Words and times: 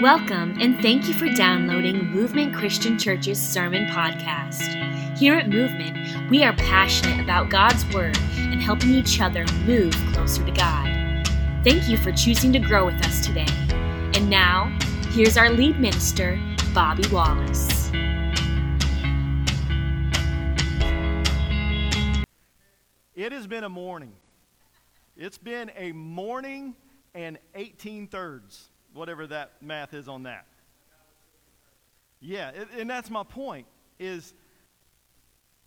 Welcome 0.00 0.56
and 0.58 0.80
thank 0.80 1.08
you 1.08 1.12
for 1.12 1.28
downloading 1.28 2.06
Movement 2.06 2.54
Christian 2.54 2.98
Church's 2.98 3.38
Sermon 3.38 3.84
Podcast. 3.84 5.18
Here 5.18 5.34
at 5.34 5.50
Movement, 5.50 6.30
we 6.30 6.42
are 6.42 6.54
passionate 6.54 7.22
about 7.22 7.50
God's 7.50 7.84
Word 7.92 8.16
and 8.34 8.62
helping 8.62 8.92
each 8.94 9.20
other 9.20 9.44
move 9.66 9.92
closer 10.14 10.42
to 10.42 10.52
God. 10.52 11.28
Thank 11.64 11.86
you 11.86 11.98
for 11.98 12.12
choosing 12.12 12.50
to 12.54 12.58
grow 12.58 12.86
with 12.86 12.94
us 13.04 13.26
today. 13.26 13.44
And 14.14 14.30
now, 14.30 14.74
here's 15.10 15.36
our 15.36 15.50
lead 15.50 15.78
minister, 15.78 16.40
Bobby 16.72 17.06
Wallace. 17.12 17.90
It 23.14 23.32
has 23.32 23.46
been 23.46 23.64
a 23.64 23.68
morning. 23.68 24.14
It's 25.14 25.36
been 25.36 25.70
a 25.76 25.92
morning 25.92 26.74
and 27.14 27.38
18 27.54 28.06
thirds, 28.06 28.69
whatever 28.94 29.26
that 29.26 29.52
math 29.60 29.94
is 29.94 30.08
on 30.08 30.24
that. 30.24 30.46
Yeah, 32.20 32.50
and 32.78 32.88
that's 32.88 33.08
my 33.10 33.22
point 33.22 33.66
is 33.98 34.34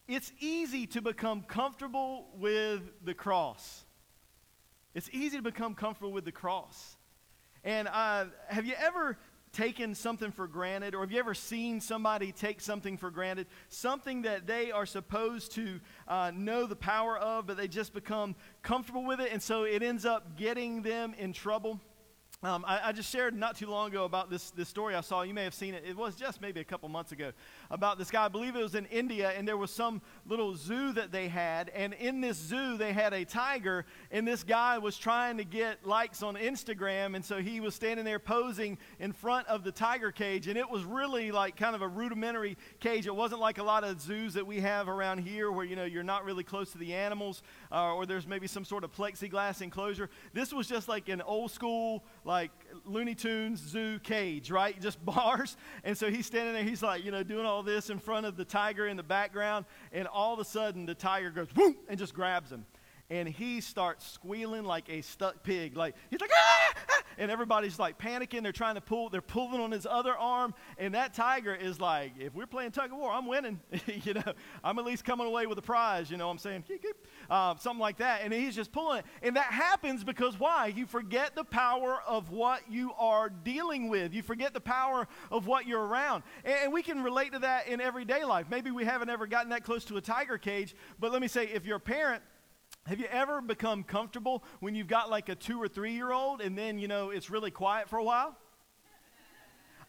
it's 0.08 0.32
easy 0.40 0.86
to 0.88 1.02
become 1.02 1.44
comfortable 1.44 2.27
with 2.36 2.82
the 3.04 3.13
cross. 3.13 3.86
It's 4.94 5.09
easy 5.12 5.38
to 5.38 5.44
become 5.44 5.73
comfortable 5.73 6.12
with 6.12 6.26
the 6.26 6.32
cross. 6.32 6.98
And 7.63 7.88
uh, 7.88 8.26
have 8.48 8.66
you 8.66 8.76
ever 8.77 9.18
taken 9.54 9.96
something 9.96 10.32
for 10.32 10.48
granted, 10.48 10.96
or 10.96 11.02
have 11.02 11.12
you 11.12 11.20
ever 11.20 11.34
seen 11.34 11.80
somebody 11.80 12.32
take 12.32 12.60
something 12.60 12.98
for 12.98 13.10
granted? 13.10 13.48
Something 13.70 14.24
that 14.24 14.46
they 14.46 14.71
are 14.71 14.85
supposed 14.85 15.54
to 15.54 15.80
uh, 16.08 16.32
know 16.35 16.66
the 16.66 16.76
power 16.76 17.18
of, 17.18 17.48
but 17.48 17.55
they 17.55 17.68
just 17.68 17.94
become 17.94 18.35
comfortable 18.62 19.05
with 19.05 19.21
it, 19.21 19.32
and 19.32 19.41
so 19.41 19.63
it 19.63 19.82
ends 19.82 20.05
up 20.05 20.38
getting 20.38 20.82
them 20.82 21.13
in 21.18 21.34
trouble. 21.34 21.80
Um, 22.44 22.66
I, 22.68 22.90
I, 22.90 22.92
just 22.92 23.10
shared 23.10 23.34
not 23.34 23.56
too 23.56 23.68
long 23.68 23.88
ago 23.88 24.04
about 24.04 24.30
this, 24.30 24.52
this 24.52 24.68
story 24.68 24.96
I 24.96 25.00
saw. 25.02 25.22
You 25.22 25.34
may 25.34 25.46
have 25.46 25.54
seen 25.54 25.74
it. 25.74 25.86
It 25.88 25.96
was 25.96 26.14
just 26.14 26.42
maybe 26.42 26.60
a 26.60 26.66
couple 26.66 26.90
months 26.90 27.14
ago 27.14 27.32
about 27.72 27.98
this 27.98 28.12
guy. 28.12 28.26
I 28.26 28.27
believe 28.27 28.58
it 28.58 28.62
was 28.62 28.76
in 28.76 28.85
India, 28.88 29.32
and 29.32 29.48
there 29.48 29.55
was 29.55 29.72
some 29.72 30.02
little 30.27 30.54
zoo 30.54 30.91
that 30.91 31.13
they 31.13 31.30
had. 31.30 31.70
And 31.70 31.94
in 31.94 32.20
this 32.20 32.38
zoo, 32.38 32.76
they 32.76 32.91
had 32.91 33.13
a 33.13 33.24
tiger, 33.24 33.85
and 34.12 34.27
this 34.27 34.44
guy 34.44 34.77
was 34.77 34.98
trying 34.98 35.38
to 35.38 35.46
get 35.46 35.88
likes 35.88 36.22
on 36.22 36.35
Instagram. 36.35 37.16
And 37.16 37.24
so 37.24 37.38
he 37.38 37.62
was 37.62 37.76
standing 37.76 38.04
there 38.04 38.20
posing 38.20 38.78
in 39.00 39.13
front 39.13 39.48
of 39.48 39.63
the 39.63 39.72
tiger 39.72 40.12
cage. 40.12 40.50
And 40.50 40.57
it 40.57 40.70
was 40.70 40.84
really 40.84 41.32
like 41.32 41.55
kind 41.55 41.78
of 41.78 41.82
a 41.82 41.88
rudimentary 41.88 42.57
cage. 42.82 43.07
It 43.07 43.16
wasn't 43.16 43.40
like 43.40 43.57
a 43.57 43.63
lot 43.63 43.85
of 43.85 44.02
zoos 44.02 44.34
that 44.34 44.46
we 44.46 44.60
have 44.60 44.90
around 44.90 45.20
here 45.20 45.50
where, 45.50 45.66
you 45.66 45.78
know, 45.78 45.85
you're 45.85 46.04
not 46.04 46.26
really 46.26 46.44
close 46.44 46.74
to 46.74 46.78
the 46.78 46.94
animals 46.94 47.41
uh, 47.72 47.94
or 47.94 48.05
there's 48.05 48.28
maybe 48.28 48.48
some 48.48 48.66
sort 48.66 48.84
of 48.84 48.91
plexiglass 48.91 49.62
enclosure. 49.62 50.10
This 50.34 50.52
was 50.52 50.68
just 50.68 50.90
like 50.90 51.07
an 51.07 51.22
old 51.22 51.50
school, 51.50 52.04
like, 52.26 52.52
Looney 52.85 53.16
Tunes 53.16 53.60
zoo 53.60 53.99
cage, 53.99 54.52
right? 54.52 54.79
Just 54.82 55.04
bars. 55.05 55.57
And 55.84 55.98
so 55.98 56.10
he's 56.10 56.26
standing 56.26 56.54
there, 56.54 56.63
he's 56.63 56.84
like, 56.84 57.04
you 57.04 57.12
know, 57.12 57.24
doing 57.24 57.46
all 57.46 57.63
this 57.63 57.90
in 57.90 57.99
front 57.99 58.26
of 58.26 58.38
the 58.38 58.46
tiger 58.46 58.88
in 58.88 58.98
the 58.98 59.04
background. 59.04 59.66
And 59.91 60.07
all 60.07 60.34
of 60.34 60.40
a 60.40 60.46
sudden, 60.46 60.85
the 60.85 60.96
tiger 60.96 61.29
goes, 61.29 61.48
whoop, 61.55 61.77
and 61.90 61.98
just 61.98 62.13
grabs 62.13 62.51
him 62.51 62.66
and 63.14 63.30
he 63.30 63.62
starts 63.62 64.12
squealing 64.12 64.64
like 64.64 64.90
a 64.90 65.02
stuck 65.02 65.44
pig. 65.44 65.78
Like 65.78 65.96
he's 66.09 66.19
like, 66.19 66.31
ah! 66.34 66.74
ah! 66.90 67.03
and 67.19 67.30
everybody's 67.30 67.78
like 67.78 68.00
panicking. 68.00 68.42
They're 68.42 68.52
trying 68.52 68.74
to 68.74 68.81
pull. 68.81 69.09
They're 69.09 69.22
pulling 69.22 69.62
on 69.62 69.69
his 69.69 69.86
other 69.86 70.18
arm, 70.18 70.56
and 70.80 70.96
that 70.96 71.14
tiger 71.14 71.53
is 71.53 71.80
like, 71.80 72.14
if 72.18 72.34
we're 72.34 72.47
playing 72.47 72.72
tug 72.72 72.91
of 72.91 72.97
war, 72.97 73.12
I'm 73.12 73.28
winning. 73.28 73.59
you 74.03 74.16
know, 74.16 74.34
I'm 74.64 74.80
at 74.80 74.86
least 74.86 75.06
coming 75.06 75.28
away 75.28 75.46
with 75.46 75.59
a 75.59 75.62
prize. 75.62 76.09
You 76.09 76.18
know, 76.18 76.28
I'm 76.28 76.40
saying, 76.40 76.64
uh, 77.30 77.56
something 77.58 77.80
like 77.80 77.97
that, 77.97 78.22
and 78.24 78.34
he's 78.34 78.56
just 78.56 78.72
pulling. 78.72 79.03
And 79.22 79.36
that 79.36 79.46
happens 79.46 80.03
because 80.03 80.40
why? 80.40 80.74
You 80.75 80.88
forget 80.88 81.36
the 81.36 81.44
power 81.44 82.00
of 82.08 82.31
what 82.31 82.62
you 82.68 82.94
are 82.97 83.30
dealing 83.30 83.90
with. 83.90 84.12
You 84.16 84.24
forget 84.24 84.56
the 84.56 84.62
power 84.62 85.08
of 85.30 85.46
what 85.46 85.68
you're 85.68 85.86
around, 85.86 86.24
and, 86.44 86.56
and 86.64 86.74
we 86.74 86.81
can 86.81 87.03
relate 87.03 87.34
to 87.34 87.40
that 87.40 87.68
in 87.68 87.80
everyday 87.80 88.24
life. 88.24 88.47
Maybe 88.50 88.72
we 88.72 88.86
haven't 88.86 89.12
ever 89.12 89.28
gotten 89.28 89.52
that 89.52 89.64
close 89.64 89.86
to 89.86 89.97
a 89.97 90.02
tiger 90.02 90.40
cage, 90.40 90.75
but 91.00 91.12
let 91.12 91.22
me 91.22 91.28
say, 91.28 91.46
if 91.46 91.64
you're 91.64 91.78
a 91.78 91.79
parent 91.79 92.23
have 92.85 92.99
you 92.99 93.05
ever 93.05 93.41
become 93.41 93.83
comfortable 93.83 94.44
when 94.59 94.75
you've 94.75 94.88
got 94.88 95.09
like 95.09 95.29
a 95.29 95.35
two 95.35 95.61
or 95.61 95.67
three 95.67 95.94
year 95.94 96.11
old 96.11 96.41
and 96.41 96.57
then, 96.57 96.79
you 96.79 96.88
know, 96.88 97.11
it's 97.11 97.29
really 97.29 97.51
quiet 97.51 97.89
for 97.89 97.97
a 97.97 98.03
while? 98.03 98.38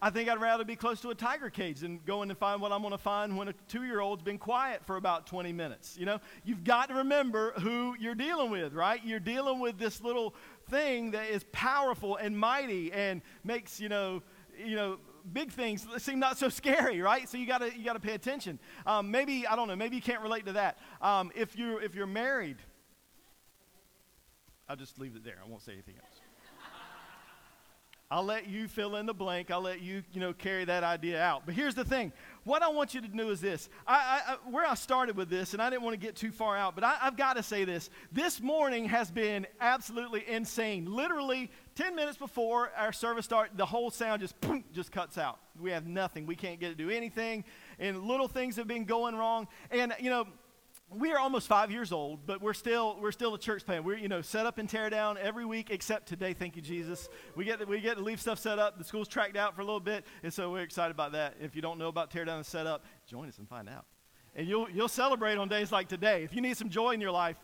I 0.01 0.11
think 0.11 0.29
I'd 0.29 0.41
rather 0.41 0.65
be 0.65 0.77
close 0.77 1.01
to 1.01 1.11
a 1.11 1.15
tiger 1.15 1.49
cage 1.49 1.81
than 1.81 1.99
going 2.05 2.29
and 2.29 2.39
find 2.39 2.61
what 2.61 2.73
I'm 2.73 2.83
going 2.83 2.93
to 2.93 2.99
find 2.99 3.37
when 3.37 3.49
a 3.49 3.55
two 3.69 3.85
year 3.85 4.01
old's 4.01 4.23
been 4.23 4.39
quiet 4.39 4.85
for 4.85 4.97
about 4.97 5.27
20 5.27 5.53
minutes. 5.53 5.97
You 5.99 6.07
know, 6.07 6.21
you've 6.45 6.63
got 6.63 6.91
to 6.91 6.97
remember 6.97 7.53
who 7.61 7.97
you're 7.99 8.15
dealing 8.15 8.51
with, 8.51 8.75
right? 8.75 9.01
You're 9.03 9.19
dealing 9.19 9.61
with 9.61 9.79
this 9.79 10.01
little 10.01 10.35
thing 10.69 11.13
that 11.13 11.31
is 11.31 11.45
powerful 11.53 12.17
and 12.17 12.39
mighty 12.39 12.93
and 12.93 13.23
makes, 13.45 13.81
you 13.81 13.89
know, 13.89 14.23
you 14.63 14.77
know, 14.77 14.99
big 15.33 15.51
things 15.51 15.87
seem 15.99 16.19
not 16.19 16.39
so 16.39 16.49
scary, 16.51 17.01
right? 17.01 17.29
So 17.29 17.39
you 17.39 17.47
gotta 17.47 17.77
you 17.77 17.85
gotta 17.85 17.99
pay 17.99 18.15
attention. 18.15 18.59
Um, 18.87 19.11
maybe 19.11 19.47
I 19.47 19.57
don't 19.57 19.69
know. 19.69 19.77
Maybe 19.77 19.97
you 19.97 20.03
can't 20.03 20.21
relate 20.23 20.47
to 20.47 20.53
that. 20.53 20.79
Um, 21.01 21.33
if 21.35 21.57
you 21.57 21.79
if 21.79 21.95
you're 21.95 22.07
married 22.07 22.59
I'll 24.69 24.77
just 24.77 24.99
leave 24.99 25.17
it 25.17 25.25
there. 25.25 25.37
I 25.45 25.49
won't 25.49 25.63
say 25.63 25.73
anything 25.73 25.97
else. 25.97 26.21
I'll 28.11 28.25
let 28.25 28.47
you 28.47 28.69
fill 28.69 28.97
in 28.97 29.07
the 29.07 29.15
blank. 29.15 29.51
I'll 29.51 29.63
let 29.63 29.81
you, 29.81 30.03
you 30.13 30.21
know, 30.21 30.33
carry 30.33 30.65
that 30.67 30.85
idea 30.85 31.21
out. 31.21 31.47
But 31.47 31.55
here's 31.55 31.75
the 31.75 31.85
thing. 31.85 32.13
What 32.45 32.63
I 32.63 32.69
want 32.69 32.95
you 32.95 33.01
to 33.01 33.09
do 33.09 33.31
is 33.31 33.41
this. 33.41 33.69
I, 33.87 34.21
I, 34.27 34.51
where 34.51 34.65
I 34.65 34.75
started 34.75 35.17
with 35.17 35.31
this, 35.31 35.53
and 35.53 35.63
I 35.63 35.71
didn't 35.71 35.83
want 35.83 35.95
to 35.95 36.07
get 36.07 36.15
too 36.15 36.31
far 36.31 36.57
out, 36.57 36.75
but 36.75 36.85
I, 36.85 36.97
I've 37.01 37.17
got 37.17 37.37
to 37.37 37.43
say 37.43 37.65
this. 37.65 37.91
This 38.13 38.41
morning 38.41 38.85
has 38.85 39.11
been 39.11 39.47
absolutely 39.61 40.23
insane. 40.29 40.85
Literally, 40.85 41.51
10 41.77 41.97
minutes 41.97 42.19
before 42.19 42.71
our 42.77 42.93
service 42.93 43.25
started, 43.25 43.57
the 43.57 43.67
whole 43.67 43.91
sound 43.91 44.21
just, 44.21 44.39
boom, 44.41 44.63
just 44.73 44.93
cuts 44.93 45.19
out. 45.19 45.39
We 45.59 45.71
have 45.71 45.87
nothing. 45.87 46.27
We 46.27 46.37
can't 46.37 46.61
get 46.61 46.69
to 46.69 46.75
do 46.75 46.91
anything. 46.91 47.43
And 47.79 48.05
little 48.05 48.29
things 48.29 48.55
have 48.57 48.69
been 48.69 48.85
going 48.85 49.17
wrong. 49.17 49.49
And, 49.71 49.95
you 49.99 50.11
know, 50.11 50.27
we 50.91 51.13
are 51.13 51.19
almost 51.19 51.49
five 51.49 51.71
years 51.71 51.93
old, 51.93 52.27
but 52.27 52.41
we're 52.41 52.55
still 52.55 52.97
we're 53.01 53.13
still 53.13 53.35
a 53.35 53.39
church 53.39 53.65
plant. 53.65 53.85
We're 53.85 53.97
you 53.97 54.09
know 54.09 54.23
set 54.23 54.47
up 54.47 54.59
and 54.59 54.69
tear 54.69 54.91
down 54.91 55.19
every 55.19 55.45
week 55.45 55.71
except 55.71 56.07
today. 56.07 56.33
Thank 56.35 56.57
you, 56.57 56.63
Jesus. 56.63 57.09
We 57.35 57.45
get 57.45 57.67
we 57.67 57.81
get 57.81 57.97
to 57.97 58.03
leave 58.03 58.21
stuff 58.21 58.39
set 58.39 58.59
up. 58.59 58.79
The 58.79 58.85
school's 58.85 59.09
tracked 59.09 59.37
out 59.37 59.55
for 59.55 59.63
a 59.63 59.65
little 59.65 59.81
bit, 59.81 60.05
and 60.23 60.33
so 60.33 60.53
we're 60.53 60.63
excited 60.63 60.91
about 60.91 61.13
that. 61.13 61.35
If 61.41 61.57
you 61.57 61.63
don't 61.63 61.79
know 61.79 61.89
about 61.89 62.11
tear 62.11 62.25
down 62.25 62.37
and 62.37 62.47
set 62.47 62.67
up, 62.67 62.85
join 63.07 63.29
us 63.29 63.39
and 63.39 63.49
find 63.49 63.69
out. 63.69 63.87
And 64.37 64.47
you'll 64.47 64.71
you'll 64.71 64.89
celebrate 64.89 65.37
on 65.37 65.49
days 65.49 65.73
like 65.73 65.89
today. 65.89 66.23
If 66.23 66.35
you 66.35 66.41
need 66.41 66.57
some 66.57 66.69
joy 66.69 66.91
in 66.91 67.01
your 67.01 67.13
life, 67.13 67.37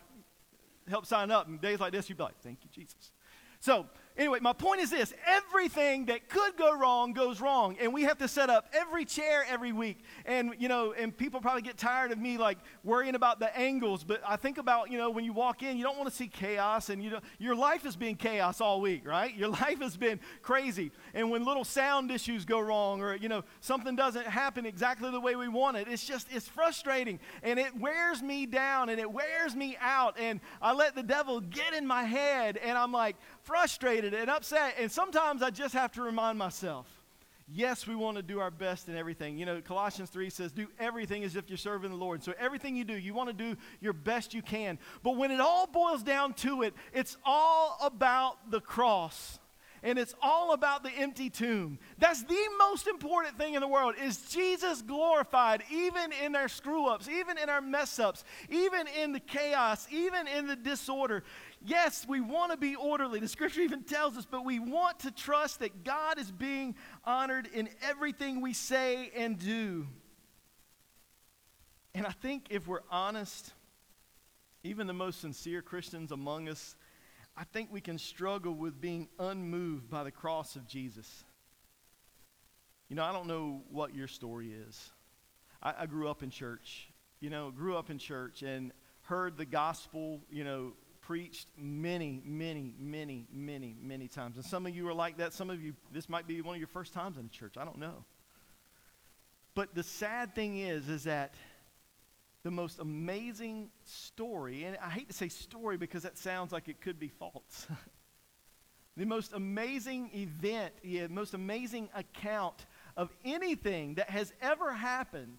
help 0.89 1.07
sign 1.07 1.31
up. 1.31 1.49
And 1.49 1.61
days 1.61 1.81
like 1.81 1.93
this, 1.93 2.09
you'll 2.09 2.19
be 2.19 2.25
like, 2.25 2.41
"Thank 2.43 2.59
you, 2.63 2.71
Jesus." 2.73 3.13
So 3.61 3.87
Anyway, 4.17 4.39
my 4.41 4.53
point 4.53 4.81
is 4.81 4.91
this 4.91 5.15
everything 5.27 6.07
that 6.07 6.29
could 6.29 6.57
go 6.57 6.77
wrong 6.77 7.13
goes 7.13 7.41
wrong. 7.41 7.77
And 7.81 7.93
we 7.93 8.03
have 8.03 8.19
to 8.19 8.29
set 8.29 8.51
up 8.51 8.69
every 8.73 9.05
chair 9.05 9.45
every 9.49 9.73
week. 9.73 9.99
And, 10.27 10.55
you 10.59 10.69
know, 10.69 10.93
and 10.93 11.17
people 11.17 11.41
probably 11.41 11.63
get 11.63 11.79
tired 11.79 12.11
of 12.13 12.19
me 12.19 12.37
like 12.37 12.59
worrying 12.83 13.15
about 13.15 13.39
the 13.39 13.57
angles. 13.57 14.05
But 14.05 14.21
I 14.27 14.37
think 14.37 14.59
about, 14.59 14.91
you 14.91 14.99
know, 14.99 15.11
when 15.11 15.25
you 15.25 15.33
walk 15.33 15.63
in, 15.63 15.77
you 15.77 15.85
don't 15.85 15.97
want 15.97 16.11
to 16.11 16.15
see 16.15 16.27
chaos. 16.27 16.91
And, 16.91 17.03
you 17.03 17.11
know, 17.11 17.21
your 17.39 17.55
life 17.55 17.83
has 17.85 17.97
been 17.97 18.17
chaos 18.17 18.61
all 18.61 18.81
week, 18.81 19.07
right? 19.07 19.35
Your 19.35 19.49
life 19.61 19.81
has 19.81 19.97
been 19.97 20.21
crazy. 20.43 20.91
And 21.15 21.31
when 21.31 21.45
little 21.45 21.65
sound 21.65 22.11
issues 22.11 22.45
go 22.45 22.61
wrong 22.61 23.01
or, 23.01 23.15
you 23.15 23.29
know, 23.29 23.45
something 23.61 23.95
doesn't 23.95 24.27
happen 24.27 24.67
exactly 24.67 25.11
the 25.11 25.21
way 25.21 25.37
we 25.37 25.49
want 25.49 25.77
it, 25.77 25.87
it's 25.89 26.05
just, 26.05 26.27
it's 26.31 26.49
frustrating. 26.49 27.21
And 27.43 27.59
it 27.59 27.79
wears 27.79 28.23
me 28.23 28.47
down 28.47 28.89
and 28.89 28.99
it 29.01 29.11
wears 29.11 29.55
me 29.55 29.77
out. 29.81 30.19
And 30.19 30.41
I 30.61 30.75
let 30.75 30.95
the 30.95 31.03
devil 31.03 31.41
get 31.41 31.75
in 31.75 31.87
my 31.87 32.03
head. 32.03 32.57
And 32.57 32.77
I'm 32.77 32.93
like, 32.93 33.17
frustrated 33.51 34.15
and 34.15 34.31
upset. 34.31 34.77
And 34.79 34.93
sometimes 34.93 35.43
I 35.43 35.51
just 35.51 35.75
have 35.75 35.91
to 35.93 36.03
remind 36.03 36.39
myself 36.39 36.87
yes, 37.53 37.85
we 37.85 37.97
want 37.97 38.17
to 38.17 38.23
do 38.23 38.39
our 38.39 38.53
best 38.53 38.89
in 38.89 38.97
everything. 38.97 39.37
You 39.37 39.45
know, 39.45 39.61
Colossians 39.61 40.09
3 40.11 40.31
says, 40.31 40.53
do 40.53 40.69
everything 40.79 41.25
as 41.25 41.35
if 41.35 41.49
you're 41.51 41.59
serving 41.59 41.91
the 41.91 41.97
Lord. 41.97 42.23
So 42.23 42.33
everything 42.39 42.77
you 42.77 42.85
do, 42.85 42.97
you 42.97 43.13
want 43.13 43.29
to 43.29 43.33
do 43.33 43.57
your 43.81 43.93
best 43.93 44.33
you 44.35 44.41
can. 44.41 44.79
But 45.03 45.17
when 45.17 45.33
it 45.33 45.41
all 45.41 45.67
boils 45.67 46.05
down 46.05 46.35
to 46.35 46.63
it, 46.63 46.75
it's 46.93 47.17
all 47.25 47.77
about 47.83 48.53
the 48.53 48.61
cross. 48.61 49.41
And 49.83 49.99
it's 49.99 50.15
all 50.21 50.53
about 50.53 50.83
the 50.83 50.91
empty 50.91 51.31
tomb. 51.31 51.79
That's 51.99 52.23
the 52.23 52.49
most 52.59 52.87
important 52.87 53.39
thing 53.39 53.55
in 53.55 53.61
the 53.61 53.69
world 53.69 53.95
is 54.01 54.21
Jesus 54.31 54.83
glorified 54.83 55.63
even 55.73 56.13
in 56.23 56.37
our 56.37 56.49
screw 56.49 56.87
ups, 56.87 57.09
even 57.09 57.39
in 57.39 57.49
our 57.49 57.63
mess 57.63 57.99
ups, 57.99 58.23
even 58.51 58.87
in 59.03 59.13
the 59.13 59.21
chaos, 59.21 59.87
even 59.91 60.29
in 60.29 60.47
the 60.47 60.57
disorder. 60.57 61.25
Yes, 61.63 62.07
we 62.09 62.21
want 62.21 62.53
to 62.53 62.57
be 62.57 62.75
orderly. 62.75 63.21
The 63.21 63.29
scripture 63.29 63.61
even 63.61 63.83
tells 63.83 64.17
us, 64.17 64.27
but 64.29 64.45
we 64.45 64.59
want 64.59 65.01
to 65.01 65.11
trust 65.11 65.61
that 65.61 65.85
God 65.85 66.19
is 66.19 66.31
being 66.31 66.75
honored 67.05 67.49
in 67.53 67.69
everything 67.83 68.41
we 68.41 68.55
say 68.55 69.11
and 69.15 69.39
do. 69.39 69.87
And 71.95 72.07
I 72.07 72.13
think 72.13 72.47
if 72.51 72.67
we're 72.67 72.81
honest, 72.91 73.53
even 74.63 74.87
the 74.87 74.95
most 74.95 75.21
sincere 75.21 75.61
Christians 75.61 76.13
among 76.13 76.49
us, 76.49 76.77
I 77.37 77.45
think 77.45 77.71
we 77.71 77.81
can 77.81 77.99
struggle 77.99 78.55
with 78.55 78.81
being 78.81 79.09
unmoved 79.19 79.91
by 79.91 80.05
the 80.05 80.11
cross 80.11 80.57
of 80.57 80.67
Jesus. 80.67 81.25
You 82.89 82.97
know, 82.97 83.05
I 83.05 83.13
don't 83.13 83.27
know 83.27 83.63
what 83.71 83.95
your 83.95 84.09
story 84.09 84.53
is. 84.53 84.91
I, 85.63 85.75
I 85.81 85.87
grew 85.87 86.09
up 86.09 86.23
in 86.23 86.31
church, 86.31 86.89
you 87.21 87.29
know, 87.29 87.51
grew 87.51 87.77
up 87.77 87.91
in 87.91 87.99
church 87.99 88.43
and 88.43 88.73
heard 89.03 89.37
the 89.37 89.45
gospel, 89.45 90.21
you 90.31 90.45
know, 90.45 90.73
preached 91.11 91.49
many, 91.59 92.23
many, 92.25 92.73
many, 92.79 93.27
many, 93.33 93.75
many 93.83 94.07
times. 94.07 94.37
And 94.37 94.45
some 94.45 94.65
of 94.65 94.77
you 94.77 94.87
are 94.87 94.95
like 94.95 95.17
that. 95.17 95.33
Some 95.33 95.51
of 95.51 95.61
you, 95.61 95.75
this 95.91 96.09
might 96.09 96.29
be 96.29 96.41
one 96.41 96.55
of 96.55 96.61
your 96.61 96.69
first 96.69 96.93
times 96.93 97.19
in 97.19 97.27
a 97.27 97.29
church. 97.29 97.55
I 97.57 97.65
don't 97.65 97.79
know. 97.79 98.05
But 99.57 99.75
the 99.75 99.83
sad 99.83 100.37
thing 100.37 100.59
is, 100.59 100.89
is 100.89 101.03
that 101.05 101.35
the 102.45 102.53
most 102.53 102.79
amazing 102.79 103.71
story, 103.83 104.63
and 104.63 104.79
I 104.81 104.89
hate 104.89 105.09
to 105.09 105.13
say 105.13 105.29
story 105.29 105.77
because 105.77 106.05
that 106.05 106.17
sounds 106.17 106.53
like 106.53 106.69
it 106.69 106.81
could 106.81 107.01
be 107.01 107.09
false. 107.09 107.67
the 108.97 109.05
most 109.05 109.33
amazing 109.33 110.13
event, 110.15 110.75
the 110.85 111.09
most 111.09 111.35
amazing 111.35 111.89
account 111.93 112.65
of 112.97 113.11
anything 113.25 113.97
that 113.97 114.11
has 114.11 114.33
ever 114.41 114.73
happened 114.73 115.39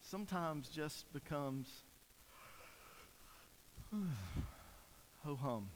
sometimes 0.00 0.68
just 0.68 1.12
becomes 1.12 1.66
ho 3.92 3.98
oh, 5.26 5.36
hum. 5.36 5.68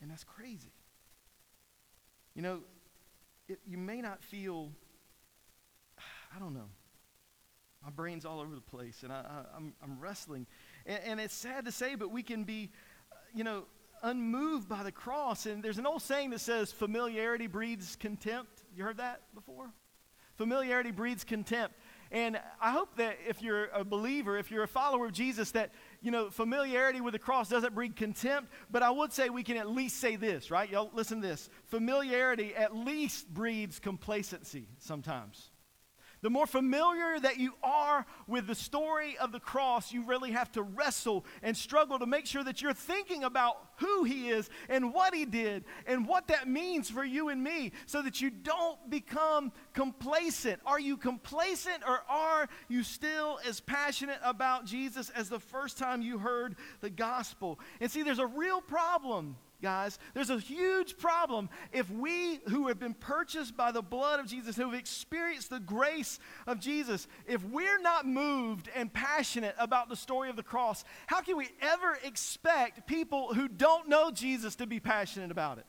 And 0.00 0.10
that's 0.10 0.24
crazy. 0.24 0.72
You 2.34 2.42
know, 2.42 2.60
it, 3.48 3.58
you 3.66 3.78
may 3.78 4.00
not 4.00 4.22
feel, 4.22 4.70
I 6.36 6.38
don't 6.38 6.54
know. 6.54 6.68
My 7.84 7.90
brain's 7.90 8.24
all 8.24 8.40
over 8.40 8.54
the 8.54 8.60
place, 8.60 9.02
and 9.02 9.12
I, 9.12 9.20
am 9.20 9.46
I'm, 9.56 9.72
I'm 9.82 10.00
wrestling. 10.00 10.46
And, 10.86 11.00
and 11.04 11.20
it's 11.20 11.34
sad 11.34 11.64
to 11.64 11.72
say, 11.72 11.94
but 11.94 12.10
we 12.10 12.22
can 12.22 12.44
be, 12.44 12.70
uh, 13.12 13.16
you 13.34 13.44
know, 13.44 13.64
unmoved 14.02 14.68
by 14.68 14.82
the 14.82 14.92
cross. 14.92 15.46
And 15.46 15.62
there's 15.62 15.78
an 15.78 15.86
old 15.86 16.02
saying 16.02 16.30
that 16.30 16.40
says, 16.40 16.72
familiarity 16.72 17.46
breeds 17.46 17.96
contempt. 17.96 18.62
You 18.76 18.84
heard 18.84 18.98
that 18.98 19.22
before? 19.34 19.70
Familiarity 20.36 20.90
breeds 20.90 21.24
contempt. 21.24 21.74
And 22.10 22.40
I 22.60 22.70
hope 22.70 22.96
that 22.96 23.18
if 23.28 23.42
you're 23.42 23.66
a 23.66 23.84
believer, 23.84 24.38
if 24.38 24.50
you're 24.50 24.62
a 24.62 24.68
follower 24.68 25.06
of 25.06 25.12
Jesus, 25.12 25.50
that, 25.50 25.72
you 26.00 26.10
know, 26.10 26.30
familiarity 26.30 27.00
with 27.00 27.12
the 27.12 27.18
cross 27.18 27.48
doesn't 27.48 27.74
breed 27.74 27.96
contempt, 27.96 28.50
but 28.70 28.82
I 28.82 28.90
would 28.90 29.12
say 29.12 29.28
we 29.28 29.42
can 29.42 29.58
at 29.58 29.68
least 29.68 29.98
say 29.98 30.16
this, 30.16 30.50
right? 30.50 30.70
Y'all 30.70 30.90
listen 30.94 31.20
to 31.20 31.28
this. 31.28 31.50
Familiarity 31.66 32.54
at 32.54 32.74
least 32.74 33.32
breeds 33.32 33.78
complacency 33.78 34.68
sometimes. 34.78 35.50
The 36.20 36.30
more 36.30 36.46
familiar 36.46 37.18
that 37.20 37.38
you 37.38 37.54
are 37.62 38.04
with 38.26 38.46
the 38.46 38.54
story 38.54 39.16
of 39.18 39.30
the 39.30 39.38
cross, 39.38 39.92
you 39.92 40.02
really 40.02 40.32
have 40.32 40.50
to 40.52 40.62
wrestle 40.62 41.24
and 41.42 41.56
struggle 41.56 41.98
to 41.98 42.06
make 42.06 42.26
sure 42.26 42.42
that 42.42 42.60
you're 42.60 42.72
thinking 42.72 43.22
about 43.22 43.56
who 43.76 44.04
He 44.04 44.28
is 44.28 44.50
and 44.68 44.92
what 44.92 45.14
He 45.14 45.24
did 45.24 45.64
and 45.86 46.06
what 46.06 46.26
that 46.28 46.48
means 46.48 46.90
for 46.90 47.04
you 47.04 47.28
and 47.28 47.42
me 47.42 47.72
so 47.86 48.02
that 48.02 48.20
you 48.20 48.30
don't 48.30 48.90
become 48.90 49.52
complacent. 49.74 50.60
Are 50.66 50.80
you 50.80 50.96
complacent 50.96 51.82
or 51.86 52.02
are 52.08 52.48
you 52.68 52.82
still 52.82 53.38
as 53.46 53.60
passionate 53.60 54.18
about 54.24 54.64
Jesus 54.64 55.10
as 55.10 55.28
the 55.28 55.40
first 55.40 55.78
time 55.78 56.02
you 56.02 56.18
heard 56.18 56.56
the 56.80 56.90
gospel? 56.90 57.60
And 57.80 57.90
see, 57.90 58.02
there's 58.02 58.18
a 58.18 58.26
real 58.26 58.60
problem 58.60 59.36
guys. 59.60 59.98
There's 60.14 60.30
a 60.30 60.38
huge 60.38 60.98
problem 60.98 61.48
if 61.72 61.90
we 61.90 62.40
who 62.48 62.68
have 62.68 62.78
been 62.78 62.94
purchased 62.94 63.56
by 63.56 63.72
the 63.72 63.82
blood 63.82 64.20
of 64.20 64.26
Jesus, 64.26 64.56
who 64.56 64.70
have 64.70 64.78
experienced 64.78 65.50
the 65.50 65.60
grace 65.60 66.18
of 66.46 66.60
Jesus, 66.60 67.06
if 67.26 67.44
we're 67.44 67.80
not 67.80 68.06
moved 68.06 68.68
and 68.74 68.92
passionate 68.92 69.54
about 69.58 69.88
the 69.88 69.96
story 69.96 70.30
of 70.30 70.36
the 70.36 70.42
cross, 70.42 70.84
how 71.06 71.20
can 71.20 71.36
we 71.36 71.48
ever 71.60 71.98
expect 72.04 72.86
people 72.86 73.34
who 73.34 73.48
don't 73.48 73.88
know 73.88 74.10
Jesus 74.10 74.56
to 74.56 74.66
be 74.66 74.80
passionate 74.80 75.30
about 75.30 75.58
it? 75.58 75.66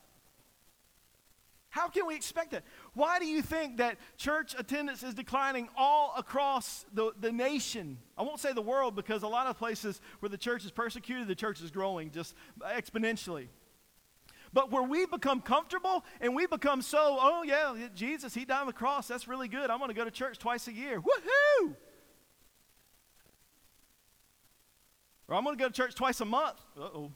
How 1.70 1.88
can 1.88 2.06
we 2.06 2.16
expect 2.16 2.50
that? 2.50 2.64
Why 2.94 3.20
do 3.20 3.26
you 3.26 3.42
think 3.42 3.76
that 3.76 3.96
church 4.16 4.56
attendance 4.58 5.04
is 5.04 5.14
declining 5.14 5.68
all 5.76 6.12
across 6.16 6.84
the, 6.92 7.12
the 7.20 7.30
nation? 7.30 7.98
I 8.18 8.22
won't 8.22 8.40
say 8.40 8.52
the 8.52 8.60
world 8.60 8.96
because 8.96 9.22
a 9.22 9.28
lot 9.28 9.46
of 9.46 9.56
places 9.56 10.00
where 10.18 10.28
the 10.28 10.36
church 10.36 10.64
is 10.64 10.72
persecuted, 10.72 11.28
the 11.28 11.36
church 11.36 11.60
is 11.60 11.70
growing 11.70 12.10
just 12.10 12.34
exponentially. 12.60 13.46
But 14.52 14.72
where 14.72 14.82
we 14.82 15.06
become 15.06 15.40
comfortable 15.40 16.04
and 16.20 16.34
we 16.34 16.46
become 16.46 16.82
so, 16.82 17.18
oh 17.20 17.42
yeah, 17.44 17.74
Jesus, 17.94 18.34
he 18.34 18.44
died 18.44 18.62
on 18.62 18.66
the 18.66 18.72
cross. 18.72 19.06
That's 19.06 19.28
really 19.28 19.48
good. 19.48 19.70
I'm 19.70 19.78
going 19.78 19.90
to 19.90 19.94
go 19.94 20.04
to 20.04 20.10
church 20.10 20.38
twice 20.38 20.66
a 20.66 20.72
year. 20.72 21.00
Woohoo! 21.00 21.76
Or 25.28 25.36
I'm 25.36 25.44
going 25.44 25.56
to 25.56 25.62
go 25.62 25.68
to 25.68 25.74
church 25.74 25.94
twice 25.94 26.20
a 26.20 26.24
month. 26.24 26.58
Uh 26.76 26.82
oh. 26.82 27.12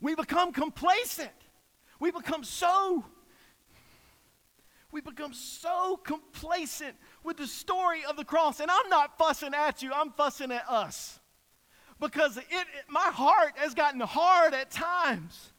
We 0.00 0.14
become 0.14 0.52
complacent. 0.52 1.30
We 1.98 2.12
become 2.12 2.44
so 2.44 3.04
we 4.90 5.00
become 5.00 5.34
so 5.34 5.98
complacent 6.02 6.96
with 7.22 7.36
the 7.36 7.46
story 7.46 8.04
of 8.08 8.16
the 8.16 8.24
cross. 8.24 8.60
And 8.60 8.70
I'm 8.70 8.88
not 8.88 9.18
fussing 9.18 9.52
at 9.52 9.82
you, 9.82 9.92
I'm 9.92 10.12
fussing 10.12 10.52
at 10.52 10.68
us 10.68 11.17
because 12.00 12.36
it, 12.36 12.44
it, 12.50 12.66
my 12.88 13.10
heart 13.12 13.52
has 13.56 13.74
gotten 13.74 14.00
hard 14.00 14.54
at 14.54 14.70
times 14.70 15.52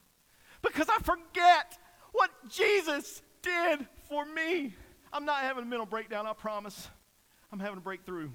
because 0.62 0.88
I 0.90 0.98
forget 1.00 1.78
what 2.12 2.32
Jesus 2.50 3.22
did 3.42 3.86
for 4.08 4.26
me. 4.26 4.74
I'm 5.12 5.26
not 5.26 5.42
having 5.42 5.64
a 5.64 5.68
mental 5.68 5.86
breakdown, 5.86 6.26
I 6.26 6.34
promise. 6.34 6.90
I'm 7.52 7.60
having 7.60 7.78
a 7.78 7.82
breakthrough. 7.82 8.30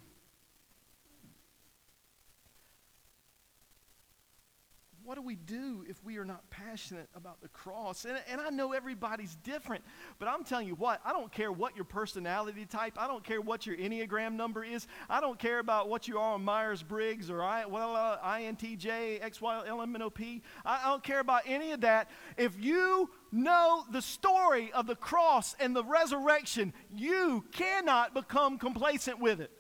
What 5.04 5.16
do 5.16 5.22
we 5.22 5.34
do 5.34 5.84
if 5.88 6.02
we 6.02 6.16
are 6.16 6.24
not 6.24 6.48
passionate 6.50 7.08
about 7.14 7.40
the 7.42 7.48
cross? 7.48 8.04
And, 8.04 8.18
and 8.30 8.40
I 8.40 8.50
know 8.50 8.72
everybody's 8.72 9.34
different, 9.36 9.84
but 10.18 10.28
I'm 10.28 10.44
telling 10.44 10.66
you 10.66 10.74
what, 10.74 11.00
I 11.04 11.12
don't 11.12 11.30
care 11.30 11.52
what 11.52 11.76
your 11.76 11.84
personality 11.84 12.64
type, 12.64 12.94
I 12.98 13.06
don't 13.06 13.22
care 13.22 13.40
what 13.40 13.66
your 13.66 13.76
Enneagram 13.76 14.32
number 14.32 14.64
is, 14.64 14.86
I 15.10 15.20
don't 15.20 15.38
care 15.38 15.58
about 15.58 15.88
what 15.88 16.08
you 16.08 16.18
are 16.18 16.34
on 16.34 16.44
Myers 16.44 16.82
Briggs 16.82 17.30
or 17.30 17.42
I, 17.42 17.66
well, 17.66 17.94
uh, 17.94 18.18
INTJ, 18.18 19.20
XYLMNOP. 19.20 20.42
I, 20.64 20.80
I 20.84 20.88
don't 20.88 21.04
care 21.04 21.20
about 21.20 21.42
any 21.46 21.72
of 21.72 21.82
that. 21.82 22.10
If 22.36 22.58
you 22.58 23.10
know 23.30 23.84
the 23.90 24.02
story 24.02 24.72
of 24.72 24.86
the 24.86 24.96
cross 24.96 25.54
and 25.60 25.76
the 25.76 25.84
resurrection, 25.84 26.72
you 26.94 27.44
cannot 27.52 28.14
become 28.14 28.58
complacent 28.58 29.20
with 29.20 29.40
it 29.40 29.50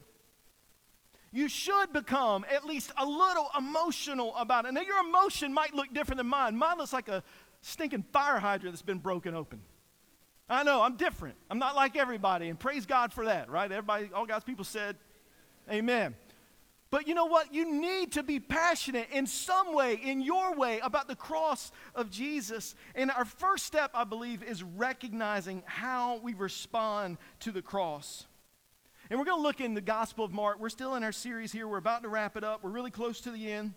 you 1.34 1.48
should 1.48 1.92
become 1.92 2.46
at 2.48 2.64
least 2.64 2.92
a 2.96 3.04
little 3.04 3.50
emotional 3.58 4.36
about 4.36 4.66
it. 4.66 4.72
Now, 4.72 4.82
your 4.82 5.00
emotion 5.00 5.52
might 5.52 5.74
look 5.74 5.92
different 5.92 6.18
than 6.18 6.28
mine. 6.28 6.56
Mine 6.56 6.78
looks 6.78 6.92
like 6.92 7.08
a 7.08 7.24
stinking 7.60 8.04
fire 8.12 8.38
hydrant 8.38 8.72
that's 8.72 8.82
been 8.82 8.98
broken 8.98 9.34
open. 9.34 9.60
I 10.48 10.62
know, 10.62 10.80
I'm 10.80 10.96
different. 10.96 11.34
I'm 11.50 11.58
not 11.58 11.74
like 11.74 11.96
everybody, 11.96 12.50
and 12.50 12.58
praise 12.58 12.86
God 12.86 13.12
for 13.12 13.24
that, 13.24 13.50
right? 13.50 13.70
Everybody, 13.70 14.10
all 14.14 14.26
God's 14.26 14.44
people 14.44 14.64
said, 14.64 14.96
Amen. 15.68 16.14
But 16.90 17.08
you 17.08 17.14
know 17.14 17.24
what? 17.24 17.52
You 17.52 17.80
need 17.80 18.12
to 18.12 18.22
be 18.22 18.38
passionate 18.38 19.08
in 19.10 19.26
some 19.26 19.74
way, 19.74 19.94
in 19.94 20.20
your 20.20 20.54
way, 20.54 20.78
about 20.80 21.08
the 21.08 21.16
cross 21.16 21.72
of 21.96 22.10
Jesus. 22.10 22.76
And 22.94 23.10
our 23.10 23.24
first 23.24 23.64
step, 23.64 23.90
I 23.94 24.04
believe, 24.04 24.44
is 24.44 24.62
recognizing 24.62 25.64
how 25.66 26.20
we 26.22 26.34
respond 26.34 27.18
to 27.40 27.50
the 27.50 27.62
cross. 27.62 28.26
And 29.10 29.18
we're 29.18 29.26
going 29.26 29.38
to 29.38 29.42
look 29.42 29.60
in 29.60 29.74
the 29.74 29.82
Gospel 29.82 30.24
of 30.24 30.32
Mark. 30.32 30.58
We're 30.58 30.70
still 30.70 30.94
in 30.94 31.04
our 31.04 31.12
series 31.12 31.52
here. 31.52 31.68
We're 31.68 31.76
about 31.76 32.02
to 32.02 32.08
wrap 32.08 32.36
it 32.36 32.44
up. 32.44 32.64
We're 32.64 32.70
really 32.70 32.90
close 32.90 33.20
to 33.22 33.30
the 33.30 33.52
end. 33.52 33.74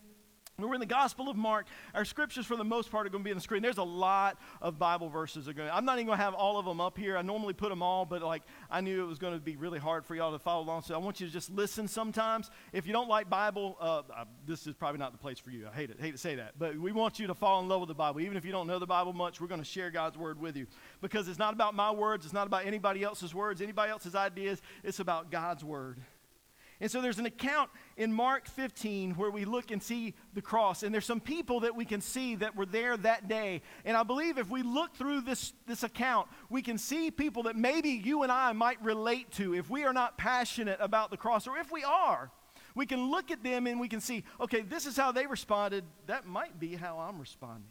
We're 0.60 0.74
in 0.74 0.80
the 0.80 0.88
Gospel 0.88 1.30
of 1.30 1.38
Mark. 1.38 1.68
Our 1.94 2.04
scriptures, 2.04 2.48
for 2.48 2.56
the 2.56 2.64
most 2.64 2.90
part, 2.90 3.06
are 3.06 3.12
going 3.12 3.24
to 3.24 3.28
be 3.28 3.30
on 3.30 3.38
the 3.38 3.44
screen. 3.44 3.62
There's 3.62 3.78
a 3.78 3.84
lot 3.84 4.40
of 4.60 4.80
Bible 4.80 5.08
verses. 5.08 5.48
Are 5.48 5.54
going. 5.54 5.70
I'm 5.70 5.86
not 5.86 5.98
even 5.98 6.08
going 6.08 6.18
to 6.18 6.24
have 6.24 6.34
all 6.34 6.58
of 6.58 6.66
them 6.66 6.82
up 6.82 6.98
here. 6.98 7.16
I 7.16 7.22
normally 7.22 7.54
put 7.54 7.70
them 7.70 7.84
all, 7.84 8.06
but 8.06 8.24
like 8.24 8.42
I 8.68 8.82
knew 8.82 9.04
it 9.04 9.08
was 9.08 9.20
going 9.20 9.36
to 9.36 9.40
be 9.40 9.56
really 9.56 9.78
hard 9.78 10.04
for 10.04 10.16
y'all 10.16 10.32
to 10.32 10.40
follow 10.40 10.64
along. 10.64 10.82
So 10.82 10.96
I 10.96 10.98
want 10.98 11.20
you 11.22 11.28
to 11.28 11.32
just 11.32 11.52
listen. 11.52 11.88
Sometimes, 11.88 12.50
if 12.74 12.88
you 12.88 12.92
don't 12.92 13.08
like 13.08 13.30
Bible, 13.30 13.78
uh, 13.80 14.02
this 14.48 14.66
is 14.66 14.74
probably 14.74 14.98
not 14.98 15.12
the 15.12 15.20
place 15.20 15.38
for 15.38 15.52
you. 15.52 15.68
I 15.72 15.76
hate 15.76 15.92
it. 15.92 15.98
Hate 16.02 16.14
to 16.14 16.18
say 16.18 16.34
that, 16.34 16.54
but 16.58 16.76
we 16.76 16.92
want 16.92 17.20
you 17.20 17.28
to 17.28 17.36
fall 17.36 17.62
in 17.62 17.68
love 17.68 17.82
with 17.82 17.90
the 17.90 17.94
Bible. 17.94 18.22
Even 18.22 18.36
if 18.36 18.44
you 18.44 18.52
don't 18.52 18.66
know 18.66 18.80
the 18.80 18.88
Bible 18.88 19.14
much, 19.14 19.40
we're 19.40 19.46
going 19.46 19.62
to 19.62 19.70
share 19.70 19.92
God's 19.92 20.18
word 20.18 20.42
with 20.42 20.58
you 20.58 20.66
because 21.02 21.28
it's 21.28 21.38
not 21.38 21.54
about 21.54 21.76
my 21.76 21.92
words. 21.92 22.26
It's 22.26 22.34
not 22.34 22.48
about 22.48 22.66
anybody 22.66 23.04
else's 23.04 23.36
words, 23.36 23.62
anybody 23.62 23.92
else's 23.92 24.16
ideas. 24.16 24.60
It's 24.84 25.00
about 25.00 25.30
God's 25.30 25.64
word. 25.64 26.00
And 26.80 26.92
so 26.92 27.02
there's 27.02 27.18
an 27.18 27.26
account 27.26 27.72
in 27.96 28.14
Mark 28.14 28.48
15 28.48 29.16
where 29.16 29.32
we 29.32 29.46
look 29.46 29.72
and 29.72 29.82
see 29.82 30.14
the 30.36 30.44
cross. 30.44 30.84
And 30.84 30.94
there's 30.94 31.06
some 31.06 31.20
people 31.20 31.62
that 31.62 31.76
we 31.76 31.86
can 31.86 32.02
see 32.02 32.36
that 32.36 32.56
were 32.56 32.68
there 32.68 32.96
that 32.98 33.28
day. 33.28 33.64
And 33.84 33.98
I 33.98 34.04
believe 34.04 34.38
if 34.38 34.50
we 34.50 34.62
look 34.62 34.96
through 34.96 35.22
this, 35.22 35.54
this 35.66 35.82
account, 35.82 36.28
we 36.52 36.62
can 36.62 36.78
see 36.78 37.10
people 37.10 37.44
that 37.44 37.56
maybe 37.56 37.90
you 37.90 38.22
and 38.22 38.32
I 38.32 38.54
might 38.54 38.82
relate 38.84 39.32
to 39.34 39.56
if 39.56 39.72
we 39.72 39.86
are 39.86 39.94
not 39.94 40.20
passionate 40.20 40.78
about 40.80 41.10
the 41.10 41.18
cross, 41.18 41.48
or 41.48 41.58
if 41.58 41.72
we 41.72 41.84
are. 41.84 42.30
We 42.76 42.86
can 42.86 43.10
look 43.10 43.32
at 43.32 43.44
them 43.44 43.66
and 43.66 43.80
we 43.80 43.88
can 43.88 44.00
see, 44.00 44.24
okay, 44.40 44.62
this 44.62 44.86
is 44.86 44.96
how 44.96 45.12
they 45.12 45.26
responded. 45.26 45.84
That 46.06 46.28
might 46.28 46.60
be 46.60 46.76
how 46.76 47.00
I'm 47.00 47.20
responding. 47.20 47.70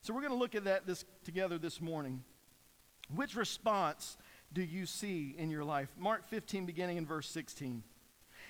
So 0.00 0.12
we're 0.12 0.22
going 0.22 0.32
to 0.32 0.38
look 0.38 0.56
at 0.56 0.64
that 0.64 0.84
this, 0.84 1.04
together 1.22 1.58
this 1.58 1.80
morning. 1.80 2.24
Which 3.14 3.36
response 3.36 4.16
do 4.52 4.62
you 4.62 4.84
see 4.84 5.36
in 5.38 5.48
your 5.48 5.62
life? 5.62 5.94
Mark 5.96 6.26
15, 6.26 6.66
beginning 6.66 6.96
in 6.96 7.06
verse 7.06 7.28
16. 7.28 7.84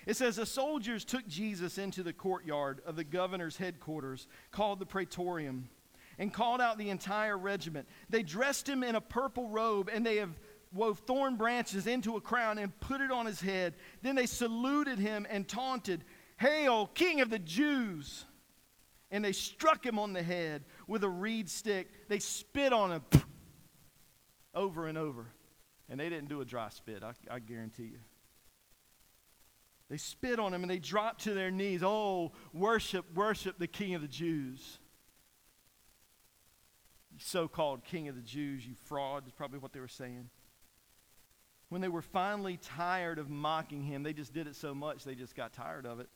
It 0.07 0.17
says, 0.17 0.37
The 0.37 0.47
soldiers 0.47 1.05
took 1.05 1.27
Jesus 1.27 1.79
into 1.79 2.03
the 2.03 2.13
courtyard 2.13 2.81
of 2.87 2.97
the 2.97 3.05
governor's 3.05 3.57
headquarters, 3.57 4.27
called 4.51 4.79
the 4.79 4.87
Praetorium, 4.87 5.69
and 6.19 6.33
called 6.33 6.61
out 6.61 6.79
the 6.79 6.91
entire 6.91 7.39
regiment. 7.39 7.89
They 8.11 8.23
dressed 8.23 8.69
him 8.69 8.83
in 8.83 8.95
a 8.95 9.01
purple 9.01 9.49
robe, 9.49 9.91
and 9.93 10.05
they 10.05 10.17
have 10.17 10.39
wove 10.73 11.01
thorn 11.01 11.37
branches 11.37 11.87
into 11.87 12.17
a 12.17 12.21
crown 12.21 12.59
and 12.59 12.79
put 12.81 13.01
it 13.01 13.11
on 13.11 13.27
his 13.27 13.41
head. 13.41 13.75
Then 14.03 14.15
they 14.15 14.27
saluted 14.27 14.99
him 14.99 15.27
and 15.29 15.47
taunted, 15.47 16.05
Hail, 16.39 16.87
King 16.89 17.21
of 17.21 17.31
the 17.31 17.39
Jews! 17.39 18.25
And 19.11 19.23
they 19.23 19.33
struck 19.33 19.85
him 19.85 19.99
on 19.99 20.15
the 20.15 20.23
head 20.23 20.65
with 20.87 21.05
a 21.05 21.09
reed 21.09 21.51
stick. 21.51 22.09
They 22.09 22.19
spit 22.19 22.73
on 22.73 22.93
him 22.93 23.03
over 24.55 24.87
and 24.87 24.97
over. 24.97 25.27
And 25.91 26.01
they 26.01 26.09
didn't 26.09 26.31
do 26.31 26.41
a 26.41 26.47
dry 26.47 26.71
spit, 26.71 27.03
I, 27.03 27.13
I 27.31 27.39
guarantee 27.39 27.85
you. 27.85 27.99
They 29.93 29.99
spit 29.99 30.39
on 30.39 30.55
him 30.55 30.63
and 30.63 30.71
they 30.71 30.79
drop 30.79 31.19
to 31.19 31.35
their 31.35 31.51
knees. 31.51 31.83
Oh, 31.85 32.33
worship, 32.55 33.05
worship 33.15 33.59
the 33.59 33.67
King 33.67 33.95
of 33.95 34.01
the 34.01 34.09
Jews. 34.09 34.79
So 37.19 37.47
called 37.47 37.85
King 37.85 38.09
of 38.09 38.17
the 38.17 38.23
Jews, 38.23 38.67
you 38.67 38.75
fraud, 38.87 39.27
is 39.27 39.35
probably 39.35 39.59
what 39.59 39.75
they 39.75 39.81
were 39.81 39.89
saying. 39.89 40.31
When 41.69 41.83
they 41.83 41.89
were 41.89 42.01
finally 42.01 42.57
tired 42.57 43.19
of 43.19 43.29
mocking 43.29 43.83
him, 43.83 44.03
they 44.03 44.15
just 44.15 44.33
did 44.33 44.47
it 44.47 44.57
so 44.57 44.75
much 44.75 45.05
they 45.05 45.15
just 45.15 45.37
got 45.37 45.53
tired 45.53 45.85
of 45.85 46.01
it 46.01 46.09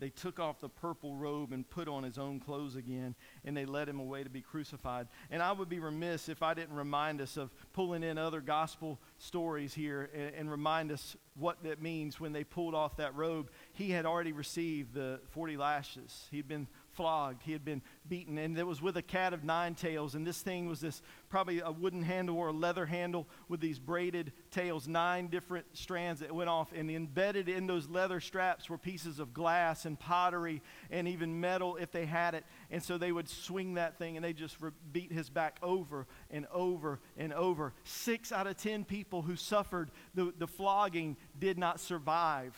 they 0.00 0.08
took 0.08 0.40
off 0.40 0.60
the 0.60 0.68
purple 0.68 1.14
robe 1.14 1.52
and 1.52 1.68
put 1.68 1.86
on 1.86 2.02
his 2.02 2.18
own 2.18 2.40
clothes 2.40 2.74
again, 2.74 3.14
and 3.44 3.56
they 3.56 3.66
led 3.66 3.88
him 3.88 4.00
away 4.00 4.24
to 4.24 4.30
be 4.30 4.40
crucified. 4.40 5.06
And 5.30 5.42
I 5.42 5.52
would 5.52 5.68
be 5.68 5.78
remiss 5.78 6.28
if 6.28 6.42
I 6.42 6.54
didn't 6.54 6.74
remind 6.74 7.20
us 7.20 7.36
of 7.36 7.50
pulling 7.72 8.02
in 8.02 8.18
other 8.18 8.40
gospel 8.40 8.98
stories 9.18 9.74
here 9.74 10.10
and, 10.14 10.34
and 10.34 10.50
remind 10.50 10.90
us 10.90 11.16
what 11.34 11.62
that 11.62 11.80
means 11.80 12.18
when 12.18 12.32
they 12.32 12.44
pulled 12.44 12.74
off 12.74 12.96
that 12.96 13.14
robe. 13.14 13.50
He 13.72 13.90
had 13.90 14.06
already 14.06 14.32
received 14.32 14.94
the 14.94 15.20
40 15.30 15.56
lashes, 15.56 16.26
he'd 16.30 16.48
been 16.48 16.66
flogged, 16.92 17.42
he 17.42 17.52
had 17.52 17.64
been 17.64 17.82
beaten, 18.08 18.38
and 18.38 18.58
it 18.58 18.66
was 18.66 18.82
with 18.82 18.96
a 18.96 19.02
cat 19.02 19.32
of 19.32 19.44
nine 19.44 19.74
tails. 19.74 20.14
And 20.14 20.26
this 20.26 20.42
thing 20.42 20.68
was 20.68 20.80
this 20.80 21.02
probably 21.28 21.60
a 21.60 21.70
wooden 21.70 22.02
handle 22.02 22.36
or 22.36 22.48
a 22.48 22.52
leather 22.52 22.86
handle 22.86 23.26
with 23.48 23.60
these 23.60 23.78
braided 23.78 24.32
tails, 24.50 24.88
nine 24.88 25.28
different 25.28 25.66
strands 25.72 26.20
that 26.20 26.34
went 26.34 26.50
off. 26.50 26.72
And 26.74 26.90
embedded 26.90 27.48
in 27.48 27.66
those 27.66 27.88
leather 27.88 28.20
straps 28.20 28.68
were 28.68 28.78
pieces 28.78 29.18
of 29.18 29.32
glass 29.32 29.84
and 29.84 29.98
pottery 29.98 30.62
and 30.90 31.06
even 31.06 31.40
metal 31.40 31.76
if 31.76 31.92
they 31.92 32.06
had 32.06 32.34
it. 32.34 32.44
And 32.70 32.82
so 32.82 32.98
they 32.98 33.12
would 33.12 33.28
swing 33.28 33.74
that 33.74 33.98
thing 33.98 34.16
and 34.16 34.24
they 34.24 34.32
just 34.32 34.56
beat 34.92 35.12
his 35.12 35.30
back 35.30 35.58
over 35.62 36.06
and 36.30 36.46
over 36.52 37.00
and 37.16 37.32
over. 37.32 37.72
Six 37.84 38.32
out 38.32 38.46
of 38.46 38.56
ten 38.56 38.84
people 38.84 39.22
who 39.22 39.36
suffered 39.36 39.90
the, 40.14 40.32
the 40.38 40.48
flogging 40.48 41.16
did 41.38 41.58
not 41.58 41.80
survive 41.80 42.54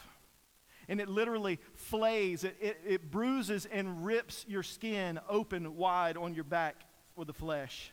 and 0.89 1.01
it 1.01 1.09
literally 1.09 1.59
flays, 1.75 2.45
it, 2.45 2.57
it, 2.61 2.81
it 2.87 3.11
bruises 3.11 3.67
and 3.71 4.05
rips 4.05 4.45
your 4.49 4.63
skin 4.63 5.19
open 5.29 5.77
wide 5.77 6.17
on 6.17 6.35
your 6.35 6.45
back 6.45 6.77
for 7.15 7.25
the 7.25 7.33
flesh. 7.33 7.93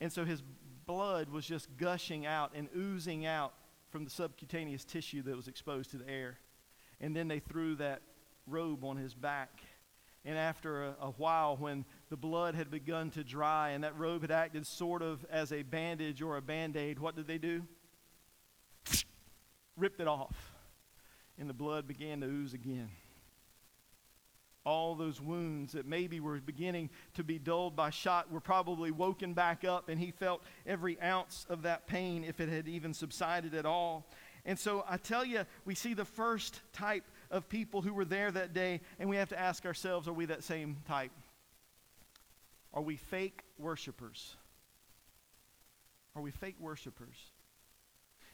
And 0.00 0.12
so 0.12 0.24
his 0.24 0.42
blood 0.86 1.30
was 1.30 1.46
just 1.46 1.68
gushing 1.76 2.26
out 2.26 2.52
and 2.54 2.68
oozing 2.76 3.24
out 3.24 3.54
from 3.88 4.04
the 4.04 4.10
subcutaneous 4.10 4.84
tissue 4.84 5.22
that 5.22 5.36
was 5.36 5.48
exposed 5.48 5.90
to 5.92 5.98
the 5.98 6.08
air. 6.08 6.38
And 7.00 7.14
then 7.14 7.28
they 7.28 7.38
threw 7.38 7.76
that 7.76 8.02
robe 8.46 8.84
on 8.84 8.96
his 8.96 9.14
back. 9.14 9.62
And 10.24 10.38
after 10.38 10.84
a, 10.84 10.96
a, 11.00 11.10
while, 11.12 11.56
when 11.56 11.84
the 12.08 12.16
blood 12.16 12.54
had 12.54 12.70
begun 12.70 13.10
to 13.10 13.22
dry 13.22 13.70
and 13.70 13.84
that 13.84 13.98
robe 13.98 14.22
had 14.22 14.30
acted 14.30 14.66
sort 14.66 15.02
of 15.02 15.24
as 15.30 15.52
a 15.52 15.62
bandage 15.62 16.22
or 16.22 16.36
a 16.36 16.42
band 16.42 16.76
aid, 16.76 16.98
what 16.98 17.14
did 17.14 17.26
they 17.26 17.38
do? 17.38 17.62
Ripped 19.76 20.00
it 20.00 20.08
off, 20.08 20.52
and 21.38 21.48
the 21.48 21.54
blood 21.54 21.86
began 21.86 22.20
to 22.20 22.26
ooze 22.26 22.54
again. 22.54 22.90
All 24.66 24.94
those 24.94 25.20
wounds 25.20 25.72
that 25.72 25.86
maybe 25.86 26.20
were 26.20 26.40
beginning 26.40 26.88
to 27.14 27.24
be 27.24 27.38
dulled 27.38 27.76
by 27.76 27.90
shot 27.90 28.32
were 28.32 28.40
probably 28.40 28.90
woken 28.90 29.34
back 29.34 29.64
up, 29.64 29.88
and 29.88 30.00
he 30.00 30.10
felt 30.10 30.42
every 30.66 31.00
ounce 31.02 31.46
of 31.50 31.62
that 31.62 31.86
pain 31.86 32.24
if 32.24 32.40
it 32.40 32.48
had 32.48 32.66
even 32.66 32.94
subsided 32.94 33.54
at 33.54 33.66
all. 33.66 34.06
And 34.46 34.58
so 34.58 34.84
I 34.88 34.96
tell 34.96 35.24
you, 35.24 35.44
we 35.64 35.74
see 35.74 35.92
the 35.92 36.04
first 36.04 36.60
type 36.72 37.04
of 37.30 37.48
people 37.48 37.82
who 37.82 37.92
were 37.92 38.04
there 38.04 38.30
that 38.30 38.54
day, 38.54 38.80
and 38.98 39.08
we 39.08 39.16
have 39.16 39.30
to 39.30 39.38
ask 39.38 39.66
ourselves 39.66 40.08
are 40.08 40.12
we 40.12 40.26
that 40.26 40.44
same 40.44 40.76
type? 40.86 41.12
Are 42.72 42.82
we 42.82 42.96
fake 42.96 43.42
worshipers? 43.58 44.36
Are 46.16 46.22
we 46.22 46.30
fake 46.30 46.56
worshipers? 46.58 47.16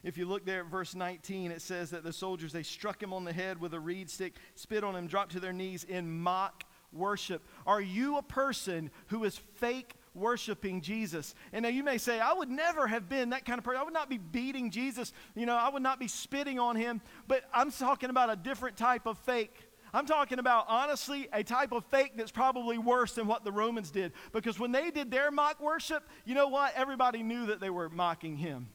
If 0.03 0.17
you 0.17 0.25
look 0.25 0.45
there 0.45 0.61
at 0.61 0.65
verse 0.65 0.95
19, 0.95 1.51
it 1.51 1.61
says 1.61 1.91
that 1.91 2.03
the 2.03 2.13
soldiers, 2.13 2.51
they 2.51 2.63
struck 2.63 3.01
him 3.01 3.13
on 3.13 3.23
the 3.23 3.33
head 3.33 3.59
with 3.61 3.73
a 3.73 3.79
reed 3.79 4.09
stick, 4.09 4.33
spit 4.55 4.83
on 4.83 4.95
him, 4.95 5.07
dropped 5.07 5.33
to 5.33 5.39
their 5.39 5.53
knees 5.53 5.83
in 5.83 6.21
mock 6.21 6.63
worship. 6.91 7.43
Are 7.67 7.81
you 7.81 8.17
a 8.17 8.23
person 8.23 8.89
who 9.07 9.23
is 9.23 9.37
fake 9.37 9.93
worshiping 10.13 10.81
Jesus? 10.81 11.35
And 11.53 11.63
now 11.63 11.69
you 11.69 11.83
may 11.83 11.97
say, 11.97 12.19
I 12.19 12.33
would 12.33 12.49
never 12.49 12.87
have 12.87 13.07
been 13.07 13.29
that 13.29 13.45
kind 13.45 13.59
of 13.59 13.63
person. 13.63 13.79
I 13.79 13.83
would 13.83 13.93
not 13.93 14.09
be 14.09 14.17
beating 14.17 14.71
Jesus. 14.71 15.13
You 15.35 15.45
know, 15.45 15.55
I 15.55 15.69
would 15.69 15.83
not 15.83 15.99
be 15.99 16.07
spitting 16.07 16.59
on 16.59 16.75
him. 16.75 17.01
But 17.27 17.43
I'm 17.53 17.71
talking 17.71 18.09
about 18.09 18.31
a 18.31 18.35
different 18.35 18.77
type 18.77 19.05
of 19.05 19.17
fake. 19.19 19.55
I'm 19.93 20.05
talking 20.05 20.39
about, 20.39 20.65
honestly, 20.67 21.27
a 21.33 21.43
type 21.43 21.73
of 21.73 21.85
fake 21.85 22.13
that's 22.15 22.31
probably 22.31 22.77
worse 22.77 23.13
than 23.13 23.27
what 23.27 23.43
the 23.43 23.51
Romans 23.51 23.91
did. 23.91 24.13
Because 24.31 24.57
when 24.57 24.71
they 24.71 24.89
did 24.89 25.11
their 25.11 25.31
mock 25.31 25.61
worship, 25.61 26.07
you 26.25 26.33
know 26.33 26.47
what? 26.47 26.73
Everybody 26.75 27.23
knew 27.23 27.47
that 27.47 27.59
they 27.59 27.69
were 27.69 27.89
mocking 27.89 28.37
him. 28.37 28.69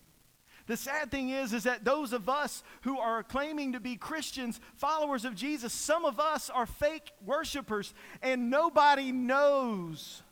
The 0.66 0.76
sad 0.76 1.10
thing 1.12 1.30
is, 1.30 1.52
is 1.52 1.62
that 1.64 1.84
those 1.84 2.12
of 2.12 2.28
us 2.28 2.64
who 2.82 2.98
are 2.98 3.22
claiming 3.22 3.72
to 3.72 3.80
be 3.80 3.96
Christians, 3.96 4.60
followers 4.76 5.24
of 5.24 5.36
Jesus, 5.36 5.72
some 5.72 6.04
of 6.04 6.18
us 6.18 6.50
are 6.50 6.66
fake 6.66 7.12
worshipers, 7.24 7.94
and 8.20 8.50
nobody 8.50 9.12
knows 9.12 10.22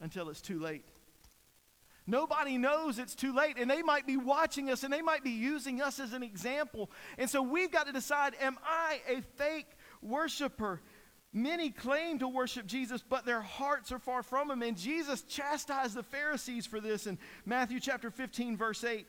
until 0.00 0.30
it's 0.30 0.40
too 0.40 0.58
late. 0.58 0.84
Nobody 2.06 2.56
knows 2.56 2.98
it's 2.98 3.16
too 3.16 3.34
late, 3.34 3.56
and 3.58 3.70
they 3.70 3.82
might 3.82 4.06
be 4.06 4.16
watching 4.16 4.70
us 4.70 4.84
and 4.84 4.92
they 4.92 5.02
might 5.02 5.24
be 5.24 5.30
using 5.30 5.82
us 5.82 5.98
as 5.98 6.12
an 6.12 6.22
example. 6.22 6.88
And 7.18 7.28
so 7.28 7.42
we've 7.42 7.72
got 7.72 7.86
to 7.88 7.92
decide 7.92 8.34
am 8.40 8.56
I 8.64 9.00
a 9.08 9.20
fake 9.36 9.66
worshiper? 10.00 10.80
Many 11.32 11.70
claim 11.70 12.20
to 12.20 12.28
worship 12.28 12.66
Jesus, 12.66 13.02
but 13.06 13.26
their 13.26 13.42
hearts 13.42 13.92
are 13.92 13.98
far 13.98 14.22
from 14.22 14.50
him. 14.50 14.62
And 14.62 14.76
Jesus 14.76 15.22
chastised 15.22 15.94
the 15.94 16.02
Pharisees 16.04 16.64
for 16.64 16.80
this 16.80 17.06
in 17.06 17.18
Matthew 17.44 17.80
chapter 17.80 18.10
15, 18.10 18.56
verse 18.56 18.84
8. 18.84 19.06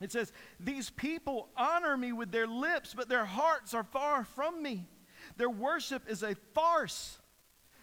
It 0.00 0.12
says, 0.12 0.32
These 0.60 0.90
people 0.90 1.48
honor 1.56 1.96
me 1.96 2.12
with 2.12 2.30
their 2.30 2.46
lips, 2.46 2.94
but 2.94 3.08
their 3.08 3.24
hearts 3.24 3.74
are 3.74 3.84
far 3.84 4.24
from 4.24 4.62
me. 4.62 4.86
Their 5.36 5.50
worship 5.50 6.02
is 6.08 6.22
a 6.22 6.34
farce, 6.54 7.18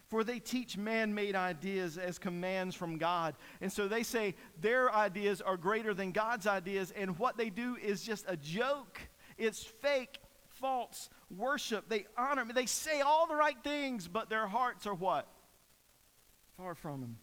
for 0.08 0.22
they 0.22 0.38
teach 0.38 0.76
man 0.76 1.14
made 1.14 1.34
ideas 1.34 1.98
as 1.98 2.18
commands 2.18 2.74
from 2.74 2.98
God. 2.98 3.34
And 3.60 3.72
so 3.72 3.88
they 3.88 4.02
say 4.02 4.34
their 4.60 4.92
ideas 4.92 5.40
are 5.40 5.56
greater 5.56 5.92
than 5.92 6.12
God's 6.12 6.46
ideas, 6.46 6.92
and 6.92 7.18
what 7.18 7.36
they 7.36 7.50
do 7.50 7.76
is 7.82 8.02
just 8.02 8.24
a 8.28 8.36
joke. 8.36 9.00
It's 9.36 9.64
fake, 9.64 10.20
false 10.48 11.10
worship. 11.36 11.88
They 11.88 12.06
honor 12.16 12.44
me. 12.44 12.52
They 12.52 12.66
say 12.66 13.00
all 13.00 13.26
the 13.26 13.34
right 13.34 13.58
things, 13.64 14.06
but 14.06 14.30
their 14.30 14.46
hearts 14.46 14.86
are 14.86 14.94
what? 14.94 15.26
Far 16.56 16.76
from 16.76 17.02
Him. 17.02 17.16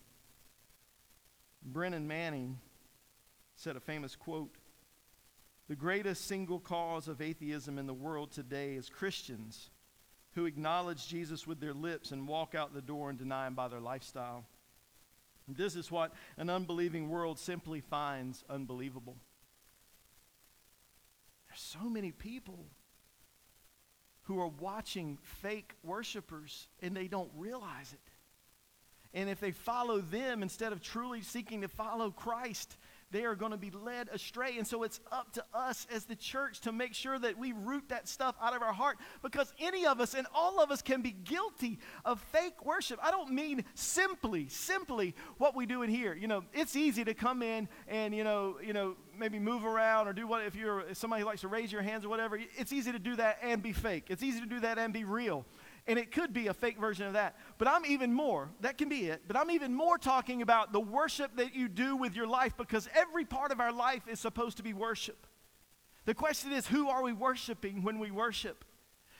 Brennan 1.63 2.07
Manning 2.07 2.59
said 3.55 3.75
a 3.75 3.79
famous 3.79 4.15
quote 4.15 4.49
the 5.71 5.75
greatest 5.77 6.27
single 6.27 6.59
cause 6.59 7.07
of 7.07 7.21
atheism 7.21 7.77
in 7.77 7.87
the 7.87 7.93
world 7.93 8.29
today 8.29 8.73
is 8.73 8.89
Christians 8.89 9.69
who 10.33 10.45
acknowledge 10.45 11.07
Jesus 11.07 11.47
with 11.47 11.61
their 11.61 11.73
lips 11.73 12.11
and 12.11 12.27
walk 12.27 12.55
out 12.55 12.73
the 12.73 12.81
door 12.81 13.09
and 13.09 13.17
deny 13.17 13.47
him 13.47 13.53
by 13.53 13.69
their 13.69 13.79
lifestyle. 13.79 14.43
And 15.47 15.55
this 15.55 15.77
is 15.77 15.89
what 15.89 16.11
an 16.35 16.49
unbelieving 16.49 17.07
world 17.07 17.39
simply 17.39 17.79
finds 17.79 18.43
unbelievable. 18.49 19.15
There's 21.47 21.61
so 21.61 21.89
many 21.89 22.11
people 22.11 22.65
who 24.23 24.41
are 24.41 24.49
watching 24.49 25.19
fake 25.23 25.75
worshipers 25.85 26.67
and 26.81 26.93
they 26.93 27.07
don't 27.07 27.31
realize 27.37 27.93
it. 27.93 28.11
And 29.13 29.29
if 29.29 29.39
they 29.39 29.51
follow 29.51 29.99
them 29.99 30.43
instead 30.43 30.73
of 30.73 30.81
truly 30.81 31.21
seeking 31.21 31.61
to 31.61 31.69
follow 31.69 32.11
Christ, 32.11 32.75
they 33.11 33.25
are 33.25 33.35
going 33.35 33.51
to 33.51 33.57
be 33.57 33.71
led 33.71 34.09
astray. 34.09 34.57
And 34.57 34.65
so 34.65 34.83
it's 34.83 34.99
up 35.11 35.31
to 35.33 35.43
us 35.53 35.87
as 35.93 36.05
the 36.05 36.15
church 36.15 36.61
to 36.61 36.71
make 36.71 36.93
sure 36.93 37.19
that 37.19 37.37
we 37.37 37.51
root 37.51 37.83
that 37.89 38.07
stuff 38.07 38.35
out 38.41 38.55
of 38.55 38.61
our 38.61 38.73
heart 38.73 38.97
because 39.21 39.53
any 39.59 39.85
of 39.85 39.99
us 39.99 40.13
and 40.13 40.27
all 40.33 40.61
of 40.61 40.71
us 40.71 40.81
can 40.81 41.01
be 41.01 41.11
guilty 41.11 41.79
of 42.05 42.19
fake 42.31 42.65
worship. 42.65 42.99
I 43.01 43.11
don't 43.11 43.31
mean 43.31 43.63
simply, 43.73 44.47
simply 44.47 45.15
what 45.37 45.55
we 45.55 45.65
do 45.65 45.81
in 45.81 45.89
here. 45.89 46.13
You 46.13 46.27
know, 46.27 46.43
it's 46.53 46.75
easy 46.75 47.03
to 47.05 47.13
come 47.13 47.41
in 47.41 47.67
and, 47.87 48.15
you 48.15 48.23
know, 48.23 48.57
you 48.63 48.73
know, 48.73 48.95
maybe 49.17 49.39
move 49.39 49.65
around 49.65 50.07
or 50.07 50.13
do 50.13 50.25
what 50.25 50.45
if 50.45 50.55
you're 50.55 50.85
somebody 50.93 51.21
who 51.21 51.27
likes 51.27 51.41
to 51.41 51.47
raise 51.47 51.71
your 51.71 51.81
hands 51.81 52.05
or 52.05 52.09
whatever. 52.09 52.39
It's 52.57 52.73
easy 52.73 52.91
to 52.91 52.99
do 52.99 53.15
that 53.17 53.39
and 53.41 53.61
be 53.61 53.73
fake. 53.73 54.05
It's 54.09 54.23
easy 54.23 54.39
to 54.39 54.45
do 54.45 54.59
that 54.61 54.77
and 54.77 54.93
be 54.93 55.03
real. 55.03 55.45
And 55.87 55.97
it 55.97 56.11
could 56.11 56.31
be 56.31 56.47
a 56.47 56.53
fake 56.53 56.79
version 56.79 57.07
of 57.07 57.13
that. 57.13 57.37
But 57.57 57.67
I'm 57.67 57.85
even 57.85 58.13
more, 58.13 58.49
that 58.61 58.77
can 58.77 58.87
be 58.87 59.07
it, 59.07 59.23
but 59.27 59.35
I'm 59.35 59.49
even 59.49 59.73
more 59.73 59.97
talking 59.97 60.41
about 60.41 60.73
the 60.73 60.79
worship 60.79 61.35
that 61.37 61.55
you 61.55 61.67
do 61.67 61.95
with 61.95 62.15
your 62.15 62.27
life 62.27 62.55
because 62.55 62.87
every 62.93 63.25
part 63.25 63.51
of 63.51 63.59
our 63.59 63.71
life 63.71 64.07
is 64.07 64.19
supposed 64.19 64.57
to 64.57 64.63
be 64.63 64.73
worship. 64.73 65.25
The 66.05 66.13
question 66.13 66.51
is, 66.51 66.67
who 66.67 66.89
are 66.89 67.01
we 67.01 67.13
worshiping 67.13 67.83
when 67.83 67.99
we 67.99 68.11
worship? 68.11 68.63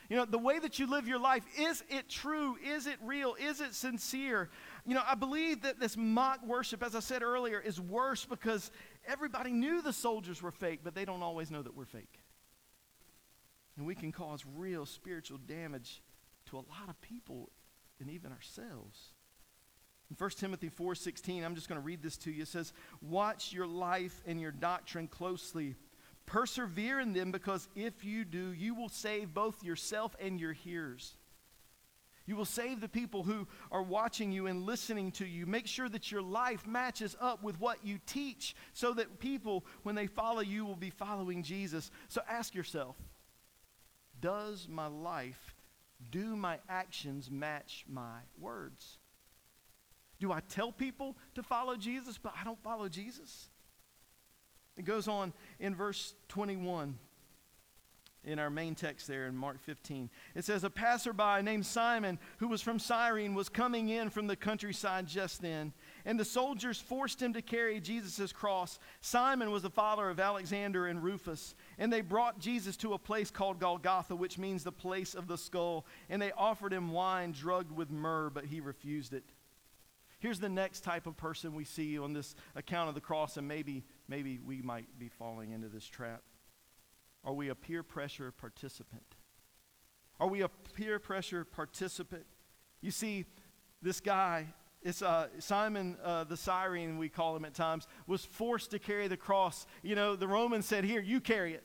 You 0.08 0.16
know, 0.16 0.24
the 0.24 0.38
way 0.38 0.58
that 0.58 0.78
you 0.78 0.86
live 0.86 1.08
your 1.08 1.18
life, 1.18 1.44
is 1.58 1.82
it 1.88 2.08
true? 2.08 2.56
Is 2.62 2.86
it 2.86 2.96
real? 3.02 3.34
Is 3.40 3.60
it 3.60 3.74
sincere? 3.74 4.50
You 4.84 4.94
know, 4.94 5.02
I 5.06 5.14
believe 5.14 5.62
that 5.62 5.80
this 5.80 5.96
mock 5.96 6.44
worship, 6.46 6.82
as 6.82 6.94
I 6.94 7.00
said 7.00 7.22
earlier, 7.22 7.58
is 7.58 7.80
worse 7.80 8.24
because 8.24 8.70
everybody 9.06 9.52
knew 9.52 9.80
the 9.80 9.92
soldiers 9.92 10.42
were 10.42 10.50
fake, 10.50 10.80
but 10.84 10.94
they 10.94 11.04
don't 11.04 11.22
always 11.22 11.50
know 11.50 11.62
that 11.62 11.74
we're 11.74 11.86
fake. 11.86 12.20
And 13.76 13.86
we 13.86 13.94
can 13.94 14.12
cause 14.12 14.44
real 14.54 14.84
spiritual 14.84 15.38
damage 15.38 16.02
to 16.52 16.58
a 16.58 16.68
lot 16.68 16.88
of 16.88 17.00
people 17.00 17.50
and 17.98 18.10
even 18.10 18.30
ourselves. 18.30 19.12
In 20.10 20.16
1 20.16 20.30
Timothy 20.38 20.68
4:16, 20.68 21.42
I'm 21.42 21.54
just 21.54 21.68
going 21.68 21.80
to 21.80 21.84
read 21.84 22.02
this 22.02 22.18
to 22.18 22.30
you. 22.30 22.42
It 22.42 22.48
says, 22.48 22.74
"Watch 23.00 23.52
your 23.52 23.66
life 23.66 24.22
and 24.26 24.38
your 24.38 24.52
doctrine 24.52 25.08
closely. 25.08 25.76
Persevere 26.26 27.00
in 27.00 27.14
them 27.14 27.32
because 27.32 27.68
if 27.74 28.04
you 28.04 28.24
do, 28.26 28.52
you 28.52 28.74
will 28.74 28.90
save 28.90 29.32
both 29.32 29.64
yourself 29.64 30.14
and 30.20 30.38
your 30.38 30.52
hearers." 30.52 31.16
You 32.26 32.36
will 32.36 32.44
save 32.44 32.80
the 32.80 32.88
people 32.88 33.24
who 33.24 33.48
are 33.72 33.82
watching 33.82 34.30
you 34.30 34.46
and 34.46 34.64
listening 34.64 35.10
to 35.12 35.26
you. 35.26 35.44
Make 35.44 35.66
sure 35.66 35.88
that 35.88 36.12
your 36.12 36.22
life 36.22 36.66
matches 36.66 37.16
up 37.18 37.42
with 37.42 37.58
what 37.58 37.84
you 37.84 37.98
teach 38.06 38.54
so 38.74 38.92
that 38.94 39.18
people, 39.18 39.64
when 39.82 39.96
they 39.96 40.06
follow 40.06 40.40
you, 40.40 40.64
will 40.64 40.76
be 40.76 40.90
following 40.90 41.42
Jesus. 41.42 41.90
So 42.08 42.22
ask 42.28 42.54
yourself 42.54 42.96
Does 44.20 44.68
my 44.68 44.86
life, 44.86 45.56
do 46.10 46.36
my 46.36 46.58
actions 46.68 47.30
match 47.30 47.84
my 47.88 48.20
words? 48.38 48.98
Do 50.20 50.32
I 50.32 50.40
tell 50.40 50.70
people 50.70 51.16
to 51.34 51.42
follow 51.42 51.76
Jesus, 51.76 52.18
but 52.18 52.32
I 52.38 52.44
don't 52.44 52.62
follow 52.62 52.88
Jesus? 52.88 53.48
It 54.76 54.84
goes 54.84 55.08
on 55.08 55.32
in 55.58 55.74
verse 55.74 56.14
21 56.28 56.96
in 58.24 58.38
our 58.38 58.50
main 58.50 58.74
text 58.74 59.08
there 59.08 59.26
in 59.26 59.36
Mark 59.36 59.60
15. 59.60 60.08
It 60.34 60.44
says, 60.44 60.64
A 60.64 60.70
passerby 60.70 61.42
named 61.42 61.66
Simon, 61.66 62.18
who 62.38 62.48
was 62.48 62.62
from 62.62 62.78
Cyrene, 62.78 63.34
was 63.34 63.48
coming 63.48 63.88
in 63.88 64.10
from 64.10 64.28
the 64.28 64.36
countryside 64.36 65.06
just 65.06 65.42
then, 65.42 65.72
and 66.04 66.18
the 66.18 66.24
soldiers 66.24 66.80
forced 66.80 67.22
him 67.22 67.32
to 67.32 67.42
carry 67.42 67.80
Jesus' 67.80 68.32
cross. 68.32 68.78
Simon 69.00 69.50
was 69.50 69.62
the 69.62 69.70
father 69.70 70.08
of 70.08 70.20
Alexander 70.20 70.86
and 70.86 71.02
Rufus, 71.02 71.54
and 71.78 71.92
they 71.92 72.00
brought 72.00 72.38
Jesus 72.38 72.76
to 72.78 72.94
a 72.94 72.98
place 72.98 73.30
called 73.30 73.60
Golgotha, 73.60 74.16
which 74.16 74.38
means 74.38 74.64
the 74.64 74.72
place 74.72 75.14
of 75.14 75.26
the 75.28 75.38
skull, 75.38 75.86
and 76.08 76.20
they 76.20 76.32
offered 76.32 76.72
him 76.72 76.92
wine 76.92 77.32
drugged 77.32 77.72
with 77.72 77.90
myrrh, 77.90 78.30
but 78.30 78.46
he 78.46 78.60
refused 78.60 79.12
it. 79.12 79.24
Here's 80.18 80.38
the 80.38 80.48
next 80.48 80.82
type 80.82 81.06
of 81.06 81.16
person 81.16 81.52
we 81.52 81.64
see 81.64 81.98
on 81.98 82.12
this 82.12 82.36
account 82.54 82.88
of 82.88 82.94
the 82.94 83.00
cross, 83.00 83.36
and 83.36 83.48
maybe, 83.48 83.84
maybe 84.06 84.38
we 84.38 84.62
might 84.62 84.86
be 84.98 85.08
falling 85.08 85.50
into 85.50 85.68
this 85.68 85.84
trap. 85.84 86.22
Are 87.24 87.32
we 87.32 87.48
a 87.48 87.54
peer 87.54 87.82
pressure 87.82 88.30
participant? 88.30 89.16
Are 90.20 90.28
we 90.28 90.42
a 90.42 90.48
peer 90.48 91.00
pressure 91.00 91.44
participant? 91.44 92.24
You 92.80 92.92
see, 92.92 93.24
this 93.80 94.00
guy, 94.00 94.46
it's 94.82 95.02
uh, 95.02 95.28
Simon 95.38 95.96
uh, 96.02 96.24
the 96.24 96.36
Cyrene, 96.36 96.98
we 96.98 97.08
call 97.08 97.36
him 97.36 97.44
at 97.44 97.54
times, 97.54 97.86
was 98.06 98.24
forced 98.24 98.70
to 98.72 98.78
carry 98.78 99.08
the 99.08 99.16
cross. 99.16 99.66
You 99.82 99.94
know, 99.94 100.16
the 100.16 100.28
Romans 100.28 100.66
said, 100.66 100.84
Here, 100.84 101.00
you 101.00 101.20
carry 101.20 101.54
it. 101.54 101.64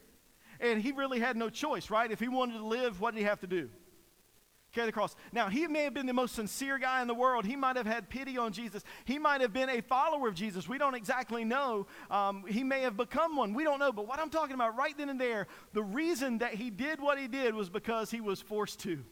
And 0.60 0.82
he 0.82 0.92
really 0.92 1.20
had 1.20 1.38
no 1.38 1.50
choice, 1.50 1.90
right? 1.90 2.12
If 2.12 2.20
he 2.20 2.28
wanted 2.28 2.58
to 2.58 2.66
live, 2.66 3.00
what 3.00 3.14
did 3.14 3.20
he 3.20 3.26
have 3.26 3.40
to 3.42 3.48
do? 3.48 3.70
carry 4.78 4.88
the 4.88 4.92
cross. 4.92 5.16
Now, 5.32 5.50
he 5.50 5.66
may 5.68 5.84
have 5.84 5.94
been 5.96 6.06
the 6.06 6.14
most 6.14 6.36
sincere 6.36 6.78
guy 6.78 7.02
in 7.02 7.08
the 7.08 7.14
world. 7.14 7.46
He 7.46 7.56
might 7.56 7.76
have 7.78 7.88
had 7.88 8.10
pity 8.10 8.38
on 8.38 8.54
Jesus. 8.54 8.84
He 9.06 9.18
might 9.18 9.42
have 9.42 9.52
been 9.52 9.70
a 9.70 9.82
follower 9.82 10.28
of 10.28 10.36
Jesus. 10.36 10.70
We 10.70 10.78
don't 10.78 10.94
exactly 10.94 11.44
know. 11.44 11.88
Um, 12.12 12.44
he 12.48 12.64
may 12.64 12.82
have 12.82 12.96
become 12.96 13.36
one. 13.36 13.56
We 13.56 13.64
don't 13.64 13.80
know. 13.80 13.92
But 13.92 14.08
what 14.08 14.20
I'm 14.20 14.30
talking 14.30 14.54
about 14.54 14.78
right 14.78 14.96
then 14.96 15.10
and 15.10 15.20
there, 15.20 15.48
the 15.74 15.82
reason 15.82 16.40
that 16.40 16.54
he 16.54 16.70
did 16.70 17.02
what 17.02 17.18
he 17.18 17.28
did 17.28 17.56
was 17.56 17.70
because 17.70 18.12
he 18.12 18.22
was 18.22 18.40
forced 18.40 18.80
to. 18.82 19.04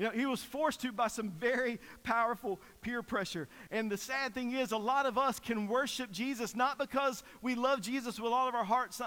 You 0.00 0.06
know, 0.06 0.12
he 0.12 0.24
was 0.24 0.42
forced 0.42 0.80
to 0.80 0.92
by 0.92 1.08
some 1.08 1.28
very 1.28 1.78
powerful 2.02 2.58
peer 2.80 3.02
pressure. 3.02 3.48
And 3.70 3.92
the 3.92 3.98
sad 3.98 4.32
thing 4.32 4.52
is, 4.52 4.72
a 4.72 4.78
lot 4.78 5.04
of 5.04 5.18
us 5.18 5.38
can 5.38 5.68
worship 5.68 6.10
Jesus 6.10 6.56
not 6.56 6.78
because 6.78 7.22
we 7.42 7.54
love 7.54 7.82
Jesus 7.82 8.18
with 8.18 8.32
all 8.32 8.48
of 8.48 8.54
our 8.54 8.64
heart, 8.64 8.98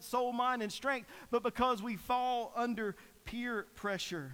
soul, 0.00 0.32
mind, 0.32 0.60
and 0.60 0.72
strength, 0.72 1.08
but 1.30 1.44
because 1.44 1.84
we 1.84 1.94
fall 1.94 2.52
under 2.56 2.96
peer 3.24 3.68
pressure. 3.76 4.32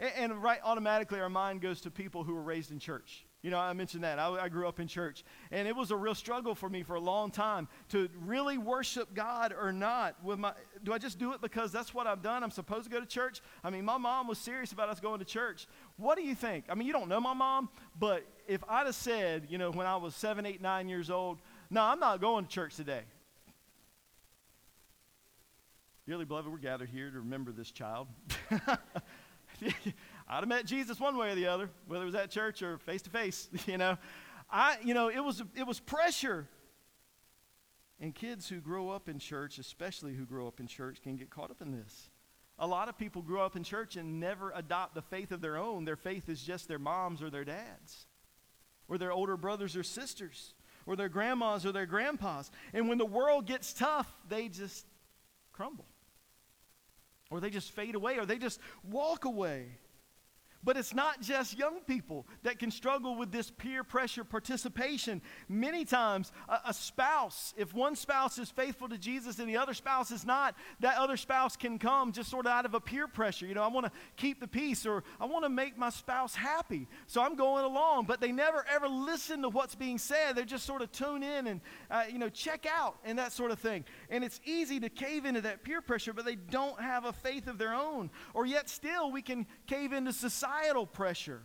And, 0.00 0.10
and, 0.16 0.42
right 0.42 0.58
automatically, 0.64 1.20
our 1.20 1.28
mind 1.28 1.60
goes 1.60 1.80
to 1.82 1.92
people 1.92 2.24
who 2.24 2.34
were 2.34 2.42
raised 2.42 2.72
in 2.72 2.80
church. 2.80 3.24
You 3.42 3.50
know, 3.50 3.58
I 3.58 3.72
mentioned 3.72 4.04
that. 4.04 4.18
I, 4.18 4.28
I, 4.28 4.48
grew 4.50 4.68
up 4.68 4.80
in 4.80 4.86
church. 4.86 5.24
And 5.50 5.66
it 5.66 5.74
was 5.74 5.90
a 5.90 5.96
real 5.96 6.14
struggle 6.14 6.54
for 6.54 6.68
me 6.68 6.82
for 6.82 6.96
a 6.96 7.00
long 7.00 7.30
time 7.30 7.68
to 7.88 8.10
really 8.20 8.58
worship 8.58 9.14
God 9.14 9.54
or 9.58 9.72
not. 9.72 10.22
With 10.22 10.38
my, 10.38 10.52
do 10.84 10.92
I 10.92 10.98
just 10.98 11.18
do 11.18 11.32
it 11.32 11.40
because 11.40 11.72
that's 11.72 11.94
what 11.94 12.06
I've 12.06 12.22
done? 12.22 12.42
I'm 12.42 12.50
supposed 12.50 12.84
to 12.84 12.90
go 12.90 13.00
to 13.00 13.06
church? 13.06 13.40
I 13.64 13.70
mean, 13.70 13.86
my 13.86 13.96
mom 13.96 14.28
was 14.28 14.38
serious 14.38 14.72
about 14.72 14.90
us 14.90 15.00
going 15.00 15.20
to 15.20 15.24
church. 15.24 15.66
What 15.96 16.18
do 16.18 16.22
you 16.22 16.34
think? 16.34 16.66
I 16.68 16.74
mean, 16.74 16.86
you 16.86 16.92
don't 16.92 17.08
know 17.08 17.20
my 17.20 17.32
mom, 17.32 17.70
but 17.98 18.26
if 18.46 18.62
I'd 18.68 18.84
have 18.84 18.94
said, 18.94 19.46
you 19.48 19.56
know, 19.56 19.70
when 19.70 19.86
I 19.86 19.96
was 19.96 20.14
seven, 20.14 20.44
eight, 20.44 20.60
nine 20.60 20.86
years 20.88 21.08
old, 21.08 21.38
no, 21.70 21.82
I'm 21.82 21.98
not 21.98 22.20
going 22.20 22.44
to 22.44 22.50
church 22.50 22.76
today. 22.76 23.02
Dearly 26.06 26.26
beloved, 26.26 26.50
we're 26.50 26.58
gathered 26.58 26.90
here 26.90 27.10
to 27.10 27.20
remember 27.20 27.52
this 27.52 27.70
child. 27.70 28.08
I'd 30.32 30.40
have 30.40 30.48
met 30.48 30.64
Jesus 30.64 31.00
one 31.00 31.16
way 31.16 31.32
or 31.32 31.34
the 31.34 31.48
other, 31.48 31.68
whether 31.88 32.04
it 32.04 32.06
was 32.06 32.14
at 32.14 32.30
church 32.30 32.62
or 32.62 32.78
face 32.78 33.02
to 33.02 33.10
face, 33.10 33.48
you 33.66 33.76
know. 33.76 33.98
I, 34.48 34.76
you 34.84 34.94
know, 34.94 35.08
it 35.08 35.18
was, 35.18 35.42
it 35.56 35.66
was 35.66 35.80
pressure. 35.80 36.46
And 38.00 38.14
kids 38.14 38.48
who 38.48 38.60
grow 38.60 38.90
up 38.90 39.08
in 39.08 39.18
church, 39.18 39.58
especially 39.58 40.14
who 40.14 40.24
grow 40.24 40.46
up 40.46 40.60
in 40.60 40.68
church, 40.68 41.02
can 41.02 41.16
get 41.16 41.30
caught 41.30 41.50
up 41.50 41.60
in 41.60 41.72
this. 41.72 42.10
A 42.60 42.66
lot 42.66 42.88
of 42.88 42.96
people 42.96 43.22
grow 43.22 43.44
up 43.44 43.56
in 43.56 43.64
church 43.64 43.96
and 43.96 44.20
never 44.20 44.52
adopt 44.54 44.94
the 44.94 45.02
faith 45.02 45.32
of 45.32 45.40
their 45.40 45.56
own. 45.56 45.84
Their 45.84 45.96
faith 45.96 46.28
is 46.28 46.40
just 46.40 46.68
their 46.68 46.78
moms 46.78 47.22
or 47.22 47.30
their 47.30 47.44
dads, 47.44 48.06
or 48.88 48.98
their 48.98 49.12
older 49.12 49.36
brothers 49.36 49.76
or 49.76 49.82
sisters, 49.82 50.54
or 50.86 50.94
their 50.94 51.08
grandmas 51.08 51.66
or 51.66 51.72
their 51.72 51.86
grandpas. 51.86 52.52
And 52.72 52.88
when 52.88 52.98
the 52.98 53.06
world 53.06 53.46
gets 53.46 53.72
tough, 53.72 54.12
they 54.28 54.48
just 54.48 54.86
crumble 55.52 55.86
or 57.30 57.40
they 57.40 57.50
just 57.50 57.70
fade 57.70 57.94
away, 57.94 58.18
or 58.18 58.26
they 58.26 58.38
just 58.38 58.58
walk 58.82 59.24
away. 59.24 59.78
But 60.62 60.76
it's 60.76 60.94
not 60.94 61.22
just 61.22 61.58
young 61.58 61.80
people 61.80 62.26
that 62.42 62.58
can 62.58 62.70
struggle 62.70 63.16
with 63.16 63.32
this 63.32 63.50
peer 63.50 63.82
pressure 63.82 64.24
participation. 64.24 65.22
Many 65.48 65.86
times, 65.86 66.32
a, 66.50 66.58
a, 66.66 66.74
spouse, 66.74 67.54
if 67.56 67.72
one 67.72 67.96
spouse 67.96 68.36
is 68.36 68.50
faithful 68.50 68.86
to 68.90 68.98
Jesus 68.98 69.38
and 69.38 69.48
the 69.48 69.56
other 69.56 69.72
spouse 69.72 70.10
is 70.10 70.26
not, 70.26 70.54
that 70.80 70.98
other 70.98 71.16
spouse 71.16 71.56
can 71.56 71.78
come 71.78 72.12
just 72.12 72.28
sort 72.28 72.44
of 72.44 72.52
out 72.52 72.66
of 72.66 72.74
a 72.74 72.80
peer 72.80 73.08
pressure. 73.08 73.46
You 73.46 73.54
know, 73.54 73.62
I 73.62 73.68
want 73.68 73.86
to 73.86 73.92
keep 74.16 74.38
the 74.38 74.46
peace 74.46 74.84
or 74.84 75.02
I 75.18 75.24
want 75.24 75.44
to 75.44 75.48
make 75.48 75.78
my 75.78 75.88
spouse 75.88 76.34
happy. 76.34 76.86
So 77.06 77.22
I'm 77.22 77.36
going 77.36 77.64
along. 77.64 78.04
But 78.04 78.20
they 78.20 78.30
never 78.30 78.66
ever 78.70 78.86
listen 78.86 79.40
to 79.42 79.48
what's 79.48 79.74
being 79.74 79.96
said. 79.96 80.36
They 80.36 80.44
just 80.44 80.66
sort 80.66 80.82
of 80.82 80.92
tune 80.92 81.22
in 81.22 81.46
and, 81.46 81.60
uh, 81.90 82.04
you 82.10 82.18
know, 82.18 82.28
check 82.28 82.66
out 82.70 82.98
and 83.02 83.18
that 83.18 83.32
sort 83.32 83.50
of 83.50 83.58
thing. 83.58 83.86
And 84.10 84.22
it's 84.22 84.40
easy 84.44 84.78
to 84.80 84.90
cave 84.90 85.24
into 85.24 85.40
that 85.40 85.64
peer 85.64 85.80
pressure, 85.80 86.12
but 86.12 86.26
they 86.26 86.36
don't 86.36 86.78
have 86.78 87.06
a 87.06 87.14
faith 87.14 87.46
of 87.46 87.56
their 87.56 87.72
own. 87.72 88.10
Or 88.34 88.44
yet 88.44 88.68
still, 88.68 89.10
we 89.10 89.22
can 89.22 89.46
cave 89.66 89.94
into 89.94 90.12
society 90.12 90.49
societal 90.50 90.86
pressure. 90.86 91.42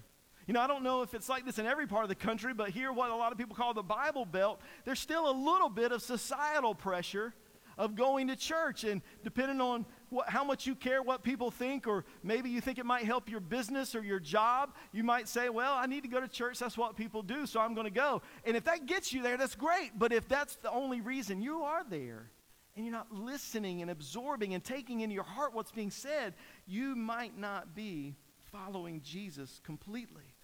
You 0.48 0.54
know, 0.54 0.62
I 0.62 0.68
don't 0.68 0.84
know 0.84 1.02
if 1.02 1.14
it's 1.14 1.28
like 1.28 1.46
this 1.46 1.58
in 1.58 1.66
every 1.66 1.88
part 1.88 2.04
of 2.04 2.10
the 2.10 2.16
country, 2.16 2.54
but 2.54 2.70
here, 2.70 2.92
what 2.94 3.10
a 3.10 3.16
lot 3.16 3.32
of 3.32 3.38
people 3.38 3.56
call 3.56 3.74
the 3.74 3.84
Bible 3.84 4.26
Belt, 4.26 4.62
there's 4.84 5.00
still 5.00 5.30
a 5.30 5.34
little 5.34 5.70
bit 5.70 5.92
of 5.92 6.02
societal 6.02 6.76
pressure 6.76 7.34
of 7.78 7.96
going 7.96 8.28
to 8.28 8.36
church. 8.36 8.84
And 8.84 9.02
depending 9.24 9.60
on 9.60 9.86
what, 10.10 10.30
how 10.30 10.44
much 10.44 10.68
you 10.68 10.76
care 10.76 11.02
what 11.02 11.24
people 11.24 11.50
think, 11.50 11.88
or 11.88 12.06
maybe 12.24 12.50
you 12.50 12.62
think 12.62 12.78
it 12.78 12.86
might 12.86 13.06
help 13.06 13.30
your 13.30 13.40
business 13.40 13.96
or 13.96 14.04
your 14.04 14.20
job, 14.20 14.76
you 14.92 15.04
might 15.04 15.28
say, 15.28 15.50
Well, 15.50 15.74
I 15.74 15.88
need 15.88 16.04
to 16.04 16.10
go 16.10 16.20
to 16.20 16.28
church. 16.28 16.60
That's 16.60 16.78
what 16.78 16.96
people 16.96 17.24
do, 17.24 17.48
so 17.48 17.60
I'm 17.60 17.74
going 17.74 17.86
to 17.86 17.92
go. 17.92 18.22
And 18.44 18.56
if 18.56 18.66
that 18.66 18.86
gets 18.86 19.12
you 19.12 19.24
there, 19.24 19.38
that's 19.38 19.56
great. 19.56 19.98
But 19.98 20.14
if 20.14 20.28
that's 20.28 20.58
the 20.58 20.72
only 20.72 21.02
reason 21.02 21.42
you 21.42 21.64
are 21.64 21.84
there, 21.90 22.30
and 22.76 22.86
you're 22.86 22.94
not 22.94 23.12
listening 23.12 23.82
and 23.82 23.90
absorbing 23.90 24.54
and 24.54 24.64
taking 24.64 25.00
into 25.00 25.14
your 25.14 25.24
heart 25.24 25.54
what's 25.54 25.72
being 25.72 25.92
said, 25.92 26.34
you 26.68 26.96
might 26.96 27.38
not 27.38 27.74
be 27.74 28.16
following 28.56 29.02
Jesus 29.04 29.60
completely. 29.64 30.36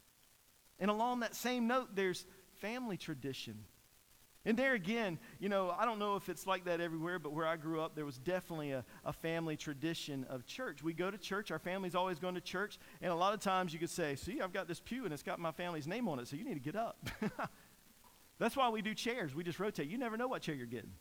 And 0.79 0.89
along 0.89 1.21
that 1.21 1.35
same 1.35 1.67
note, 1.67 1.95
there's 1.95 2.25
family 2.59 2.97
tradition. 2.97 3.65
And 4.43 4.57
there 4.57 4.73
again, 4.73 5.19
you 5.39 5.49
know, 5.49 5.73
I 5.77 5.85
don't 5.85 5.99
know 5.99 6.15
if 6.15 6.27
it's 6.27 6.47
like 6.47 6.65
that 6.65 6.81
everywhere, 6.81 7.19
but 7.19 7.31
where 7.31 7.45
I 7.45 7.57
grew 7.57 7.79
up, 7.79 7.95
there 7.95 8.05
was 8.05 8.17
definitely 8.17 8.71
a, 8.71 8.83
a 9.05 9.13
family 9.13 9.55
tradition 9.55 10.25
of 10.29 10.47
church. 10.47 10.81
We 10.81 10.93
go 10.93 11.11
to 11.11 11.17
church, 11.17 11.51
our 11.51 11.59
family's 11.59 11.93
always 11.93 12.17
going 12.17 12.33
to 12.33 12.41
church, 12.41 12.79
and 13.03 13.11
a 13.11 13.15
lot 13.15 13.35
of 13.35 13.39
times 13.39 13.71
you 13.71 13.77
could 13.77 13.91
say, 13.91 14.15
See, 14.15 14.41
I've 14.41 14.53
got 14.53 14.67
this 14.67 14.79
pew 14.79 15.05
and 15.05 15.13
it's 15.13 15.21
got 15.21 15.39
my 15.39 15.51
family's 15.51 15.85
name 15.85 16.09
on 16.09 16.17
it, 16.17 16.27
so 16.27 16.35
you 16.35 16.43
need 16.43 16.55
to 16.55 16.59
get 16.59 16.75
up. 16.75 17.07
That's 18.39 18.57
why 18.57 18.69
we 18.69 18.81
do 18.81 18.95
chairs. 18.95 19.35
We 19.35 19.43
just 19.43 19.59
rotate. 19.59 19.87
You 19.87 19.99
never 19.99 20.17
know 20.17 20.27
what 20.27 20.41
chair 20.41 20.55
you're 20.55 20.65
getting. 20.65 20.93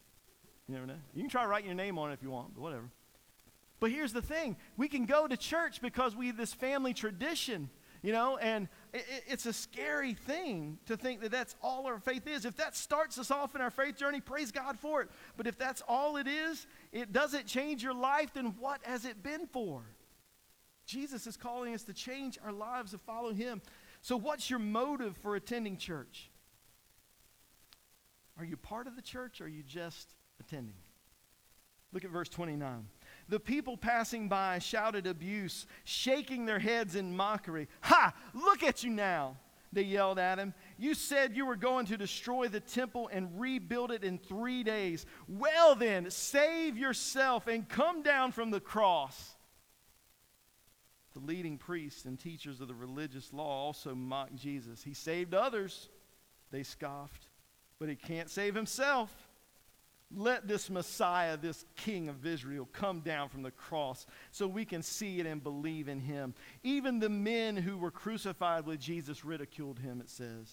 You 0.68 0.74
never 0.74 0.86
know. 0.86 0.98
You 1.14 1.22
can 1.22 1.30
try 1.30 1.46
writing 1.46 1.66
your 1.66 1.74
name 1.74 1.98
on 1.98 2.10
it 2.10 2.14
if 2.14 2.22
you 2.22 2.30
want, 2.30 2.54
but 2.54 2.60
whatever. 2.60 2.90
But 3.80 3.90
here's 3.90 4.12
the 4.12 4.22
thing 4.22 4.56
we 4.76 4.88
can 4.88 5.06
go 5.06 5.26
to 5.26 5.36
church 5.36 5.80
because 5.80 6.14
we 6.14 6.26
have 6.28 6.36
this 6.36 6.52
family 6.52 6.92
tradition, 6.92 7.70
you 8.02 8.12
know, 8.12 8.36
and 8.36 8.68
it, 8.92 9.04
it's 9.26 9.46
a 9.46 9.52
scary 9.54 10.12
thing 10.12 10.78
to 10.86 10.98
think 10.98 11.22
that 11.22 11.30
that's 11.30 11.56
all 11.62 11.86
our 11.86 11.98
faith 11.98 12.26
is. 12.26 12.44
If 12.44 12.56
that 12.56 12.76
starts 12.76 13.18
us 13.18 13.30
off 13.30 13.54
in 13.54 13.62
our 13.62 13.70
faith 13.70 13.96
journey, 13.96 14.20
praise 14.20 14.52
God 14.52 14.78
for 14.78 15.00
it. 15.00 15.08
But 15.38 15.46
if 15.46 15.56
that's 15.56 15.82
all 15.88 16.18
it 16.18 16.28
is, 16.28 16.66
it 16.92 17.12
doesn't 17.12 17.46
change 17.46 17.82
your 17.82 17.94
life, 17.94 18.34
then 18.34 18.54
what 18.58 18.80
has 18.84 19.06
it 19.06 19.22
been 19.22 19.46
for? 19.46 19.82
Jesus 20.84 21.26
is 21.26 21.36
calling 21.36 21.72
us 21.72 21.84
to 21.84 21.94
change 21.94 22.38
our 22.44 22.52
lives 22.52 22.90
to 22.90 22.98
follow 22.98 23.32
him. 23.32 23.62
So, 24.02 24.16
what's 24.16 24.50
your 24.50 24.58
motive 24.58 25.16
for 25.18 25.36
attending 25.36 25.76
church? 25.76 26.30
Are 28.38 28.44
you 28.44 28.56
part 28.56 28.86
of 28.86 28.96
the 28.96 29.02
church 29.02 29.40
or 29.40 29.44
are 29.44 29.48
you 29.48 29.62
just 29.62 30.14
attending? 30.40 30.74
Look 31.92 32.04
at 32.04 32.10
verse 32.10 32.28
29. 32.28 32.86
The 33.30 33.38
people 33.38 33.76
passing 33.76 34.28
by 34.28 34.58
shouted 34.58 35.06
abuse, 35.06 35.66
shaking 35.84 36.46
their 36.46 36.58
heads 36.58 36.96
in 36.96 37.16
mockery. 37.16 37.68
Ha! 37.82 38.12
Look 38.34 38.64
at 38.64 38.82
you 38.82 38.90
now! 38.90 39.36
They 39.72 39.82
yelled 39.82 40.18
at 40.18 40.40
him. 40.40 40.52
You 40.78 40.94
said 40.94 41.36
you 41.36 41.46
were 41.46 41.54
going 41.54 41.86
to 41.86 41.96
destroy 41.96 42.48
the 42.48 42.58
temple 42.58 43.08
and 43.12 43.40
rebuild 43.40 43.92
it 43.92 44.02
in 44.02 44.18
three 44.18 44.64
days. 44.64 45.06
Well, 45.28 45.76
then, 45.76 46.10
save 46.10 46.76
yourself 46.76 47.46
and 47.46 47.68
come 47.68 48.02
down 48.02 48.32
from 48.32 48.50
the 48.50 48.58
cross. 48.58 49.36
The 51.12 51.20
leading 51.20 51.56
priests 51.56 52.06
and 52.06 52.18
teachers 52.18 52.60
of 52.60 52.66
the 52.66 52.74
religious 52.74 53.32
law 53.32 53.66
also 53.66 53.94
mocked 53.94 54.34
Jesus. 54.34 54.82
He 54.82 54.92
saved 54.92 55.34
others, 55.34 55.88
they 56.50 56.64
scoffed, 56.64 57.28
but 57.78 57.88
he 57.88 57.94
can't 57.94 58.28
save 58.28 58.56
himself. 58.56 59.29
Let 60.12 60.48
this 60.48 60.68
Messiah, 60.68 61.36
this 61.36 61.64
King 61.76 62.08
of 62.08 62.26
Israel, 62.26 62.68
come 62.72 63.00
down 63.00 63.28
from 63.28 63.42
the 63.42 63.52
cross 63.52 64.06
so 64.32 64.48
we 64.48 64.64
can 64.64 64.82
see 64.82 65.20
it 65.20 65.26
and 65.26 65.42
believe 65.42 65.86
in 65.88 66.00
him. 66.00 66.34
Even 66.64 66.98
the 66.98 67.08
men 67.08 67.56
who 67.56 67.78
were 67.78 67.92
crucified 67.92 68.66
with 68.66 68.80
Jesus 68.80 69.24
ridiculed 69.24 69.78
him, 69.78 70.00
it 70.00 70.10
says. 70.10 70.48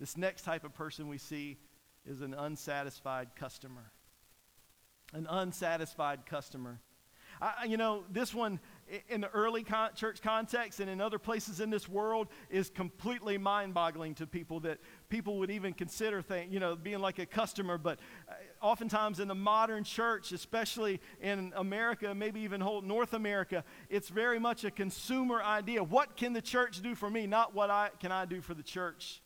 This 0.00 0.16
next 0.16 0.42
type 0.42 0.64
of 0.64 0.74
person 0.74 1.06
we 1.06 1.18
see 1.18 1.58
is 2.04 2.20
an 2.20 2.34
unsatisfied 2.34 3.36
customer. 3.36 3.92
An 5.12 5.28
unsatisfied 5.30 6.26
customer. 6.26 6.80
I, 7.40 7.66
you 7.66 7.76
know, 7.76 8.02
this 8.10 8.34
one 8.34 8.58
in 9.08 9.20
the 9.20 9.30
early 9.30 9.62
con- 9.62 9.94
church 9.94 10.20
context 10.20 10.80
and 10.80 10.90
in 10.90 11.00
other 11.00 11.18
places 11.18 11.60
in 11.60 11.70
this 11.70 11.88
world 11.88 12.28
is 12.50 12.68
completely 12.68 13.38
mind-boggling 13.38 14.14
to 14.16 14.26
people 14.26 14.60
that 14.60 14.78
people 15.08 15.38
would 15.38 15.50
even 15.50 15.72
consider 15.72 16.20
thing, 16.20 16.52
you 16.52 16.60
know, 16.60 16.76
being 16.76 16.98
like 16.98 17.18
a 17.18 17.26
customer. 17.26 17.78
But 17.78 18.00
uh, 18.28 18.32
oftentimes 18.60 19.20
in 19.20 19.28
the 19.28 19.34
modern 19.34 19.84
church, 19.84 20.32
especially 20.32 21.00
in 21.20 21.52
America, 21.56 22.14
maybe 22.14 22.40
even 22.40 22.60
whole 22.60 22.82
North 22.82 23.14
America, 23.14 23.64
it's 23.88 24.08
very 24.08 24.38
much 24.38 24.64
a 24.64 24.70
consumer 24.70 25.42
idea. 25.42 25.82
What 25.82 26.16
can 26.16 26.32
the 26.32 26.42
church 26.42 26.82
do 26.82 26.94
for 26.94 27.08
me? 27.08 27.26
Not 27.26 27.54
what 27.54 27.70
I 27.70 27.90
can 28.00 28.12
I 28.12 28.24
do 28.26 28.40
for 28.40 28.54
the 28.54 28.62
church. 28.62 29.22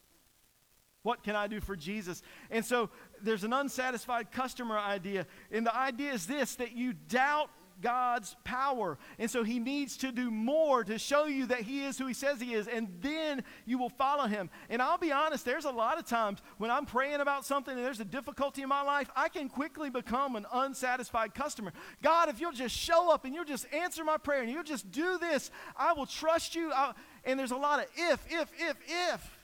What 1.02 1.22
can 1.22 1.36
I 1.36 1.46
do 1.46 1.60
for 1.60 1.76
Jesus? 1.76 2.20
And 2.50 2.64
so 2.64 2.90
there's 3.22 3.44
an 3.44 3.52
unsatisfied 3.52 4.32
customer 4.32 4.76
idea. 4.76 5.26
And 5.52 5.64
the 5.64 5.74
idea 5.74 6.12
is 6.12 6.26
this 6.26 6.56
that 6.56 6.72
you 6.72 6.94
doubt 6.94 7.48
God's 7.80 8.36
power. 8.44 8.98
And 9.18 9.30
so 9.30 9.44
he 9.44 9.58
needs 9.58 9.96
to 9.98 10.12
do 10.12 10.30
more 10.30 10.84
to 10.84 10.98
show 10.98 11.26
you 11.26 11.46
that 11.46 11.60
he 11.60 11.84
is 11.84 11.98
who 11.98 12.06
he 12.06 12.14
says 12.14 12.40
he 12.40 12.54
is, 12.54 12.68
and 12.68 12.88
then 13.00 13.44
you 13.64 13.78
will 13.78 13.90
follow 13.90 14.26
him. 14.26 14.50
And 14.68 14.80
I'll 14.80 14.98
be 14.98 15.12
honest, 15.12 15.44
there's 15.44 15.64
a 15.64 15.70
lot 15.70 15.98
of 15.98 16.06
times 16.06 16.40
when 16.58 16.70
I'm 16.70 16.86
praying 16.86 17.20
about 17.20 17.44
something 17.44 17.74
and 17.74 17.84
there's 17.84 18.00
a 18.00 18.04
difficulty 18.04 18.62
in 18.62 18.68
my 18.68 18.82
life, 18.82 19.10
I 19.14 19.28
can 19.28 19.48
quickly 19.48 19.90
become 19.90 20.36
an 20.36 20.46
unsatisfied 20.52 21.34
customer. 21.34 21.72
God, 22.02 22.28
if 22.28 22.40
you'll 22.40 22.52
just 22.52 22.76
show 22.76 23.12
up 23.12 23.24
and 23.24 23.34
you'll 23.34 23.44
just 23.44 23.66
answer 23.72 24.04
my 24.04 24.16
prayer 24.16 24.42
and 24.42 24.50
you'll 24.50 24.62
just 24.62 24.90
do 24.90 25.18
this, 25.18 25.50
I 25.76 25.92
will 25.92 26.06
trust 26.06 26.54
you. 26.54 26.72
I'll, 26.72 26.94
and 27.24 27.38
there's 27.38 27.50
a 27.50 27.56
lot 27.56 27.80
of 27.80 27.86
if, 27.96 28.24
if, 28.30 28.50
if, 28.58 28.76
if. 28.86 29.35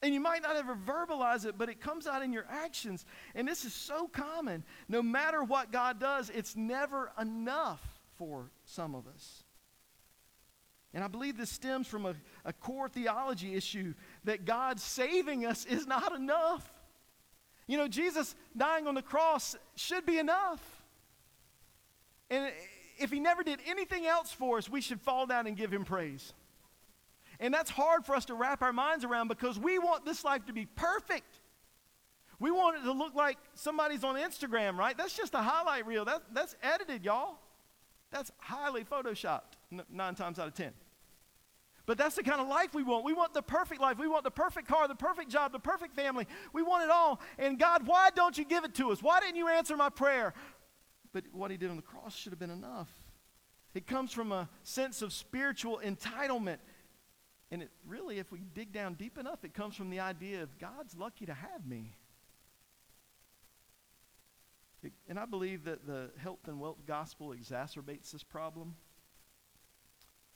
And 0.00 0.14
you 0.14 0.20
might 0.20 0.42
not 0.42 0.56
ever 0.56 0.76
verbalize 0.76 1.44
it, 1.44 1.58
but 1.58 1.68
it 1.68 1.80
comes 1.80 2.06
out 2.06 2.22
in 2.22 2.32
your 2.32 2.46
actions. 2.48 3.04
And 3.34 3.48
this 3.48 3.64
is 3.64 3.74
so 3.74 4.06
common. 4.06 4.62
No 4.88 5.02
matter 5.02 5.42
what 5.42 5.72
God 5.72 5.98
does, 5.98 6.30
it's 6.30 6.54
never 6.54 7.10
enough 7.20 7.82
for 8.16 8.50
some 8.64 8.94
of 8.94 9.08
us. 9.08 9.42
And 10.94 11.04
I 11.04 11.08
believe 11.08 11.36
this 11.36 11.50
stems 11.50 11.86
from 11.86 12.06
a, 12.06 12.14
a 12.44 12.52
core 12.52 12.88
theology 12.88 13.54
issue 13.54 13.94
that 14.24 14.44
God 14.44 14.80
saving 14.80 15.44
us 15.44 15.64
is 15.64 15.86
not 15.86 16.14
enough. 16.14 16.66
You 17.66 17.76
know, 17.76 17.88
Jesus 17.88 18.34
dying 18.56 18.86
on 18.86 18.94
the 18.94 19.02
cross 19.02 19.56
should 19.76 20.06
be 20.06 20.18
enough. 20.18 20.60
And 22.30 22.52
if 22.98 23.10
he 23.10 23.20
never 23.20 23.42
did 23.42 23.60
anything 23.66 24.06
else 24.06 24.32
for 24.32 24.58
us, 24.58 24.68
we 24.68 24.80
should 24.80 25.00
fall 25.00 25.26
down 25.26 25.46
and 25.46 25.56
give 25.56 25.72
him 25.72 25.84
praise. 25.84 26.32
And 27.40 27.54
that's 27.54 27.70
hard 27.70 28.04
for 28.04 28.14
us 28.14 28.24
to 28.26 28.34
wrap 28.34 28.62
our 28.62 28.72
minds 28.72 29.04
around 29.04 29.28
because 29.28 29.58
we 29.58 29.78
want 29.78 30.04
this 30.04 30.24
life 30.24 30.46
to 30.46 30.52
be 30.52 30.66
perfect. 30.66 31.40
We 32.40 32.50
want 32.50 32.78
it 32.78 32.84
to 32.84 32.92
look 32.92 33.14
like 33.14 33.38
somebody's 33.54 34.04
on 34.04 34.16
Instagram, 34.16 34.76
right? 34.76 34.96
That's 34.96 35.16
just 35.16 35.34
a 35.34 35.38
highlight 35.38 35.86
reel. 35.86 36.04
That, 36.04 36.22
that's 36.32 36.56
edited, 36.62 37.04
y'all. 37.04 37.38
That's 38.10 38.30
highly 38.38 38.84
photoshopped, 38.84 39.56
nine 39.90 40.14
times 40.14 40.38
out 40.38 40.48
of 40.48 40.54
ten. 40.54 40.72
But 41.84 41.96
that's 41.96 42.16
the 42.16 42.22
kind 42.22 42.40
of 42.40 42.48
life 42.48 42.74
we 42.74 42.82
want. 42.82 43.04
We 43.04 43.14
want 43.14 43.34
the 43.34 43.42
perfect 43.42 43.80
life. 43.80 43.98
We 43.98 44.08
want 44.08 44.24
the 44.24 44.30
perfect 44.30 44.68
car, 44.68 44.86
the 44.88 44.94
perfect 44.94 45.30
job, 45.30 45.52
the 45.52 45.58
perfect 45.58 45.94
family. 45.94 46.26
We 46.52 46.62
want 46.62 46.84
it 46.84 46.90
all. 46.90 47.20
And 47.38 47.58
God, 47.58 47.86
why 47.86 48.10
don't 48.14 48.36
you 48.36 48.44
give 48.44 48.64
it 48.64 48.74
to 48.74 48.92
us? 48.92 49.02
Why 49.02 49.20
didn't 49.20 49.36
you 49.36 49.48
answer 49.48 49.76
my 49.76 49.88
prayer? 49.88 50.34
But 51.12 51.24
what 51.32 51.50
he 51.50 51.56
did 51.56 51.70
on 51.70 51.76
the 51.76 51.82
cross 51.82 52.14
should 52.14 52.32
have 52.32 52.38
been 52.38 52.50
enough. 52.50 52.90
It 53.74 53.86
comes 53.86 54.12
from 54.12 54.32
a 54.32 54.48
sense 54.62 55.00
of 55.02 55.12
spiritual 55.12 55.80
entitlement 55.84 56.58
and 57.50 57.62
it 57.62 57.70
really, 57.86 58.18
if 58.18 58.30
we 58.30 58.40
dig 58.54 58.72
down 58.72 58.94
deep 58.94 59.16
enough, 59.16 59.44
it 59.44 59.54
comes 59.54 59.74
from 59.74 59.90
the 59.90 60.00
idea 60.00 60.42
of 60.42 60.58
God's 60.58 60.94
lucky 60.96 61.26
to 61.26 61.34
have 61.34 61.66
me. 61.66 61.94
It, 64.82 64.92
and 65.08 65.18
I 65.18 65.24
believe 65.24 65.64
that 65.64 65.86
the 65.86 66.10
health 66.18 66.46
and 66.46 66.60
wealth 66.60 66.84
gospel 66.86 67.34
exacerbates 67.34 68.10
this 68.12 68.22
problem. 68.22 68.76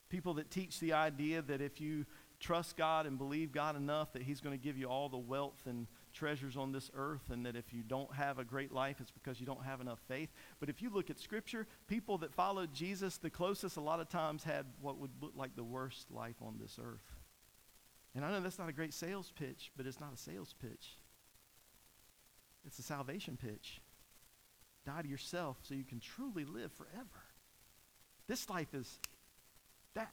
People 0.08 0.34
that 0.34 0.50
teach 0.50 0.80
the 0.80 0.94
idea 0.94 1.42
that 1.42 1.60
if 1.60 1.80
you 1.80 2.06
trust 2.40 2.76
God 2.76 3.06
and 3.06 3.18
believe 3.18 3.52
God 3.52 3.76
enough, 3.76 4.12
that 4.14 4.22
He's 4.22 4.40
going 4.40 4.58
to 4.58 4.62
give 4.62 4.76
you 4.76 4.86
all 4.86 5.08
the 5.08 5.18
wealth 5.18 5.60
and 5.66 5.86
treasures 6.12 6.56
on 6.56 6.72
this 6.72 6.90
earth, 6.94 7.30
and 7.30 7.44
that 7.46 7.56
if 7.56 7.72
you 7.72 7.82
don't 7.82 8.12
have 8.14 8.38
a 8.38 8.44
great 8.44 8.72
life, 8.72 9.00
it's 9.00 9.10
because 9.10 9.40
you 9.40 9.46
don't 9.46 9.64
have 9.64 9.80
enough 9.80 10.00
faith. 10.08 10.30
But 10.60 10.68
if 10.68 10.82
you 10.82 10.90
look 10.90 11.10
at 11.10 11.18
Scripture, 11.18 11.66
people 11.86 12.18
that 12.18 12.32
followed 12.32 12.72
Jesus 12.72 13.16
the 13.16 13.30
closest, 13.30 13.76
a 13.76 13.80
lot 13.80 14.00
of 14.00 14.08
times 14.08 14.44
had 14.44 14.66
what 14.80 14.98
would 14.98 15.10
look 15.20 15.32
like 15.36 15.56
the 15.56 15.64
worst 15.64 16.10
life 16.10 16.36
on 16.42 16.58
this 16.60 16.78
earth. 16.82 17.16
And 18.14 18.24
I 18.24 18.30
know 18.30 18.40
that's 18.40 18.58
not 18.58 18.68
a 18.68 18.72
great 18.72 18.92
sales 18.92 19.32
pitch, 19.38 19.72
but 19.76 19.86
it's 19.86 20.00
not 20.00 20.12
a 20.12 20.18
sales 20.18 20.54
pitch. 20.60 20.98
It's 22.66 22.78
a 22.78 22.82
salvation 22.82 23.36
pitch. 23.36 23.80
Die 24.84 25.02
to 25.02 25.08
yourself 25.08 25.58
so 25.62 25.74
you 25.74 25.84
can 25.84 26.00
truly 26.00 26.44
live 26.44 26.72
forever. 26.72 27.24
This 28.28 28.48
life 28.50 28.74
is 28.74 28.98
that. 29.94 30.12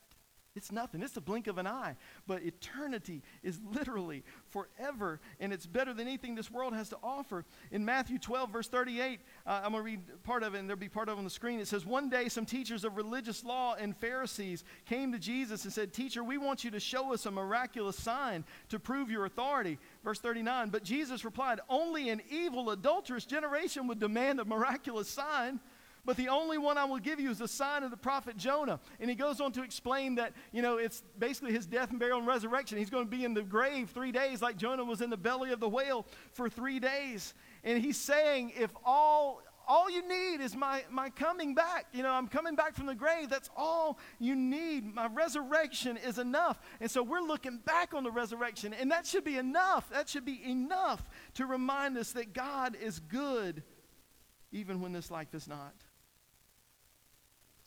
It's 0.56 0.72
nothing. 0.72 1.04
It's 1.04 1.16
a 1.16 1.22
blink 1.22 1.46
of 1.46 1.60
an 1.60 1.68
eye. 1.68 1.96
But 2.26 2.42
eternity 2.42 3.22
is 3.44 3.60
literally 3.72 4.24
forever, 4.48 5.20
and 5.40 5.54
it's 5.54 5.68
better 5.68 5.94
than 5.94 6.08
anything 6.08 6.34
this 6.34 6.50
world 6.50 6.74
has 6.74 6.90
to 6.90 6.98
offer. 7.04 7.46
In 7.72 7.86
Matthew 7.86 8.18
12, 8.18 8.52
verse 8.52 8.68
38, 8.68 9.20
uh, 9.46 9.62
I'm 9.64 9.72
going 9.72 9.76
to 9.76 9.82
read 9.82 10.24
part 10.24 10.42
of 10.42 10.56
it, 10.56 10.60
and 10.60 10.68
there'll 10.68 10.80
be 10.80 10.90
part 10.90 11.08
of 11.08 11.18
it 11.18 11.20
on 11.20 11.24
the 11.24 11.30
screen. 11.30 11.60
It 11.60 11.68
says, 11.68 11.86
One 11.86 12.10
day 12.10 12.30
some 12.30 12.48
teachers 12.48 12.84
of 12.84 12.98
religious 12.98 13.44
law 13.44 13.76
and 13.76 13.96
Pharisees 13.98 14.64
came 14.86 15.12
to 15.12 15.20
Jesus 15.20 15.66
and 15.66 15.74
said, 15.74 15.94
Teacher, 15.94 16.24
we 16.24 16.40
want 16.40 16.64
you 16.64 16.72
to 16.72 16.80
show 16.80 17.14
us 17.14 17.28
a 17.28 17.32
miraculous 17.32 17.98
sign 17.98 18.44
to 18.70 18.80
prove 18.80 19.12
your 19.12 19.26
authority. 19.26 19.78
Verse 20.04 20.20
39, 20.20 20.70
but 20.70 20.84
Jesus 20.84 21.24
replied, 21.24 21.60
Only 21.70 22.10
an 22.10 22.22
evil, 22.28 22.72
adulterous 22.72 23.26
generation 23.26 23.86
would 23.88 24.00
demand 24.00 24.40
a 24.40 24.46
miraculous 24.46 25.10
sign. 25.10 25.60
But 26.06 26.18
the 26.18 26.30
only 26.30 26.58
one 26.58 26.78
I 26.78 26.86
will 26.86 27.00
give 27.00 27.20
you 27.20 27.30
is 27.30 27.38
the 27.38 27.48
sign 27.48 27.84
of 27.84 27.92
the 27.92 27.98
prophet 27.98 28.38
Jonah. 28.38 28.80
And 29.00 29.10
he 29.10 29.16
goes 29.16 29.42
on 29.42 29.52
to 29.54 29.64
explain 29.64 30.16
that, 30.16 30.34
you 30.52 30.62
know, 30.62 30.78
it's 30.78 31.04
basically 31.18 31.52
his 31.52 31.66
death 31.66 31.92
and 31.92 32.00
burial 32.00 32.20
and 32.20 32.28
resurrection. 32.28 32.78
He's 32.78 32.90
going 32.90 33.06
to 33.06 33.12
be 33.12 33.26
in 33.26 33.34
the 33.34 33.44
grave 33.44 33.90
three 33.90 34.12
days, 34.12 34.42
like 34.42 34.58
Jonah 34.58 34.84
was 34.84 35.02
in 35.02 35.10
the 35.10 35.18
belly 35.18 35.52
of 35.52 35.60
the 35.60 35.70
whale 35.70 36.06
for 36.34 36.50
three 36.50 36.80
days. 36.80 37.34
And 37.64 37.82
he's 37.82 37.98
saying, 37.98 38.54
if 38.58 38.72
all 38.84 39.44
all 39.70 39.88
you 39.88 40.02
need 40.02 40.42
is 40.42 40.56
my, 40.56 40.84
my 40.90 41.12
coming 41.12 41.54
back. 41.54 41.86
You 41.94 42.02
know, 42.02 42.10
I'm 42.10 42.28
coming 42.28 42.56
back 42.56 42.74
from 42.74 42.88
the 42.88 42.96
grave. 42.96 43.30
That's 43.30 43.52
all 43.56 44.00
you 44.18 44.36
need. 44.36 44.96
My 44.96 45.06
resurrection 45.06 45.96
is 45.96 46.18
enough. 46.18 46.60
And 46.82 46.90
so 46.90 47.04
we're 47.04 47.22
looking 47.22 47.60
back 47.60 47.94
on 47.94 48.04
the 48.04 48.10
resurrection, 48.10 48.74
and 48.74 48.90
that 48.92 49.06
should 49.06 49.24
be 49.24 49.38
enough. 49.38 49.88
That 49.92 50.10
should 50.10 50.26
be 50.26 50.42
enough 50.44 51.08
to 51.36 51.46
remind 51.46 52.00
us 52.00 52.14
that 52.14 52.34
God 52.34 52.76
is 52.82 53.00
good, 53.00 53.62
even 54.52 54.82
when 54.82 54.92
this 54.92 55.12
life 55.12 55.36
is 55.36 55.48
not. 55.48 55.76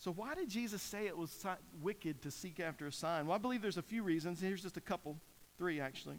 So, 0.03 0.11
why 0.11 0.35
did 0.35 0.49
Jesus 0.49 0.83
say 0.83 1.07
it 1.07 1.17
was 1.17 1.47
wicked 1.81 2.23
to 2.23 2.33
seek 2.33 2.59
after 2.59 2.89
a 2.89 2.93
sign? 2.93 3.29
Well, 3.29 3.37
I 3.37 3.39
believe 3.39 3.63
there's 3.63 3.77
a 3.77 3.83
few 3.83 4.03
reasons. 4.03 4.41
Here's 4.41 4.61
just 4.61 4.77
a 4.77 4.81
couple, 4.81 5.17
three 5.59 5.79
actually. 5.79 6.17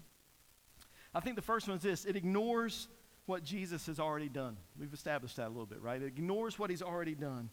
I 1.13 1.19
think 1.19 1.35
the 1.35 1.41
first 1.41 1.67
one 1.67 1.75
is 1.75 1.83
this 1.83 2.05
it 2.05 2.15
ignores 2.15 2.87
what 3.25 3.43
Jesus 3.43 3.85
has 3.87 3.99
already 3.99 4.29
done. 4.29 4.55
We've 4.79 4.93
established 4.93 5.35
that 5.35 5.47
a 5.47 5.49
little 5.49 5.65
bit, 5.65 5.81
right? 5.81 6.01
It 6.01 6.05
ignores 6.05 6.57
what 6.57 6.69
he's 6.69 6.81
already 6.81 7.13
done. 7.13 7.49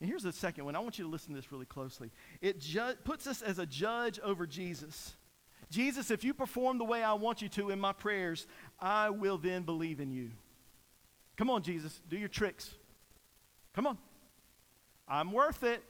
And 0.00 0.10
here's 0.10 0.22
the 0.22 0.34
second 0.34 0.66
one. 0.66 0.76
I 0.76 0.80
want 0.80 0.98
you 0.98 1.06
to 1.06 1.10
listen 1.10 1.30
to 1.30 1.40
this 1.40 1.50
really 1.50 1.64
closely. 1.64 2.10
It 2.42 2.60
ju- 2.60 2.96
puts 3.02 3.26
us 3.26 3.40
as 3.40 3.58
a 3.58 3.64
judge 3.64 4.20
over 4.22 4.46
Jesus. 4.46 5.14
Jesus, 5.70 6.10
if 6.10 6.24
you 6.24 6.34
perform 6.34 6.76
the 6.76 6.84
way 6.84 7.02
I 7.02 7.14
want 7.14 7.40
you 7.40 7.48
to 7.48 7.70
in 7.70 7.80
my 7.80 7.94
prayers, 7.94 8.46
I 8.78 9.08
will 9.08 9.38
then 9.38 9.62
believe 9.62 9.98
in 9.98 10.10
you. 10.10 10.30
Come 11.38 11.48
on, 11.48 11.62
Jesus, 11.62 12.02
do 12.10 12.18
your 12.18 12.28
tricks. 12.28 12.74
Come 13.74 13.86
on. 13.86 13.96
I'm 15.08 15.32
worth 15.32 15.62
it. 15.62 15.82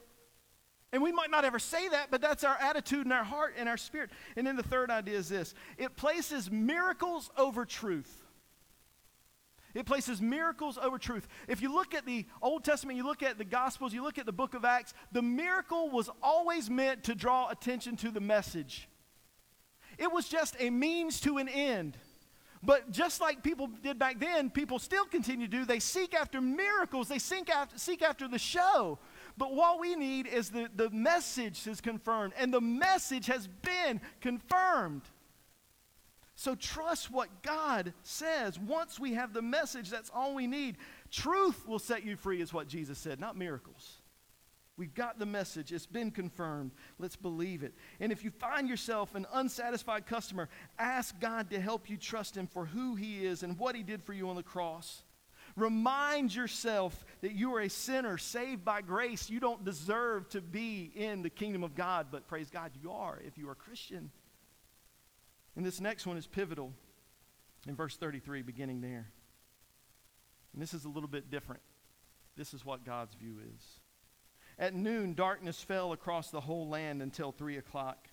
And 0.93 1.03
we 1.03 1.11
might 1.11 1.31
not 1.31 1.45
ever 1.45 1.59
say 1.59 1.89
that, 1.89 2.13
but 2.13 2.21
that's 2.21 2.45
our 2.45 2.57
attitude 2.61 3.05
and 3.05 3.13
our 3.13 3.25
heart 3.25 3.55
and 3.59 3.69
our 3.69 3.77
spirit. 3.77 4.11
And 4.37 4.47
then 4.47 4.55
the 4.55 4.63
third 4.63 4.91
idea 4.91 5.19
is 5.19 5.29
this 5.29 5.55
it 5.77 5.97
places 5.97 6.51
miracles 6.51 7.31
over 7.37 7.65
truth. 7.65 8.23
It 9.75 9.87
places 9.87 10.23
miracles 10.23 10.79
over 10.79 10.99
truth. 10.99 11.27
If 11.49 11.61
you 11.61 11.75
look 11.75 11.95
at 11.95 12.07
the 12.07 12.27
Old 12.41 12.63
Testament, 12.63 12.97
you 12.97 13.05
look 13.05 13.25
at 13.25 13.39
the 13.39 13.45
Gospels, 13.45 13.93
you 13.93 14.05
look 14.05 14.19
at 14.19 14.27
the 14.27 14.33
book 14.33 14.55
of 14.55 14.65
Acts, 14.65 14.95
the 15.11 15.21
miracle 15.21 15.91
was 15.91 16.09
always 16.23 16.71
meant 16.71 17.03
to 17.05 17.15
draw 17.17 17.49
attention 17.49 17.97
to 17.97 18.13
the 18.13 18.21
message. 18.21 18.89
It 19.99 20.13
was 20.13 20.29
just 20.29 20.55
a 20.61 20.71
means 20.71 21.21
to 21.21 21.39
an 21.39 21.49
end. 21.49 21.99
But 22.65 22.91
just 22.91 23.21
like 23.21 23.43
people 23.43 23.69
did 23.83 23.99
back 23.99 24.19
then, 24.19 24.49
people 24.49 24.79
still 24.79 25.05
continue 25.05 25.47
to 25.47 25.51
do. 25.51 25.65
They 25.65 25.81
seek 25.81 26.15
after 26.15 26.41
miracles, 26.41 27.09
they 27.09 27.19
seek 27.19 27.51
after, 27.51 27.79
seek 27.79 28.03
after 28.03 28.27
the 28.27 28.39
show. 28.39 28.99
But 29.37 29.55
what 29.55 29.81
we 29.81 29.97
need 29.97 30.27
is 30.27 30.51
the, 30.51 30.69
the 30.75 30.91
message 30.91 31.67
is 31.67 31.81
confirmed, 31.81 32.33
and 32.39 32.55
the 32.55 32.61
message 32.61 33.27
has 33.27 33.49
been 33.49 34.01
confirmed. 34.21 35.03
So 36.37 36.55
trust 36.55 37.11
what 37.11 37.43
God 37.43 37.93
says. 38.03 38.59
Once 38.59 38.99
we 38.99 39.15
have 39.15 39.33
the 39.33 39.43
message, 39.43 39.91
that's 39.91 40.11
all 40.15 40.35
we 40.35 40.47
need. 40.47 40.77
Truth 41.11 41.67
will 41.67 41.79
set 41.79 42.05
you 42.05 42.17
free, 42.17 42.41
is 42.41 42.53
what 42.53 42.67
Jesus 42.67 42.99
said, 42.99 43.21
not 43.21 43.37
miracles. 43.37 43.99
We've 44.77 44.95
got 44.95 45.19
the 45.19 45.27
message. 45.27 45.73
It's 45.73 45.87
been 45.87 46.11
confirmed. 46.11 46.73
Let's 46.99 47.15
believe 47.15 47.63
it. 47.63 47.75
And 48.01 48.11
if 48.11 48.25
you 48.25 48.31
find 48.31 48.69
yourself 48.69 49.15
an 49.15 49.27
unsatisfied 49.33 50.07
customer, 50.07 50.49
ask 50.79 51.19
God 51.21 51.51
to 51.51 51.61
help 51.61 51.89
you 51.89 51.97
trust 51.97 52.37
Him 52.37 52.49
for 52.49 52.67
who 52.67 52.97
He 52.97 53.25
is 53.25 53.45
and 53.45 53.57
what 53.59 53.77
He 53.77 53.85
did 53.85 54.03
for 54.03 54.13
you 54.13 54.29
on 54.29 54.37
the 54.37 54.43
cross. 54.43 55.05
Remind 55.57 56.35
yourself 56.35 57.05
that 57.21 57.33
you 57.33 57.55
are 57.55 57.61
a 57.61 57.71
sinner 57.71 58.19
saved 58.19 58.65
by 58.65 58.81
grace. 58.81 59.31
You 59.31 59.39
don't 59.39 59.65
deserve 59.65 60.29
to 60.31 60.41
be 60.41 60.91
in 60.97 61.23
the 61.23 61.31
kingdom 61.31 61.63
of 61.63 61.77
God, 61.77 62.09
but 62.11 62.27
praise 62.27 62.51
God, 62.51 62.73
you 62.83 62.91
are 62.91 63.21
if 63.25 63.39
you 63.39 63.49
are 63.49 63.53
a 63.53 63.57
Christian. 63.57 64.11
And 65.55 65.65
this 65.65 65.81
next 65.81 66.05
one 66.05 66.17
is 66.17 66.27
pivotal 66.27 66.73
in 67.69 67.77
verse 67.77 67.97
33, 67.97 68.43
beginning 68.43 68.81
there. 68.81 69.07
And 70.53 70.61
this 70.61 70.75
is 70.75 70.85
a 70.85 70.89
little 70.89 71.09
bit 71.09 71.31
different. 71.31 71.63
This 72.37 72.53
is 72.53 72.65
what 72.65 72.85
God's 72.85 73.15
view 73.15 73.37
is. 73.55 73.65
At 74.59 74.75
noon, 74.75 75.15
darkness 75.15 75.61
fell 75.61 75.93
across 75.93 76.31
the 76.31 76.41
whole 76.41 76.69
land 76.69 77.03
until 77.03 77.33
3 77.33 77.57
o'clock. 77.57 78.09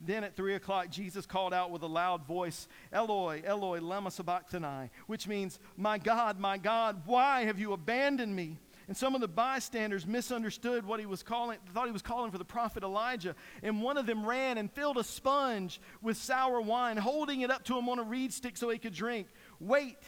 Then 0.00 0.22
at 0.22 0.36
3 0.36 0.54
o'clock, 0.54 0.90
Jesus 0.90 1.26
called 1.26 1.52
out 1.52 1.70
with 1.70 1.82
a 1.82 1.86
loud 1.86 2.26
voice, 2.26 2.68
Eloi, 2.92 3.42
Eloi, 3.44 3.80
lama 3.80 4.10
sabachthani, 4.10 4.90
which 5.06 5.26
means, 5.26 5.58
My 5.76 5.98
God, 5.98 6.38
my 6.38 6.58
God, 6.58 7.02
why 7.06 7.44
have 7.44 7.58
you 7.58 7.72
abandoned 7.72 8.34
me? 8.34 8.58
And 8.86 8.96
some 8.96 9.14
of 9.14 9.20
the 9.20 9.28
bystanders 9.28 10.06
misunderstood 10.06 10.86
what 10.86 10.98
he 10.98 11.04
was 11.04 11.22
calling, 11.22 11.58
thought 11.74 11.86
he 11.86 11.92
was 11.92 12.00
calling 12.00 12.30
for 12.30 12.38
the 12.38 12.44
prophet 12.44 12.82
Elijah. 12.82 13.34
And 13.62 13.82
one 13.82 13.98
of 13.98 14.06
them 14.06 14.24
ran 14.24 14.56
and 14.56 14.72
filled 14.72 14.96
a 14.96 15.04
sponge 15.04 15.78
with 16.00 16.16
sour 16.16 16.60
wine, 16.60 16.96
holding 16.96 17.42
it 17.42 17.50
up 17.50 17.64
to 17.64 17.76
him 17.76 17.88
on 17.90 17.98
a 17.98 18.02
reed 18.02 18.32
stick 18.32 18.56
so 18.56 18.70
he 18.70 18.78
could 18.78 18.94
drink. 18.94 19.28
Wait, 19.60 19.98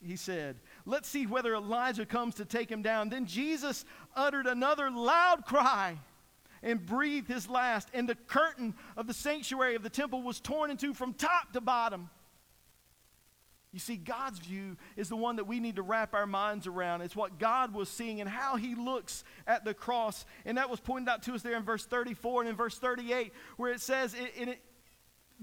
he 0.00 0.16
said. 0.16 0.56
Let's 0.86 1.08
see 1.08 1.26
whether 1.26 1.54
Elijah 1.54 2.04
comes 2.04 2.34
to 2.36 2.44
take 2.44 2.70
him 2.70 2.82
down. 2.82 3.08
Then 3.08 3.26
Jesus 3.26 3.84
uttered 4.14 4.46
another 4.46 4.90
loud 4.90 5.44
cry 5.46 5.98
and 6.62 6.84
breathed 6.84 7.28
his 7.28 7.48
last. 7.48 7.88
And 7.94 8.08
the 8.08 8.14
curtain 8.14 8.74
of 8.96 9.06
the 9.06 9.14
sanctuary 9.14 9.76
of 9.76 9.82
the 9.82 9.90
temple 9.90 10.22
was 10.22 10.40
torn 10.40 10.70
in 10.70 10.76
two 10.76 10.94
from 10.94 11.14
top 11.14 11.52
to 11.52 11.60
bottom. 11.60 12.10
You 13.74 13.80
see, 13.80 13.96
God's 13.96 14.38
view 14.38 14.76
is 14.96 15.08
the 15.08 15.16
one 15.16 15.36
that 15.36 15.48
we 15.48 15.58
need 15.58 15.76
to 15.76 15.82
wrap 15.82 16.14
our 16.14 16.26
minds 16.26 16.68
around. 16.68 17.02
It's 17.02 17.16
what 17.16 17.40
God 17.40 17.74
was 17.74 17.88
seeing 17.88 18.20
and 18.20 18.30
how 18.30 18.54
He 18.54 18.76
looks 18.76 19.24
at 19.48 19.64
the 19.64 19.74
cross. 19.74 20.24
And 20.44 20.58
that 20.58 20.70
was 20.70 20.78
pointed 20.78 21.08
out 21.08 21.24
to 21.24 21.34
us 21.34 21.42
there 21.42 21.56
in 21.56 21.64
verse 21.64 21.84
34 21.84 22.42
and 22.42 22.50
in 22.50 22.56
verse 22.56 22.78
38, 22.78 23.32
where 23.56 23.72
it 23.72 23.80
says, 23.80 24.14
it, 24.14 24.48
it 24.48 24.60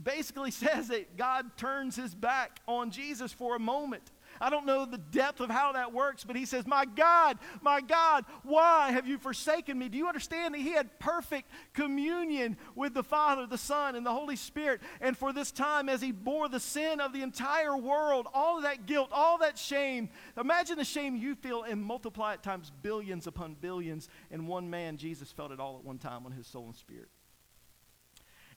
basically 0.02 0.52
says 0.52 0.88
that 0.88 1.18
God 1.18 1.58
turns 1.58 1.98
His 1.98 2.16
back 2.16 2.62
on 2.68 2.92
Jesus 2.92 3.34
for 3.34 3.58
a 3.58 3.60
moment. 3.60 4.12
I 4.40 4.50
don't 4.50 4.66
know 4.66 4.86
the 4.86 4.98
depth 4.98 5.40
of 5.40 5.50
how 5.50 5.74
that 5.74 5.94
works, 5.94 6.24
but 6.24 6.36
he 6.36 6.46
says, 6.46 6.66
My 6.66 6.86
God, 6.86 7.38
my 7.62 7.82
God, 7.82 8.26
why 8.44 8.92
have 8.92 9.08
you 9.08 9.18
forsaken 9.18 9.78
me? 9.78 9.90
Do 9.90 9.98
you 9.98 10.08
understand 10.08 10.54
that 10.54 10.62
he 10.62 10.72
had 10.72 11.00
perfect 11.00 11.50
communion 11.74 12.58
with 12.76 12.94
the 12.94 13.04
Father, 13.04 13.46
the 13.46 13.58
Son, 13.58 13.96
and 13.96 14.06
the 14.06 14.12
Holy 14.12 14.36
Spirit? 14.36 14.82
And 15.00 15.18
for 15.18 15.34
this 15.34 15.52
time, 15.52 15.90
as 15.90 16.02
he 16.02 16.12
bore 16.12 16.50
the 16.50 16.60
sin 16.60 17.00
of 17.00 17.14
the 17.14 17.22
entire 17.22 17.76
world, 17.76 18.28
all 18.34 18.58
of 18.58 18.64
that 18.64 18.86
guilt, 18.86 19.10
all 19.12 19.38
that 19.40 19.58
shame, 19.58 20.10
imagine 20.38 20.78
the 20.78 20.86
shame 20.86 21.16
you 21.16 21.36
feel 21.36 21.64
and 21.64 21.84
multiply 21.84 22.34
it 22.34 22.44
times 22.44 22.72
billions 22.82 23.28
upon 23.28 23.56
billions. 23.56 24.10
And 24.30 24.48
one 24.48 24.70
man, 24.70 24.98
Jesus, 24.98 25.32
felt 25.32 25.52
it 25.52 25.60
all 25.60 25.78
at 25.78 25.84
one 25.84 25.98
time 25.98 26.26
on 26.26 26.32
his 26.32 26.48
soul 26.48 26.66
and 26.66 26.76
spirit. 26.76 27.10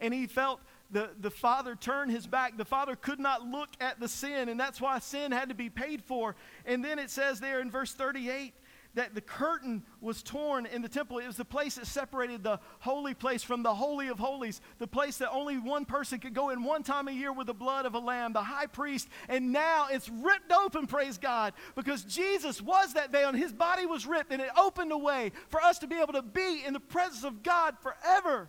And 0.00 0.12
he 0.12 0.26
felt 0.26 0.60
the, 0.90 1.11
the 1.18 1.31
father 1.31 1.75
turned 1.75 2.11
his 2.11 2.27
back. 2.27 2.57
The 2.57 2.64
father 2.64 2.97
could 2.97 3.18
not 3.18 3.47
look 3.47 3.70
at 3.81 4.01
the 4.01 4.09
sin, 4.09 4.49
and 4.49 4.59
that's 4.59 4.81
why 4.81 4.99
sin 4.99 5.33
had 5.33 5.49
to 5.49 5.55
be 5.55 5.70
paid 5.70 6.03
for. 6.03 6.37
And 6.64 6.85
then 6.85 6.99
it 6.99 7.11
says 7.11 7.40
there 7.40 7.61
in 7.61 7.70
verse 7.70 7.92
38 7.92 8.55
that 8.94 9.14
the 9.14 9.20
curtain 9.20 9.83
was 10.01 10.23
torn 10.23 10.66
in 10.66 10.83
the 10.83 10.88
temple. 10.88 11.18
It 11.18 11.27
was 11.27 11.37
the 11.37 11.44
place 11.44 11.75
that 11.77 11.87
separated 11.87 12.42
the 12.42 12.61
holy 12.79 13.14
place 13.14 13.42
from 13.42 13.62
the 13.62 13.75
Holy 13.75 14.09
of 14.09 14.18
Holies, 14.18 14.61
the 14.79 14.87
place 14.87 15.18
that 15.18 15.31
only 15.31 15.59
one 15.59 15.85
person 15.85 16.20
could 16.20 16.35
go 16.35 16.51
in 16.51 16.62
one 16.62 16.83
time 16.83 17.09
a 17.09 17.12
year 17.12 17.33
with 17.33 17.49
the 17.49 17.55
blood 17.55 17.87
of 17.87 17.94
a 17.94 17.99
lamb, 17.99 18.33
the 18.33 18.42
high 18.42 18.66
priest. 18.66 19.09
And 19.29 19.53
now 19.53 19.88
it's 19.90 20.09
ripped 20.09 20.53
open, 20.53 20.87
praise 20.87 21.18
God, 21.18 21.55
because 21.75 22.05
Jesus 22.05 22.62
was 22.62 22.94
that 22.94 23.11
veil 23.11 23.29
and 23.29 23.38
his 23.38 23.53
body 23.53 23.87
was 23.87 24.07
ripped 24.07 24.33
and 24.33 24.40
it 24.40 24.51
opened 24.57 24.92
a 24.92 24.99
way 24.99 25.33
for 25.49 25.61
us 25.61 25.79
to 25.81 25.87
be 25.87 25.97
able 25.97 26.12
to 26.12 26.23
be 26.23 26.62
in 26.64 26.73
the 26.73 26.81
presence 26.81 27.25
of 27.25 27.42
God 27.42 27.77
forever. 27.83 28.49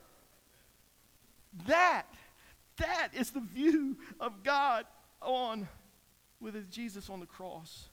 That 1.67 2.05
that 2.77 3.09
is 3.13 3.31
the 3.31 3.41
view 3.41 3.97
of 4.19 4.43
God 4.43 4.85
on 5.21 5.67
with 6.39 6.69
Jesus 6.69 7.09
on 7.09 7.19
the 7.19 7.25
cross. 7.25 7.89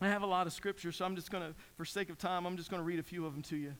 I 0.00 0.08
have 0.08 0.22
a 0.22 0.26
lot 0.26 0.46
of 0.46 0.52
scripture, 0.52 0.92
so 0.92 1.04
I'm 1.04 1.16
just 1.16 1.30
going 1.30 1.42
to, 1.42 1.54
for 1.76 1.84
sake 1.84 2.08
of 2.08 2.18
time, 2.18 2.46
I'm 2.46 2.56
just 2.56 2.70
going 2.70 2.80
to 2.80 2.84
read 2.84 3.00
a 3.00 3.02
few 3.02 3.26
of 3.26 3.32
them 3.32 3.42
to 3.44 3.56
you. 3.56 3.74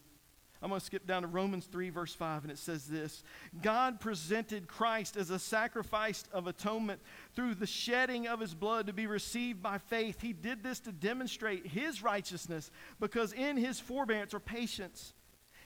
I'm 0.61 0.71
going 0.71 0.81
to 0.81 0.85
skip 0.85 1.07
down 1.07 1.23
to 1.23 1.29
Romans 1.29 1.67
3, 1.67 1.91
verse 1.91 2.13
5, 2.13 2.43
and 2.43 2.51
it 2.51 2.59
says 2.59 2.87
this 2.87 3.23
God 3.63 4.01
presented 4.01 4.67
Christ 4.67 5.17
as 5.17 5.31
a 5.31 5.39
sacrifice 5.39 6.25
of 6.33 6.49
atonement 6.49 7.01
through 7.37 7.55
the 7.55 7.67
shedding 7.67 8.27
of 8.27 8.41
his 8.41 8.55
blood 8.55 8.89
to 8.89 8.93
be 8.93 9.07
received 9.07 9.63
by 9.63 9.79
faith. 9.79 10.21
He 10.21 10.33
did 10.33 10.65
this 10.65 10.81
to 10.81 10.93
demonstrate 10.93 11.67
his 11.67 12.03
righteousness 12.03 12.73
because 12.99 13.33
in 13.33 13.57
his 13.57 13.79
forbearance 13.79 14.35
or 14.35 14.41
patience, 14.41 15.15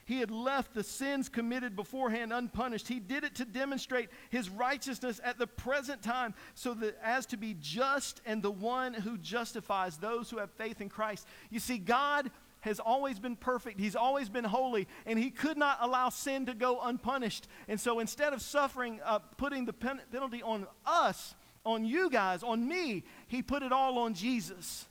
he 0.05 0.19
had 0.21 0.31
left 0.31 0.75
the 0.75 0.83
sins 0.83 1.29
committed 1.29 1.77
beforehand 1.77 2.33
unpunished. 2.33 2.89
He 2.89 3.01
did 3.01 3.25
it 3.25 3.35
to 3.37 3.45
demonstrate 3.45 4.11
his 4.31 4.49
righteousness 4.49 5.21
at 5.23 5.39
the 5.39 5.47
present 5.47 6.03
time, 6.03 6.35
so 6.55 6.75
that 6.75 6.99
as 7.03 7.27
to 7.27 7.37
be 7.37 7.57
just 7.61 8.21
and 8.27 8.43
the 8.43 8.51
one 8.51 8.95
who 8.95 9.17
justifies 9.19 9.97
those 9.97 10.31
who 10.31 10.39
have 10.39 10.51
faith 10.51 10.81
in 10.81 10.89
Christ. 10.89 11.27
You 11.51 11.61
see, 11.61 11.79
God 11.79 12.31
has 12.61 12.79
always 12.79 13.19
been 13.19 13.37
perfect. 13.37 13.81
He's 13.81 13.97
always 13.97 14.29
been 14.29 14.45
holy, 14.45 14.87
and 15.05 15.19
he 15.19 15.31
could 15.31 15.57
not 15.57 15.79
allow 15.81 16.09
sin 16.09 16.47
to 16.47 16.55
go 16.55 16.81
unpunished. 16.81 17.49
And 17.69 17.81
so 17.81 17.99
instead 17.99 18.33
of 18.33 18.41
suffering, 18.41 19.01
uh, 19.05 19.19
putting 19.37 19.65
the 19.65 19.73
pen- 19.73 20.01
penalty 20.11 20.43
on 20.43 20.67
us, 20.87 21.35
on 21.65 21.85
you 21.85 22.09
guys, 22.11 22.43
on 22.43 22.67
me, 22.67 23.05
he 23.29 23.43
put 23.43 23.63
it 23.63 23.73
all 23.73 23.99
on 23.99 24.15
Jesus. 24.15 24.87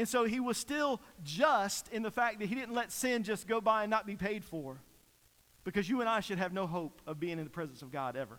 And 0.00 0.08
so 0.08 0.24
he 0.24 0.40
was 0.40 0.56
still 0.56 0.98
just 1.22 1.88
in 1.88 2.02
the 2.02 2.10
fact 2.10 2.38
that 2.38 2.46
he 2.46 2.54
didn't 2.54 2.74
let 2.74 2.90
sin 2.90 3.22
just 3.22 3.46
go 3.46 3.60
by 3.60 3.82
and 3.82 3.90
not 3.90 4.06
be 4.06 4.16
paid 4.16 4.42
for. 4.42 4.80
Because 5.62 5.90
you 5.90 6.00
and 6.00 6.08
I 6.08 6.20
should 6.20 6.38
have 6.38 6.54
no 6.54 6.66
hope 6.66 7.02
of 7.06 7.20
being 7.20 7.38
in 7.38 7.44
the 7.44 7.50
presence 7.50 7.82
of 7.82 7.92
God 7.92 8.16
ever. 8.16 8.38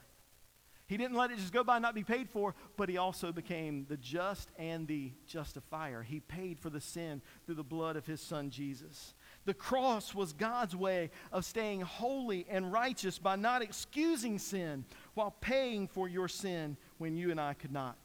He 0.87 0.97
didn't 0.97 1.15
let 1.15 1.29
it 1.29 1.37
just 1.37 1.53
go 1.53 1.63
by 1.63 1.75
and 1.75 1.83
not 1.83 1.93
be 1.93 2.03
paid 2.03 2.31
for, 2.31 2.55
but 2.77 2.89
he 2.89 2.97
also 2.97 3.31
became 3.31 3.85
the 3.87 3.97
just 3.97 4.51
and 4.57 4.87
the 4.87 5.11
justifier. 5.27 6.01
He 6.01 6.19
paid 6.19 6.57
for 6.57 6.71
the 6.71 6.81
sin 6.81 7.21
through 7.45 7.55
the 7.55 7.63
blood 7.63 7.95
of 7.95 8.07
his 8.07 8.21
son 8.21 8.49
Jesus. 8.49 9.13
The 9.45 9.53
cross 9.53 10.15
was 10.15 10.33
God's 10.33 10.75
way 10.75 11.11
of 11.31 11.45
staying 11.45 11.81
holy 11.81 12.47
and 12.49 12.73
righteous 12.73 13.19
by 13.19 13.35
not 13.35 13.61
excusing 13.61 14.39
sin 14.39 14.83
while 15.13 15.35
paying 15.41 15.87
for 15.87 16.09
your 16.09 16.27
sin 16.27 16.75
when 16.97 17.15
you 17.15 17.29
and 17.29 17.39
I 17.39 17.53
could 17.53 17.71
not. 17.71 18.00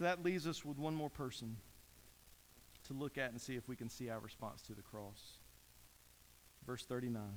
So 0.00 0.04
that 0.04 0.24
leaves 0.24 0.46
us 0.46 0.64
with 0.64 0.78
one 0.78 0.94
more 0.94 1.10
person 1.10 1.58
to 2.86 2.94
look 2.94 3.18
at 3.18 3.32
and 3.32 3.38
see 3.38 3.56
if 3.56 3.68
we 3.68 3.76
can 3.76 3.90
see 3.90 4.08
our 4.08 4.18
response 4.18 4.62
to 4.62 4.72
the 4.72 4.80
cross. 4.80 5.34
Verse 6.66 6.86
39 6.86 7.20
it 7.22 7.28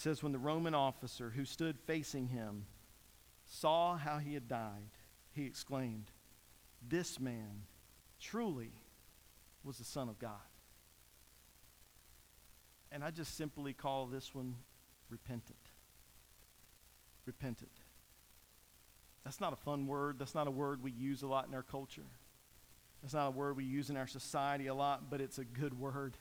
says, 0.00 0.22
When 0.22 0.32
the 0.32 0.38
Roman 0.38 0.74
officer 0.74 1.28
who 1.28 1.44
stood 1.44 1.78
facing 1.78 2.28
him 2.28 2.64
saw 3.44 3.98
how 3.98 4.16
he 4.16 4.32
had 4.32 4.48
died, 4.48 4.88
he 5.34 5.44
exclaimed, 5.44 6.10
This 6.80 7.20
man 7.20 7.64
truly 8.18 8.72
was 9.62 9.76
the 9.76 9.84
Son 9.84 10.08
of 10.08 10.18
God. 10.18 10.40
And 12.90 13.04
I 13.04 13.10
just 13.10 13.36
simply 13.36 13.74
call 13.74 14.06
this 14.06 14.34
one 14.34 14.54
repentant. 15.10 15.58
Repentant. 17.26 17.77
That's 19.24 19.40
not 19.40 19.52
a 19.52 19.56
fun 19.56 19.86
word. 19.86 20.16
That's 20.18 20.34
not 20.34 20.46
a 20.46 20.50
word 20.50 20.82
we 20.82 20.90
use 20.90 21.22
a 21.22 21.26
lot 21.26 21.48
in 21.48 21.54
our 21.54 21.62
culture. 21.62 22.06
That's 23.02 23.14
not 23.14 23.28
a 23.28 23.30
word 23.30 23.56
we 23.56 23.64
use 23.64 23.90
in 23.90 23.96
our 23.96 24.06
society 24.06 24.66
a 24.66 24.74
lot, 24.74 25.10
but 25.10 25.20
it's 25.20 25.38
a 25.38 25.44
good 25.44 25.78
word. 25.78 26.16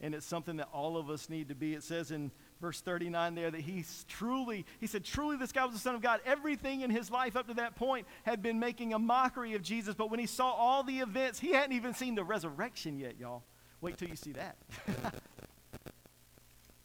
And 0.00 0.14
it's 0.14 0.26
something 0.26 0.56
that 0.58 0.68
all 0.72 0.96
of 0.96 1.08
us 1.08 1.30
need 1.30 1.48
to 1.48 1.54
be. 1.54 1.74
It 1.74 1.82
says 1.82 2.10
in 2.10 2.30
verse 2.60 2.80
39 2.80 3.34
there 3.34 3.50
that 3.50 3.60
he's 3.60 4.04
truly, 4.08 4.66
he 4.78 4.86
said, 4.86 5.04
truly 5.04 5.36
this 5.36 5.52
guy 5.52 5.64
was 5.64 5.74
the 5.74 5.80
Son 5.80 5.94
of 5.94 6.02
God. 6.02 6.20
Everything 6.26 6.82
in 6.82 6.90
his 6.90 7.10
life 7.10 7.34
up 7.34 7.48
to 7.48 7.54
that 7.54 7.76
point 7.76 8.06
had 8.24 8.42
been 8.42 8.58
making 8.58 8.92
a 8.92 8.98
mockery 8.98 9.54
of 9.54 9.62
Jesus. 9.62 9.94
But 9.94 10.10
when 10.10 10.20
he 10.20 10.26
saw 10.26 10.50
all 10.50 10.82
the 10.82 10.98
events, 10.98 11.38
he 11.38 11.52
hadn't 11.52 11.74
even 11.74 11.94
seen 11.94 12.14
the 12.14 12.24
resurrection 12.24 12.98
yet, 12.98 13.18
y'all. 13.18 13.42
Wait 13.80 13.96
till 13.96 14.08
you 14.08 14.16
see 14.16 14.32
that. 14.32 14.56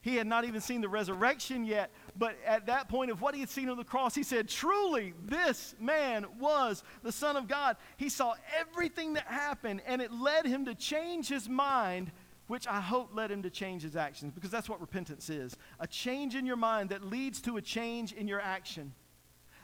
he 0.02 0.16
had 0.16 0.28
not 0.28 0.46
even 0.46 0.62
seen 0.62 0.82
the 0.82 0.90
resurrection 0.90 1.64
yet. 1.64 1.92
But 2.18 2.36
at 2.46 2.66
that 2.66 2.90
point 2.90 3.12
of 3.12 3.22
what 3.22 3.34
he 3.34 3.40
had 3.40 3.50
seen 3.50 3.70
on 3.70 3.78
the 3.78 3.84
cross, 3.84 4.16
he 4.16 4.24
said, 4.24 4.50
Truly, 4.50 5.14
this 5.26 5.76
man 5.80 6.26
was 6.40 6.84
the 7.04 7.12
Son 7.12 7.38
of 7.38 7.48
God. 7.48 7.78
He 7.98 8.10
saw 8.10 8.34
everything 8.60 9.14
that 9.14 9.28
happened, 9.28 9.82
and 9.86 10.02
it 10.02 10.12
led 10.12 10.46
him 10.46 10.66
to 10.66 10.76
change 10.76 11.28
his 11.30 11.48
mind 11.48 12.12
which 12.48 12.68
I 12.68 12.82
hope 12.82 13.16
led 13.16 13.32
him 13.32 13.44
to 13.44 13.50
change 13.50 13.82
his 13.82 13.96
actions 13.96 14.34
because 14.34 14.52
that's 14.52 14.68
what 14.68 14.82
repentance 14.82 15.30
is 15.30 15.56
a 15.80 15.88
change 15.88 16.36
in 16.36 16.46
your 16.46 16.58
mind 16.58 16.90
that 16.90 17.02
leads 17.02 17.40
to 17.44 17.56
a 17.56 17.62
change 17.62 18.12
in 18.12 18.28
your 18.28 18.42
action. 18.42 18.94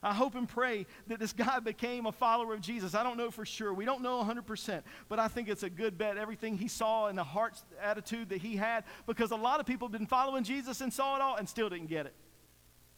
I 0.03 0.13
hope 0.13 0.35
and 0.35 0.47
pray 0.47 0.85
that 1.07 1.19
this 1.19 1.33
guy 1.33 1.59
became 1.59 2.05
a 2.05 2.11
follower 2.11 2.53
of 2.53 2.61
Jesus. 2.61 2.93
I 2.93 3.03
don't 3.03 3.17
know 3.17 3.31
for 3.31 3.45
sure. 3.45 3.73
We 3.73 3.85
don't 3.85 4.01
know 4.01 4.23
100%, 4.23 4.83
but 5.09 5.19
I 5.19 5.27
think 5.27 5.49
it's 5.49 5.63
a 5.63 5.69
good 5.69 5.97
bet. 5.97 6.17
Everything 6.17 6.57
he 6.57 6.67
saw 6.67 7.07
and 7.07 7.17
the 7.17 7.23
heart's 7.23 7.63
attitude 7.81 8.29
that 8.29 8.41
he 8.41 8.55
had, 8.55 8.83
because 9.05 9.31
a 9.31 9.35
lot 9.35 9.59
of 9.59 9.65
people 9.65 9.87
have 9.87 9.93
been 9.93 10.05
following 10.05 10.43
Jesus 10.43 10.81
and 10.81 10.93
saw 10.93 11.15
it 11.15 11.21
all 11.21 11.35
and 11.35 11.49
still 11.49 11.69
didn't 11.69 11.87
get 11.87 12.05
it. 12.05 12.13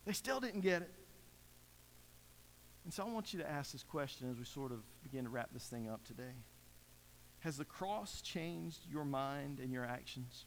They 0.05 0.13
still 0.13 0.39
didn't 0.39 0.61
get 0.61 0.81
it. 0.81 0.91
And 2.83 2.93
so 2.93 3.03
I 3.05 3.09
want 3.09 3.33
you 3.33 3.39
to 3.39 3.49
ask 3.49 3.71
this 3.71 3.83
question 3.83 4.29
as 4.31 4.37
we 4.37 4.45
sort 4.45 4.71
of 4.71 4.79
begin 5.03 5.25
to 5.25 5.29
wrap 5.29 5.49
this 5.53 5.67
thing 5.67 5.89
up 5.89 6.03
today. 6.05 6.33
Has 7.39 7.55
the 7.55 7.65
cross 7.65 8.21
changed 8.21 8.79
your 8.89 9.05
mind 9.05 9.59
and 9.59 9.71
your 9.71 9.85
actions? 9.85 10.45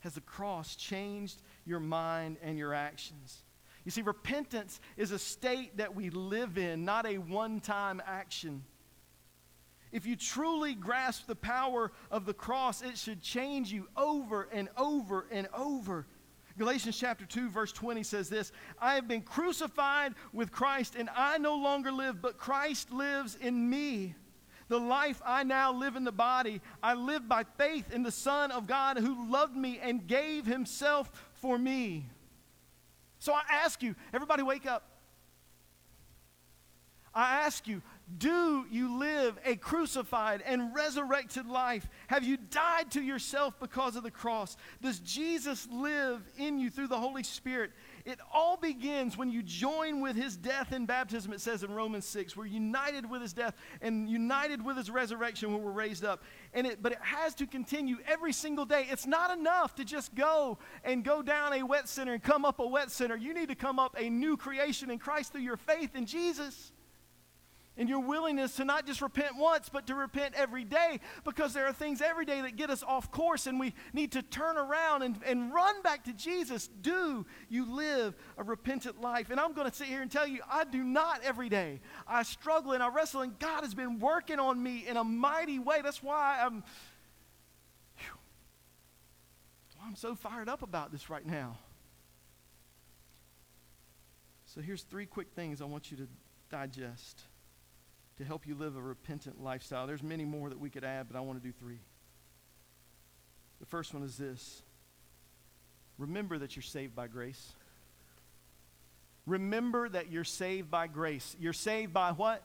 Has 0.00 0.14
the 0.14 0.20
cross 0.20 0.74
changed 0.74 1.42
your 1.64 1.80
mind 1.80 2.38
and 2.42 2.58
your 2.58 2.72
actions? 2.72 3.42
You 3.88 3.90
see, 3.90 4.02
repentance 4.02 4.82
is 4.98 5.12
a 5.12 5.18
state 5.18 5.78
that 5.78 5.94
we 5.94 6.10
live 6.10 6.58
in, 6.58 6.84
not 6.84 7.06
a 7.06 7.16
one 7.16 7.58
time 7.58 8.02
action. 8.06 8.62
If 9.92 10.04
you 10.04 10.14
truly 10.14 10.74
grasp 10.74 11.26
the 11.26 11.34
power 11.34 11.90
of 12.10 12.26
the 12.26 12.34
cross, 12.34 12.82
it 12.82 12.98
should 12.98 13.22
change 13.22 13.72
you 13.72 13.88
over 13.96 14.46
and 14.52 14.68
over 14.76 15.26
and 15.32 15.48
over. 15.54 16.06
Galatians 16.58 16.98
chapter 16.98 17.24
2, 17.24 17.48
verse 17.48 17.72
20 17.72 18.02
says 18.02 18.28
this 18.28 18.52
I 18.78 18.94
have 18.96 19.08
been 19.08 19.22
crucified 19.22 20.12
with 20.34 20.52
Christ, 20.52 20.94
and 20.94 21.08
I 21.16 21.38
no 21.38 21.56
longer 21.56 21.90
live, 21.90 22.20
but 22.20 22.36
Christ 22.36 22.92
lives 22.92 23.38
in 23.40 23.70
me. 23.70 24.14
The 24.68 24.78
life 24.78 25.22
I 25.24 25.44
now 25.44 25.72
live 25.72 25.96
in 25.96 26.04
the 26.04 26.12
body, 26.12 26.60
I 26.82 26.92
live 26.92 27.26
by 27.26 27.44
faith 27.56 27.90
in 27.90 28.02
the 28.02 28.12
Son 28.12 28.50
of 28.50 28.66
God 28.66 28.98
who 28.98 29.30
loved 29.30 29.56
me 29.56 29.80
and 29.82 30.06
gave 30.06 30.44
himself 30.44 31.10
for 31.32 31.56
me. 31.56 32.10
So 33.18 33.32
I 33.32 33.42
ask 33.64 33.82
you, 33.82 33.94
everybody 34.12 34.42
wake 34.42 34.66
up. 34.66 34.84
I 37.14 37.40
ask 37.40 37.66
you, 37.66 37.82
do 38.16 38.64
you 38.70 38.98
live 38.98 39.38
a 39.44 39.56
crucified 39.56 40.42
and 40.46 40.74
resurrected 40.74 41.46
life? 41.46 41.86
Have 42.06 42.24
you 42.24 42.38
died 42.38 42.90
to 42.92 43.02
yourself 43.02 43.60
because 43.60 43.96
of 43.96 44.02
the 44.02 44.10
cross? 44.10 44.56
Does 44.80 44.98
Jesus 45.00 45.68
live 45.70 46.22
in 46.38 46.58
you 46.58 46.70
through 46.70 46.86
the 46.86 46.98
Holy 46.98 47.22
Spirit? 47.22 47.72
It 48.06 48.18
all 48.32 48.56
begins 48.56 49.18
when 49.18 49.30
you 49.30 49.42
join 49.42 50.00
with 50.00 50.16
his 50.16 50.38
death 50.38 50.72
in 50.72 50.86
baptism, 50.86 51.34
it 51.34 51.42
says 51.42 51.62
in 51.62 51.70
Romans 51.70 52.06
6. 52.06 52.34
We're 52.34 52.46
united 52.46 53.08
with 53.08 53.20
his 53.20 53.34
death 53.34 53.54
and 53.82 54.08
united 54.08 54.64
with 54.64 54.78
his 54.78 54.90
resurrection 54.90 55.52
when 55.52 55.62
we're 55.62 55.70
raised 55.70 56.04
up. 56.04 56.22
And 56.54 56.66
it, 56.66 56.82
but 56.82 56.92
it 56.92 57.02
has 57.02 57.34
to 57.34 57.46
continue 57.46 57.98
every 58.06 58.32
single 58.32 58.64
day. 58.64 58.86
It's 58.90 59.06
not 59.06 59.36
enough 59.36 59.74
to 59.74 59.84
just 59.84 60.14
go 60.14 60.58
and 60.82 61.04
go 61.04 61.20
down 61.20 61.52
a 61.52 61.62
wet 61.62 61.90
center 61.90 62.14
and 62.14 62.22
come 62.22 62.46
up 62.46 62.58
a 62.58 62.66
wet 62.66 62.90
center. 62.90 63.16
You 63.16 63.34
need 63.34 63.50
to 63.50 63.54
come 63.54 63.78
up 63.78 63.96
a 63.98 64.08
new 64.08 64.38
creation 64.38 64.90
in 64.90 64.98
Christ 64.98 65.32
through 65.32 65.42
your 65.42 65.58
faith 65.58 65.94
in 65.94 66.06
Jesus 66.06 66.72
and 67.78 67.88
your 67.88 68.00
willingness 68.00 68.56
to 68.56 68.64
not 68.64 68.86
just 68.86 69.00
repent 69.00 69.36
once, 69.36 69.68
but 69.68 69.86
to 69.86 69.94
repent 69.94 70.34
every 70.36 70.64
day 70.64 70.98
because 71.24 71.54
there 71.54 71.66
are 71.66 71.72
things 71.72 72.02
every 72.02 72.24
day 72.24 72.40
that 72.42 72.56
get 72.56 72.70
us 72.70 72.82
off 72.82 73.10
course 73.12 73.46
and 73.46 73.58
we 73.58 73.72
need 73.92 74.12
to 74.12 74.22
turn 74.22 74.58
around 74.58 75.02
and, 75.02 75.16
and 75.24 75.54
run 75.54 75.80
back 75.82 76.04
to 76.04 76.12
Jesus. 76.12 76.68
Do 76.82 77.24
you 77.48 77.72
live 77.72 78.16
a 78.36 78.42
repentant 78.42 79.00
life? 79.00 79.30
And 79.30 79.38
I'm 79.38 79.52
going 79.52 79.70
to 79.70 79.74
sit 79.74 79.86
here 79.86 80.02
and 80.02 80.10
tell 80.10 80.26
you, 80.26 80.40
I 80.50 80.64
do 80.64 80.82
not 80.82 81.22
every 81.22 81.48
day. 81.48 81.80
I 82.06 82.24
struggle 82.24 82.72
and 82.72 82.82
I 82.82 82.88
wrestle, 82.88 83.22
and 83.22 83.38
God 83.38 83.62
has 83.62 83.74
been 83.74 84.00
working 84.00 84.40
on 84.40 84.60
me 84.60 84.84
in 84.86 84.96
a 84.96 85.04
mighty 85.04 85.60
way. 85.60 85.80
That's 85.82 86.02
why 86.02 86.40
I'm. 86.44 86.64
I'm 89.86 89.94
so 89.94 90.16
fired 90.16 90.48
up 90.48 90.62
about 90.62 90.90
this 90.90 91.08
right 91.08 91.24
now. 91.24 91.56
So 94.44 94.60
here's 94.60 94.82
three 94.82 95.06
quick 95.06 95.28
things 95.36 95.62
I 95.62 95.66
want 95.66 95.92
you 95.92 95.96
to 95.98 96.08
digest 96.50 97.22
to 98.18 98.24
help 98.24 98.46
you 98.46 98.54
live 98.54 98.76
a 98.76 98.82
repentant 98.82 99.42
lifestyle. 99.42 99.86
There's 99.86 100.02
many 100.02 100.24
more 100.24 100.48
that 100.48 100.58
we 100.58 100.70
could 100.70 100.84
add, 100.84 101.06
but 101.10 101.16
I 101.16 101.20
want 101.20 101.40
to 101.40 101.46
do 101.46 101.52
three. 101.52 101.78
The 103.60 103.66
first 103.66 103.94
one 103.94 104.02
is 104.02 104.16
this 104.16 104.62
remember 105.98 106.38
that 106.38 106.54
you're 106.56 106.62
saved 106.62 106.94
by 106.94 107.06
grace. 107.06 107.52
Remember 109.26 109.88
that 109.88 110.10
you're 110.10 110.24
saved 110.24 110.70
by 110.70 110.86
grace. 110.86 111.36
You're 111.38 111.52
saved 111.52 111.92
by 111.92 112.12
what? 112.12 112.42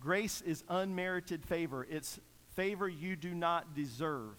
Grace 0.00 0.42
is 0.42 0.62
unmerited 0.68 1.44
favor, 1.44 1.86
it's 1.88 2.20
favor 2.54 2.88
you 2.88 3.16
do 3.16 3.34
not 3.34 3.74
deserve. 3.74 4.36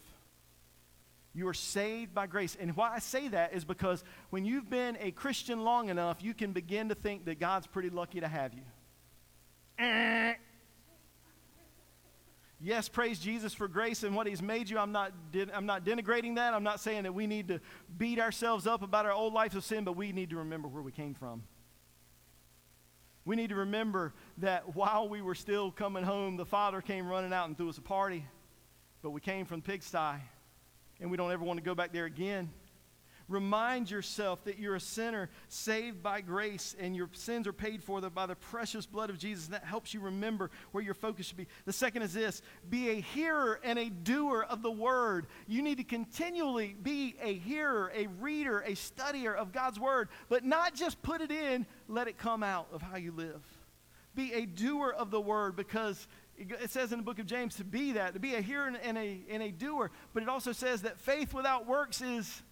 You 1.33 1.49
are 1.49 1.53
saved 1.53 2.13
by 2.13 2.27
grace. 2.27 2.55
And 2.57 2.77
why 2.77 2.93
I 2.93 2.99
say 2.99 3.27
that 3.27 3.53
is 3.53 3.65
because 3.65 4.05
when 4.29 4.45
you've 4.45 4.69
been 4.69 4.97
a 5.01 5.11
Christian 5.11 5.65
long 5.65 5.89
enough, 5.89 6.23
you 6.23 6.33
can 6.33 6.53
begin 6.53 6.87
to 6.89 6.95
think 6.95 7.25
that 7.25 7.41
God's 7.41 7.67
pretty 7.67 7.89
lucky 7.89 8.21
to 8.21 8.27
have 8.27 8.53
you. 8.53 8.61
Yes, 12.61 12.89
praise 12.89 13.19
Jesus 13.19 13.53
for 13.53 13.67
grace 13.67 14.03
and 14.03 14.15
what 14.15 14.25
He's 14.25 14.41
made 14.41 14.69
you. 14.69 14.79
I'm 14.79 14.91
not, 14.91 15.11
I'm 15.53 15.65
not 15.67 15.85
denigrating 15.85 16.35
that. 16.37 16.53
I'm 16.53 16.63
not 16.63 16.79
saying 16.79 17.03
that 17.03 17.13
we 17.13 17.27
need 17.27 17.49
to 17.49 17.59
beat 17.97 18.19
ourselves 18.19 18.65
up 18.65 18.81
about 18.81 19.05
our 19.05 19.11
old 19.11 19.33
life 19.33 19.53
of 19.53 19.63
sin, 19.63 19.83
but 19.83 19.95
we 19.95 20.11
need 20.11 20.31
to 20.31 20.37
remember 20.37 20.67
where 20.67 20.81
we 20.81 20.91
came 20.91 21.13
from. 21.13 21.43
We 23.23 23.35
need 23.35 23.49
to 23.49 23.55
remember 23.55 24.13
that 24.37 24.75
while 24.75 25.09
we 25.09 25.21
were 25.21 25.35
still 25.35 25.71
coming 25.71 26.03
home, 26.03 26.37
the 26.37 26.45
Father 26.45 26.81
came 26.81 27.07
running 27.07 27.33
out 27.33 27.47
and 27.47 27.57
threw 27.57 27.69
us 27.69 27.77
a 27.77 27.81
party, 27.81 28.25
but 29.01 29.11
we 29.11 29.21
came 29.21 29.45
from 29.45 29.61
pigsty, 29.61 30.21
and 30.99 31.11
we 31.11 31.17
don't 31.17 31.31
ever 31.31 31.43
want 31.43 31.57
to 31.57 31.63
go 31.63 31.75
back 31.75 31.91
there 31.91 32.05
again. 32.05 32.49
Remind 33.27 33.89
yourself 33.89 34.43
that 34.43 34.59
you're 34.59 34.75
a 34.75 34.79
sinner 34.79 35.29
saved 35.47 36.03
by 36.03 36.21
grace 36.21 36.75
and 36.79 36.95
your 36.95 37.09
sins 37.13 37.47
are 37.47 37.53
paid 37.53 37.83
for 37.83 37.99
by 38.01 38.27
the 38.27 38.35
precious 38.35 38.85
blood 38.85 39.09
of 39.09 39.17
Jesus. 39.17 39.45
And 39.45 39.55
that 39.55 39.63
helps 39.63 39.93
you 39.93 39.99
remember 39.99 40.51
where 40.71 40.83
your 40.83 40.93
focus 40.93 41.25
should 41.25 41.37
be. 41.37 41.47
The 41.65 41.73
second 41.73 42.03
is 42.03 42.13
this 42.13 42.43
be 42.69 42.89
a 42.89 42.95
hearer 42.95 43.59
and 43.63 43.79
a 43.79 43.89
doer 43.89 44.45
of 44.47 44.61
the 44.61 44.71
word. 44.71 45.25
You 45.47 45.63
need 45.63 45.77
to 45.77 45.83
continually 45.83 46.75
be 46.81 47.15
a 47.21 47.33
hearer, 47.33 47.91
a 47.95 48.07
reader, 48.19 48.59
a 48.59 48.71
studier 48.71 49.35
of 49.35 49.51
God's 49.51 49.79
word, 49.79 50.09
but 50.29 50.43
not 50.43 50.75
just 50.75 51.01
put 51.01 51.21
it 51.21 51.31
in, 51.31 51.65
let 51.87 52.07
it 52.07 52.19
come 52.19 52.43
out 52.43 52.67
of 52.71 52.83
how 52.83 52.97
you 52.97 53.11
live. 53.11 53.41
Be 54.13 54.33
a 54.33 54.45
doer 54.45 54.93
of 54.95 55.09
the 55.09 55.19
word 55.19 55.55
because 55.55 56.07
it 56.37 56.69
says 56.69 56.91
in 56.91 56.99
the 56.99 57.03
book 57.03 57.19
of 57.19 57.25
James 57.25 57.55
to 57.55 57.63
be 57.63 57.93
that, 57.93 58.13
to 58.13 58.19
be 58.19 58.35
a 58.35 58.41
hearer 58.41 58.67
and 58.67 58.97
a, 58.97 59.19
and 59.29 59.41
a 59.41 59.51
doer. 59.51 59.89
But 60.13 60.23
it 60.23 60.29
also 60.29 60.51
says 60.51 60.83
that 60.83 60.99
faith 60.99 61.33
without 61.33 61.65
works 61.65 62.01
is 62.01 62.43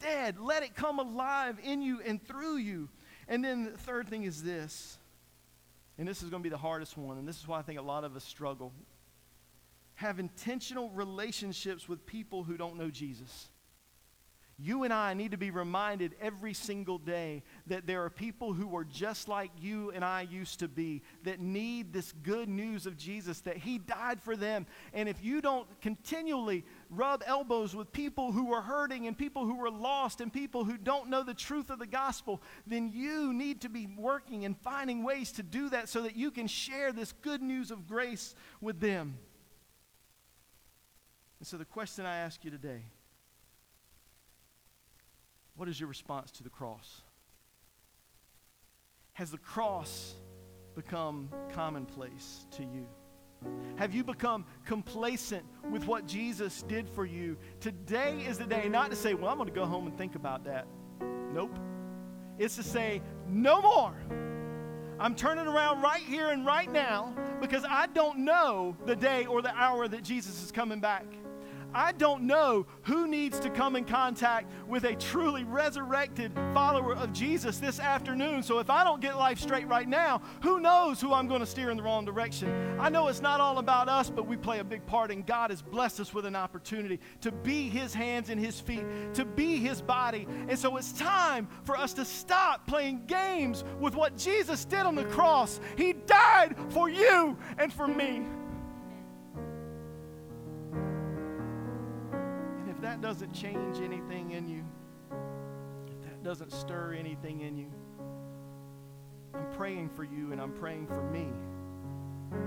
dead. 0.00 0.38
Let 0.38 0.62
it 0.62 0.74
come 0.74 0.98
alive 0.98 1.58
in 1.62 1.82
you 1.82 2.00
and 2.04 2.22
through 2.26 2.56
you. 2.56 2.88
And 3.28 3.44
then 3.44 3.64
the 3.64 3.78
third 3.78 4.08
thing 4.08 4.24
is 4.24 4.42
this, 4.42 4.98
and 5.96 6.06
this 6.06 6.22
is 6.22 6.30
going 6.30 6.42
to 6.42 6.44
be 6.44 6.50
the 6.50 6.58
hardest 6.58 6.98
one, 6.98 7.18
and 7.18 7.26
this 7.26 7.38
is 7.38 7.48
why 7.48 7.58
I 7.58 7.62
think 7.62 7.78
a 7.78 7.82
lot 7.82 8.04
of 8.04 8.16
us 8.16 8.24
struggle. 8.24 8.72
Have 9.94 10.18
intentional 10.18 10.90
relationships 10.90 11.88
with 11.88 12.04
people 12.04 12.42
who 12.42 12.56
don't 12.56 12.76
know 12.76 12.90
Jesus. 12.90 13.48
You 14.56 14.84
and 14.84 14.92
I 14.92 15.14
need 15.14 15.32
to 15.32 15.36
be 15.36 15.50
reminded 15.50 16.14
every 16.20 16.54
single 16.54 16.98
day 16.98 17.42
that 17.66 17.88
there 17.88 18.04
are 18.04 18.10
people 18.10 18.52
who 18.52 18.76
are 18.76 18.84
just 18.84 19.26
like 19.26 19.50
you 19.60 19.90
and 19.90 20.04
I 20.04 20.22
used 20.22 20.60
to 20.60 20.68
be 20.68 21.02
that 21.24 21.40
need 21.40 21.92
this 21.92 22.12
good 22.22 22.48
news 22.48 22.86
of 22.86 22.96
Jesus, 22.96 23.40
that 23.40 23.56
He 23.56 23.78
died 23.78 24.22
for 24.22 24.36
them. 24.36 24.66
And 24.92 25.08
if 25.08 25.24
you 25.24 25.40
don't 25.40 25.66
continually 25.80 26.64
rub 26.96 27.22
elbows 27.26 27.74
with 27.74 27.92
people 27.92 28.32
who 28.32 28.52
are 28.52 28.62
hurting 28.62 29.06
and 29.06 29.16
people 29.16 29.44
who 29.44 29.62
are 29.64 29.70
lost 29.70 30.20
and 30.20 30.32
people 30.32 30.64
who 30.64 30.76
don't 30.76 31.10
know 31.10 31.22
the 31.22 31.34
truth 31.34 31.70
of 31.70 31.78
the 31.78 31.86
gospel, 31.86 32.42
then 32.66 32.90
you 32.92 33.32
need 33.32 33.60
to 33.62 33.68
be 33.68 33.86
working 33.86 34.44
and 34.44 34.56
finding 34.58 35.02
ways 35.02 35.32
to 35.32 35.42
do 35.42 35.68
that 35.70 35.88
so 35.88 36.02
that 36.02 36.16
you 36.16 36.30
can 36.30 36.46
share 36.46 36.92
this 36.92 37.12
good 37.12 37.42
news 37.42 37.70
of 37.70 37.86
grace 37.86 38.34
with 38.60 38.80
them. 38.80 39.18
And 41.38 41.46
so 41.46 41.56
the 41.56 41.64
question 41.64 42.06
I 42.06 42.18
ask 42.18 42.44
you 42.44 42.50
today 42.50 42.84
what 45.56 45.68
is 45.68 45.78
your 45.78 45.88
response 45.88 46.30
to 46.32 46.42
the 46.42 46.50
cross? 46.50 47.02
Has 49.12 49.30
the 49.30 49.38
cross 49.38 50.14
become 50.74 51.28
commonplace 51.52 52.46
to 52.52 52.62
you? 52.62 52.86
Have 53.76 53.94
you 53.94 54.04
become 54.04 54.44
complacent 54.64 55.44
with 55.70 55.86
what 55.86 56.06
Jesus 56.06 56.62
did 56.62 56.88
for 56.88 57.04
you? 57.04 57.36
Today 57.60 58.24
is 58.26 58.38
the 58.38 58.46
day 58.46 58.68
not 58.68 58.90
to 58.90 58.96
say, 58.96 59.14
Well, 59.14 59.28
I'm 59.28 59.36
going 59.36 59.48
to 59.48 59.54
go 59.54 59.66
home 59.66 59.86
and 59.86 59.96
think 59.96 60.14
about 60.14 60.44
that. 60.44 60.66
Nope. 61.32 61.58
It's 62.38 62.56
to 62.56 62.62
say, 62.62 63.02
No 63.28 63.60
more. 63.60 63.94
I'm 64.98 65.16
turning 65.16 65.46
around 65.46 65.82
right 65.82 66.02
here 66.02 66.30
and 66.30 66.46
right 66.46 66.70
now 66.70 67.14
because 67.40 67.64
I 67.68 67.86
don't 67.88 68.20
know 68.20 68.76
the 68.86 68.94
day 68.94 69.26
or 69.26 69.42
the 69.42 69.54
hour 69.54 69.88
that 69.88 70.04
Jesus 70.04 70.42
is 70.42 70.52
coming 70.52 70.80
back. 70.80 71.04
I 71.74 71.90
don't 71.92 72.22
know 72.22 72.66
who 72.82 73.08
needs 73.08 73.40
to 73.40 73.50
come 73.50 73.74
in 73.74 73.84
contact 73.84 74.52
with 74.68 74.84
a 74.84 74.94
truly 74.94 75.42
resurrected 75.42 76.32
follower 76.54 76.94
of 76.94 77.12
Jesus 77.12 77.58
this 77.58 77.80
afternoon. 77.80 78.42
So 78.44 78.60
if 78.60 78.70
I 78.70 78.84
don't 78.84 79.00
get 79.00 79.16
life 79.16 79.40
straight 79.40 79.66
right 79.66 79.88
now, 79.88 80.22
who 80.42 80.60
knows 80.60 81.00
who 81.00 81.12
I'm 81.12 81.26
going 81.26 81.40
to 81.40 81.46
steer 81.46 81.70
in 81.70 81.76
the 81.76 81.82
wrong 81.82 82.04
direction? 82.04 82.78
I 82.78 82.88
know 82.90 83.08
it's 83.08 83.20
not 83.20 83.40
all 83.40 83.58
about 83.58 83.88
us, 83.88 84.08
but 84.08 84.26
we 84.26 84.36
play 84.36 84.60
a 84.60 84.64
big 84.64 84.86
part, 84.86 85.10
and 85.10 85.26
God 85.26 85.50
has 85.50 85.62
blessed 85.62 85.98
us 85.98 86.14
with 86.14 86.26
an 86.26 86.36
opportunity 86.36 87.00
to 87.22 87.32
be 87.32 87.68
His 87.68 87.92
hands 87.92 88.30
and 88.30 88.40
His 88.40 88.60
feet, 88.60 88.84
to 89.14 89.24
be 89.24 89.56
His 89.56 89.82
body. 89.82 90.28
And 90.48 90.58
so 90.58 90.76
it's 90.76 90.92
time 90.92 91.48
for 91.64 91.76
us 91.76 91.92
to 91.94 92.04
stop 92.04 92.66
playing 92.68 93.06
games 93.06 93.64
with 93.80 93.96
what 93.96 94.16
Jesus 94.16 94.64
did 94.64 94.80
on 94.80 94.94
the 94.94 95.04
cross. 95.06 95.58
He 95.76 95.92
died 95.92 96.54
for 96.68 96.88
you 96.88 97.36
and 97.58 97.72
for 97.72 97.88
me. 97.88 98.22
That 102.94 103.00
doesn't 103.00 103.32
change 103.32 103.80
anything 103.80 104.30
in 104.30 104.46
you, 104.46 104.62
if 105.88 106.00
that 106.04 106.22
doesn't 106.22 106.52
stir 106.52 106.94
anything 106.94 107.40
in 107.40 107.56
you, 107.56 107.68
I'm 109.34 109.50
praying 109.50 109.88
for 109.88 110.04
you 110.04 110.30
and 110.30 110.40
I'm 110.40 110.52
praying 110.52 110.86
for 110.86 111.02
me 111.02 111.26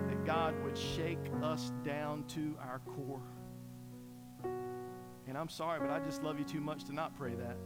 that 0.08 0.26
God 0.26 0.56
would 0.64 0.78
shake 0.78 1.20
us 1.44 1.74
down 1.84 2.24
to 2.30 2.56
our 2.62 2.80
core. 2.80 3.22
And 5.28 5.38
I'm 5.38 5.50
sorry, 5.50 5.82
but 5.82 5.90
I 5.90 6.00
just 6.00 6.24
love 6.24 6.40
you 6.40 6.46
too 6.46 6.62
much 6.62 6.86
to 6.86 6.94
not 6.94 7.14
pray 7.18 7.34
that. 7.36 7.58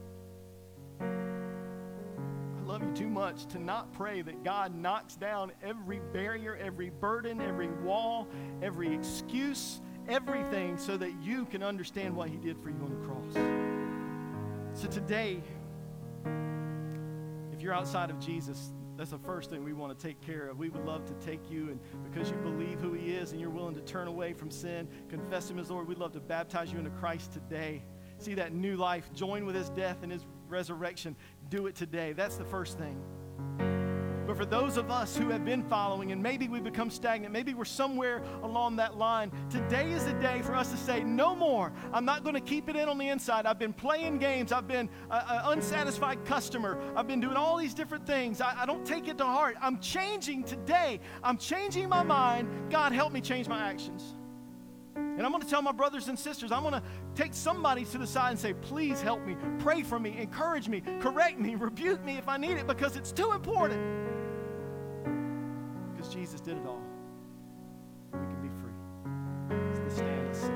I 1.02 2.66
love 2.66 2.82
you 2.82 2.92
too 2.96 3.10
much 3.10 3.46
to 3.48 3.60
not 3.60 3.94
pray 3.94 4.24
that 4.24 4.44
God 4.44 4.74
knocks 4.74 5.16
down 5.16 5.52
every 5.62 6.02
barrier, 6.14 6.58
every 6.60 6.90
burden, 6.90 7.42
every 7.42 7.68
wall, 7.68 8.28
every 8.64 8.92
excuse, 8.92 9.82
everything 10.12 10.78
so 10.78 10.97
that 10.97 11.14
you 11.24 11.45
can 11.45 11.64
understand 11.64 12.16
what 12.16 12.30
He 12.30 12.38
did 12.38 12.57
for 12.62 12.70
you 12.70 12.80
on 12.84 12.89
the 12.89 13.07
cross. 13.07 14.80
So 14.80 14.88
today, 14.88 15.41
if 17.53 17.62
you're 17.62 17.74
outside 17.74 18.09
of 18.09 18.20
Jesus, 18.20 18.74
that's 18.97 19.12
the 19.12 19.20
first 19.20 19.49
thing 19.49 19.64
we 19.64 19.74
want 19.74 19.97
to 19.97 20.07
take 20.07 20.22
care 20.22 20.47
of. 20.49 20.59
We 20.59 20.70
would 20.70 20.86
love 20.86 21.05
to 21.05 21.14
take 21.26 21.49
you, 21.49 21.70
and 21.70 21.80
because 22.03 22.30
you 22.30 22.36
believe 22.38 22.80
who 22.80 22.93
He 22.93 23.12
is 23.12 23.32
and 23.32 23.39
you're 23.39 23.49
willing 23.49 23.74
to 23.76 23.82
turn 23.82 24.07
away 24.07 24.34
from 24.34 24.51
sin, 24.51 24.88
confess 25.09 25.49
Him 25.49 25.57
as 25.59 25.72
Lord, 25.72 25.88
we'd 25.88 25.97
love 25.97 26.12
to 26.12 26.20
baptize 26.20 26.72
you 26.72 26.78
into 26.78 26.91
Christ 26.91 27.32
today. 27.32 27.82
See 28.18 28.36
that 28.36 28.53
new 28.53 28.76
life, 28.76 29.12
join 29.14 29.45
with 29.45 29.55
His 29.55 29.70
death 29.70 30.03
and 30.03 30.12
His 30.12 30.26
resurrection. 30.49 31.16
Do 31.49 31.68
it 31.68 31.76
today. 31.76 32.14
That's 32.14 32.36
the 32.36 32.45
first 32.45 32.78
thing. 32.78 33.01
But 34.32 34.38
for 34.38 34.46
those 34.46 34.78
of 34.78 34.90
us 34.90 35.18
who 35.18 35.28
have 35.28 35.44
been 35.44 35.62
following 35.62 36.14
and 36.14 36.24
maybe 36.24 36.48
we've 36.48 36.64
become 36.64 36.90
stagnant, 36.90 37.34
maybe 37.34 37.54
we're 37.54 37.66
somewhere 37.66 38.24
along 38.44 38.78
that 38.78 38.98
line, 38.98 39.30
today 39.50 39.92
is 39.92 40.06
the 40.06 40.14
day 40.14 40.42
for 40.42 40.56
us 40.56 40.72
to 40.72 40.78
say, 40.78 41.04
No 41.04 41.36
more. 41.36 41.74
I'm 41.92 42.06
not 42.06 42.24
going 42.24 42.36
to 42.36 42.40
keep 42.40 42.70
it 42.70 42.78
in 42.78 42.88
on 42.88 42.98
the 42.98 43.10
inside. 43.10 43.46
I've 43.46 43.60
been 43.60 43.74
playing 43.74 44.20
games. 44.20 44.54
I've 44.54 44.70
been 44.70 44.88
an 45.10 45.42
unsatisfied 45.52 46.24
customer. 46.24 46.80
I've 46.96 47.10
been 47.10 47.20
doing 47.20 47.36
all 47.36 47.58
these 47.58 47.74
different 47.74 48.08
things. 48.08 48.40
I, 48.40 48.62
I 48.62 48.66
don't 48.66 48.86
take 48.86 49.10
it 49.10 49.18
to 49.18 49.26
heart. 49.26 49.58
I'm 49.62 49.80
changing 49.80 50.46
today. 50.46 51.02
I'm 51.22 51.38
changing 51.38 51.90
my 51.90 52.02
mind. 52.02 52.48
God, 52.70 52.94
help 52.94 53.12
me 53.12 53.20
change 53.20 53.50
my 53.50 53.60
actions. 53.60 54.16
And 54.96 55.24
I'm 55.24 55.32
going 55.32 55.44
to 55.44 55.50
tell 55.50 55.62
my 55.62 55.74
brothers 55.74 56.08
and 56.08 56.18
sisters, 56.18 56.54
I'm 56.54 56.62
going 56.62 56.74
to 56.74 56.84
take 57.16 57.34
somebody 57.34 57.84
to 57.84 57.98
the 57.98 58.08
side 58.08 58.32
and 58.32 58.40
say, 58.40 58.54
please 58.54 59.02
help 59.02 59.26
me, 59.26 59.36
pray 59.60 59.84
for 59.84 60.00
me, 60.00 60.18
encourage 60.18 60.70
me, 60.70 60.82
correct 61.02 61.38
me, 61.38 61.56
rebuke 61.56 62.04
me 62.06 62.18
if 62.18 62.30
I 62.30 62.38
need 62.38 62.58
it 62.58 62.66
because 62.66 62.96
it's 62.96 63.12
too 63.12 63.34
important. 63.34 64.11
Jesus 66.12 66.41
did 66.41 66.57
it 66.57 66.66
all. 66.68 66.82
We 68.12 68.20
can 68.20 68.41
be 68.41 68.49
free. 68.59 68.74
It's 69.72 69.80
the. 69.95 70.51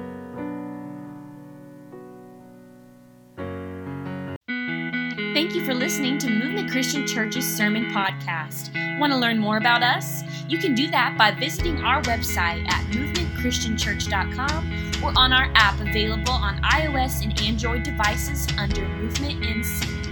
Thank 5.33 5.55
you 5.55 5.65
for 5.65 5.73
listening 5.73 6.17
to 6.19 6.29
Movement 6.29 6.69
Christian 6.69 7.07
Church's 7.07 7.45
Sermon 7.45 7.85
Podcast. 7.85 8.99
Want 8.99 9.13
to 9.13 9.17
learn 9.17 9.39
more 9.39 9.55
about 9.55 9.81
us? 9.81 10.23
You 10.49 10.57
can 10.57 10.75
do 10.75 10.91
that 10.91 11.17
by 11.17 11.31
visiting 11.31 11.79
our 11.79 12.01
website 12.01 12.69
at 12.69 12.83
movementchristianchurch.com 12.91 15.03
or 15.03 15.13
on 15.17 15.31
our 15.31 15.49
app 15.55 15.79
available 15.79 16.33
on 16.33 16.61
iOS 16.63 17.23
and 17.23 17.41
Android 17.41 17.83
devices 17.83 18.45
under 18.57 18.81
Movement 18.81 19.41
NC. 19.41 20.04